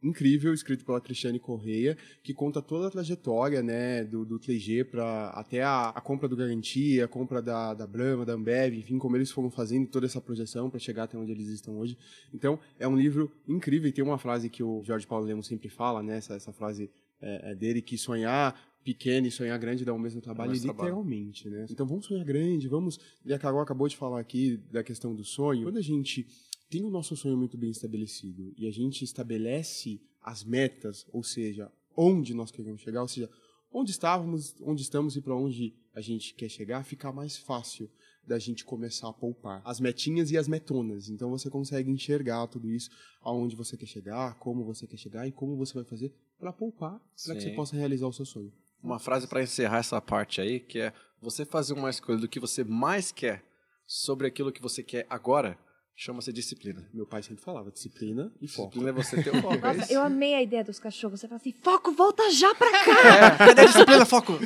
incrível, 0.03 0.53
escrito 0.53 0.85
pela 0.85 1.01
Cristiane 1.01 1.39
Correia, 1.39 1.97
que 2.23 2.35
conta 2.35 2.61
toda 2.61 2.89
a 2.89 2.91
trajetória 2.91 3.63
né, 3.63 4.05
do, 4.05 4.25
do 4.25 4.39
3G 4.39 4.85
para 4.85 5.29
até 5.31 5.63
a, 5.63 5.91
a, 5.91 6.01
compra 6.01 6.29
do 6.29 6.37
Garantia, 6.37 7.05
a 7.05 7.09
compra 7.09 7.41
da, 7.41 7.73
da 7.73 7.87
Brahma, 7.87 8.25
da 8.25 8.33
Ambev, 8.33 8.75
enfim, 8.75 8.99
como 8.99 9.17
eles 9.17 9.31
foram 9.31 9.51
fazendo 9.51 9.87
toda 9.87 10.07
essa 10.07 10.21
projeção 10.21 10.69
para 10.69 10.81
chegar 10.81 11.05
até 11.05 11.17
onde 11.17 11.31
eles 11.31 11.49
estão 11.49 11.79
hoje. 11.79 11.97
Então, 12.35 12.59
é 12.79 12.89
um 12.89 12.97
livro 12.97 13.31
incrível 13.47 13.89
e 13.89 13.93
tem 13.93 14.05
uma 14.05 14.19
frase 14.19 14.49
que 14.49 14.63
o 14.63 14.83
Jorge 14.83 15.07
Paulo 15.07 15.25
Lemos 15.25 15.47
sempre 15.47 15.69
fala, 15.69 16.03
né, 16.03 16.17
essa, 16.17 16.35
essa 16.35 16.53
frase 16.53 16.91
é, 17.21 17.53
é 17.53 17.55
dele, 17.55 17.81
que 17.81 17.97
sonhar 17.97 18.59
pequeno 18.83 19.29
e 19.29 19.31
sonhar 19.31 19.57
grande 19.61 19.85
dá 19.85 19.95
o 19.95 19.99
mesmo 19.99 20.21
trabalho, 20.21 20.53
literalmente, 20.53 21.43
trabalho. 21.43 21.63
né? 21.63 21.69
Então 21.71 21.87
vamos 21.87 22.07
sonhar 22.07 22.25
grande, 22.25 22.67
vamos... 22.67 22.99
E 23.25 23.33
a 23.33 23.39
Carol 23.39 23.61
acabou 23.61 23.87
de 23.87 23.97
falar 23.97 24.19
aqui 24.19 24.59
da 24.73 24.83
questão 24.83 25.15
do 25.15 25.25
sonho. 25.25 25.63
Quando 25.63 25.79
a 25.79 25.83
gente 25.83 26.27
tem 26.73 26.83
o 26.83 26.89
nosso 26.89 27.15
sonho 27.15 27.37
muito 27.37 27.59
bem 27.59 27.69
estabelecido 27.69 28.55
e 28.57 28.67
a 28.67 28.71
gente 28.71 29.05
estabelece 29.05 30.01
as 30.23 30.43
metas, 30.43 31.07
ou 31.13 31.23
seja, 31.23 31.71
onde 31.95 32.33
nós 32.33 32.51
queremos 32.51 32.81
chegar, 32.81 33.03
ou 33.03 33.09
seja, 33.09 33.29
onde 33.71 33.91
estávamos, 33.91 34.55
onde 34.63 34.81
estamos 34.81 35.15
e 35.15 35.21
para 35.21 35.37
onde 35.37 35.75
a 35.95 36.01
gente 36.01 36.33
quer 36.33 36.49
chegar, 36.49 36.83
fica 36.83 37.13
mais 37.13 37.37
fácil 37.37 37.91
da 38.27 38.39
gente 38.39 38.65
começar 38.65 39.11
a 39.11 39.13
poupar. 39.13 39.61
As 39.67 39.81
metinhas 39.81 40.31
e 40.31 40.39
as 40.39 40.49
metonas. 40.49 41.11
Então 41.11 41.29
você 41.29 41.51
consegue 41.51 41.91
enxergar 41.91 42.47
tudo 42.47 42.71
isso, 42.71 42.89
aonde 43.21 43.55
você 43.55 43.77
quer 43.77 43.85
chegar, 43.85 44.39
como 44.39 44.65
você 44.65 44.87
quer 44.87 44.97
chegar 44.97 45.29
e 45.29 45.33
como 45.33 45.55
você 45.59 45.75
vai 45.75 45.85
fazer 45.85 46.11
para 46.39 46.55
poupar, 46.55 46.99
para 47.27 47.35
que 47.35 47.43
você 47.43 47.51
possa 47.51 47.77
realizar 47.77 48.07
o 48.07 48.13
seu 48.15 48.25
sonho. 48.25 48.51
Uma 48.83 48.99
frase 48.99 49.27
para 49.27 49.43
encerrar 49.43 49.79
essa 49.79 50.01
parte 50.01 50.41
aí, 50.41 50.59
que 50.59 50.79
é 50.79 50.95
você 51.21 51.45
fazer 51.45 51.75
uma 51.75 51.91
escolha 51.91 52.19
do 52.19 52.29
que 52.29 52.41
você 52.41 52.65
mais 52.65 53.13
quer 53.13 53.45
sobre 53.87 54.27
aquilo 54.27 54.51
que 54.51 54.63
você 54.63 54.83
quer 54.83 55.07
agora 55.11 55.59
Chama-se 55.95 56.33
disciplina. 56.33 56.89
Meu 56.93 57.07
pai 57.07 57.23
sempre 57.23 57.45
falava 57.45 57.71
disciplina 57.71 58.33
e 58.41 58.49
foco. 58.49 58.71
Disciplina 58.71 58.91
é 58.91 58.93
você 58.93 59.23
ter 59.23 59.31
o 59.31 59.41
foco. 59.43 59.55
É 59.55 59.75
Nossa, 59.75 59.93
eu 59.93 60.03
amei 60.03 60.35
a 60.35 60.43
ideia 60.43 60.65
dos 60.65 60.81
cachorros. 60.81 61.21
Você 61.21 61.29
fala 61.29 61.41
assim, 61.41 61.53
foco, 61.63 61.93
volta 61.93 62.31
já 62.31 62.55
pra 62.55 62.71
cá. 62.71 63.09
É, 63.09 63.31
cadê 63.39 63.61
a 63.61 63.65
disciplina, 63.67 64.07
foco? 64.07 64.33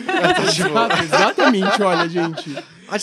Exatamente, 1.03 1.83
olha, 1.83 2.09
gente. 2.09 2.51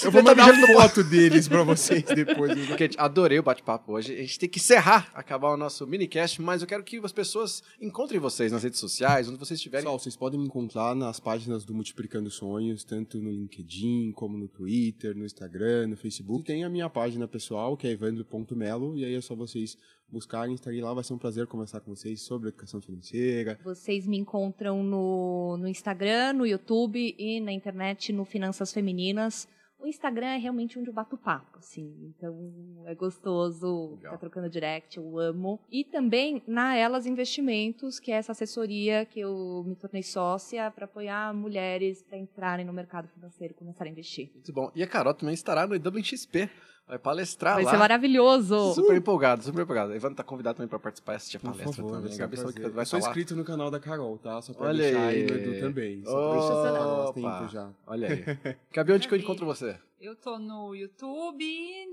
Eu 0.04 0.12
vou 0.12 0.24
mandar 0.24 0.48
tá 0.48 0.68
foto 0.74 1.04
deles 1.04 1.48
pra 1.48 1.64
vocês 1.64 2.04
depois. 2.04 2.54
Porque 2.68 2.90
adorei 2.98 3.40
o 3.40 3.44
bate-papo 3.44 3.92
hoje. 3.94 4.14
A 4.14 4.22
gente 4.22 4.40
tem 4.40 4.50
que 4.50 4.60
encerrar, 4.60 5.12
acabar 5.14 5.50
o 5.50 5.58
nosso 5.58 5.86
minicast, 5.86 6.42
mas 6.42 6.62
eu 6.62 6.68
quero 6.68 6.84
que 6.84 6.98
as 7.04 7.12
pessoas 7.12 7.62
encontrem 7.82 8.20
vocês 8.20 8.52
nas 8.52 8.64
redes 8.64 8.80
sociais, 8.80 9.28
onde 9.28 9.38
vocês 9.38 9.58
estiverem. 9.58 9.84
Pessoal, 9.84 10.00
vocês 10.00 10.16
podem 10.16 10.40
me 10.40 10.46
encontrar 10.46 10.96
nas 10.96 11.20
páginas 11.20 11.66
do 11.66 11.74
Multiplicando 11.74 12.32
Sonhos, 12.32 12.84
tanto 12.84 13.20
no 13.20 13.30
LinkedIn, 13.30 14.14
como 14.14 14.38
no 14.38 14.48
Twitter, 14.48 15.16
no 15.16 15.26
Instagram, 15.26 15.88
no 15.88 15.98
Facebook. 15.98 16.44
E 16.44 16.46
tem 16.46 16.64
a 16.64 16.70
minha 16.70 16.90
página 16.90 17.28
pessoal, 17.28 17.76
que 17.76 17.86
é 17.86 17.92
evandro.melo, 17.92 18.98
e 18.98 19.04
aí 19.04 19.16
é 19.16 19.22
só 19.22 19.36
vocês 19.36 19.78
buscarem, 20.10 20.56
estarem 20.56 20.82
lá. 20.82 20.94
Vai 20.94 21.04
ser 21.04 21.14
um 21.14 21.18
prazer 21.18 21.46
conversar 21.48 21.82
com 21.82 21.94
vocês 21.94 22.22
sobre 22.22 22.50
educação 22.50 22.82
financeira. 22.82 23.60
Vocês 23.64 24.08
me 24.08 24.18
encontram 24.18 24.82
no, 24.82 25.58
no 25.58 25.68
Instagram, 25.68 26.34
no 26.34 26.46
YouTube 26.46 27.16
e 27.18 27.42
na 27.42 27.52
internet 27.52 28.14
no 28.14 28.24
Finanças 28.24 28.72
Femininas 28.72 29.48
o 29.84 29.88
Instagram 29.88 30.28
é 30.28 30.38
realmente 30.38 30.80
onde 30.80 30.90
eu 30.90 30.94
bato 30.94 31.18
papo, 31.18 31.60
assim. 31.60 32.14
Então 32.16 32.84
é 32.86 32.96
gostoso 32.96 33.98
ficar 33.98 34.18
trocando 34.18 34.50
direct, 34.50 34.98
eu 34.98 35.20
amo. 35.20 35.60
E 35.70 35.84
também 35.84 36.42
na 36.48 36.76
Elas 36.76 37.06
Investimentos, 37.06 38.00
que 38.00 38.12
é 38.12 38.16
essa 38.16 38.32
assessoria 38.32 39.06
que 39.06 39.20
eu 39.20 39.64
me 39.68 39.76
tornei 39.76 40.02
sócia 40.02 40.72
para 40.72 40.86
apoiar 40.86 41.34
mulheres 41.34 42.02
para 42.02 42.18
entrarem 42.18 42.66
no 42.66 42.72
mercado 42.72 43.10
financeiro 43.10 43.54
e 43.54 43.58
começarem 43.58 43.92
a 43.92 43.94
investir. 43.94 44.32
Muito 44.34 44.54
bom. 44.54 44.72
E 44.74 44.82
a 44.82 44.88
Carol 44.88 45.14
também 45.14 45.34
estará 45.34 45.68
no 45.68 45.76
EWXP. 45.76 46.50
Vai 46.88 47.00
palestrar 47.00 47.56
vai 47.56 47.64
lá. 47.64 47.70
Vai 47.70 47.78
ser 47.78 47.80
maravilhoso. 47.80 48.74
Super 48.74 48.96
empolgado, 48.96 49.44
super 49.44 49.62
empolgado. 49.62 49.96
Ivan 49.96 50.14
tá 50.14 50.24
convidado 50.24 50.58
também 50.58 50.68
para 50.68 50.80
participar 50.80 51.14
e 51.14 51.16
assistir 51.16 51.38
a 51.38 51.40
palestra 51.40 51.66
Por 51.68 51.76
favor, 51.76 51.92
também. 51.94 52.18
Gabi, 52.18 52.38
que 52.38 52.70
vai 52.70 52.82
Eu 52.84 52.86
sou 52.86 53.00
inscrito 53.00 53.36
no 53.36 53.46
canal 53.46 53.72
da 53.72 53.80
Carol, 53.80 54.18
tá? 54.18 54.42
Só 54.42 54.54
pra 54.54 54.68
Olha 54.68 54.84
deixar 54.84 55.08
aí. 55.08 55.22
aí 55.22 55.26
no 55.26 55.36
Edu 55.36 55.60
também. 55.62 56.04
Só 56.04 56.30
pra 56.30 56.40
deixar 56.40 57.14
tempo 57.14 57.52
já. 57.52 57.70
Olha 57.88 58.08
aí. 58.10 58.56
Gabi, 58.74 58.94
onde 58.94 59.08
que 59.08 59.14
eu 59.14 59.18
encontro 59.18 59.46
você? 59.46 59.78
Eu 60.04 60.18
tô 60.18 60.38
no 60.38 60.76
YouTube, 60.76 61.46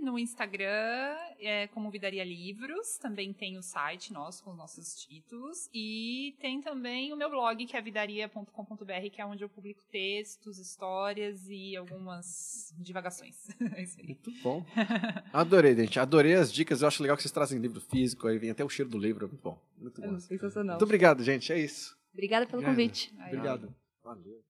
no 0.02 0.18
Instagram, 0.18 1.16
é, 1.38 1.68
como 1.68 1.92
Vidaria 1.92 2.24
Livros. 2.24 2.98
Também 2.98 3.32
tem 3.32 3.56
o 3.56 3.62
site 3.62 4.12
nosso 4.12 4.42
com 4.42 4.50
os 4.50 4.56
nossos 4.56 4.96
títulos. 4.96 5.70
E 5.72 6.34
tem 6.40 6.60
também 6.60 7.12
o 7.12 7.16
meu 7.16 7.30
blog, 7.30 7.64
que 7.64 7.76
é 7.76 7.80
vidaria.com.br, 7.80 9.10
que 9.12 9.22
é 9.22 9.24
onde 9.24 9.44
eu 9.44 9.48
publico 9.48 9.84
textos, 9.92 10.58
histórias 10.58 11.48
e 11.48 11.76
algumas 11.76 12.74
divagações. 12.80 13.48
é 13.76 13.84
isso 13.84 14.00
aí. 14.00 14.06
Muito 14.06 14.32
bom. 14.42 14.66
Adorei, 15.32 15.76
gente. 15.76 16.00
Adorei 16.00 16.34
as 16.34 16.52
dicas. 16.52 16.82
Eu 16.82 16.88
acho 16.88 17.04
legal 17.04 17.16
que 17.16 17.22
vocês 17.22 17.30
trazem 17.30 17.60
livro 17.60 17.80
físico. 17.80 18.26
Aí 18.26 18.38
vem 18.38 18.50
até 18.50 18.64
o 18.64 18.68
cheiro 18.68 18.90
do 18.90 18.98
livro. 18.98 19.28
Muito 19.28 19.40
bom. 19.40 19.56
Muito 19.78 20.00
bom. 20.00 20.16
É 20.16 20.18
sensacional. 20.18 20.74
Muito 20.74 20.82
obrigado, 20.82 21.22
gente. 21.22 21.52
É 21.52 21.60
isso. 21.60 21.96
Obrigada 22.12 22.44
pelo 22.44 22.60
Obrigado. 22.60 22.76
convite. 22.76 23.14
Obrigado. 23.28 23.72
Valeu. 24.02 24.49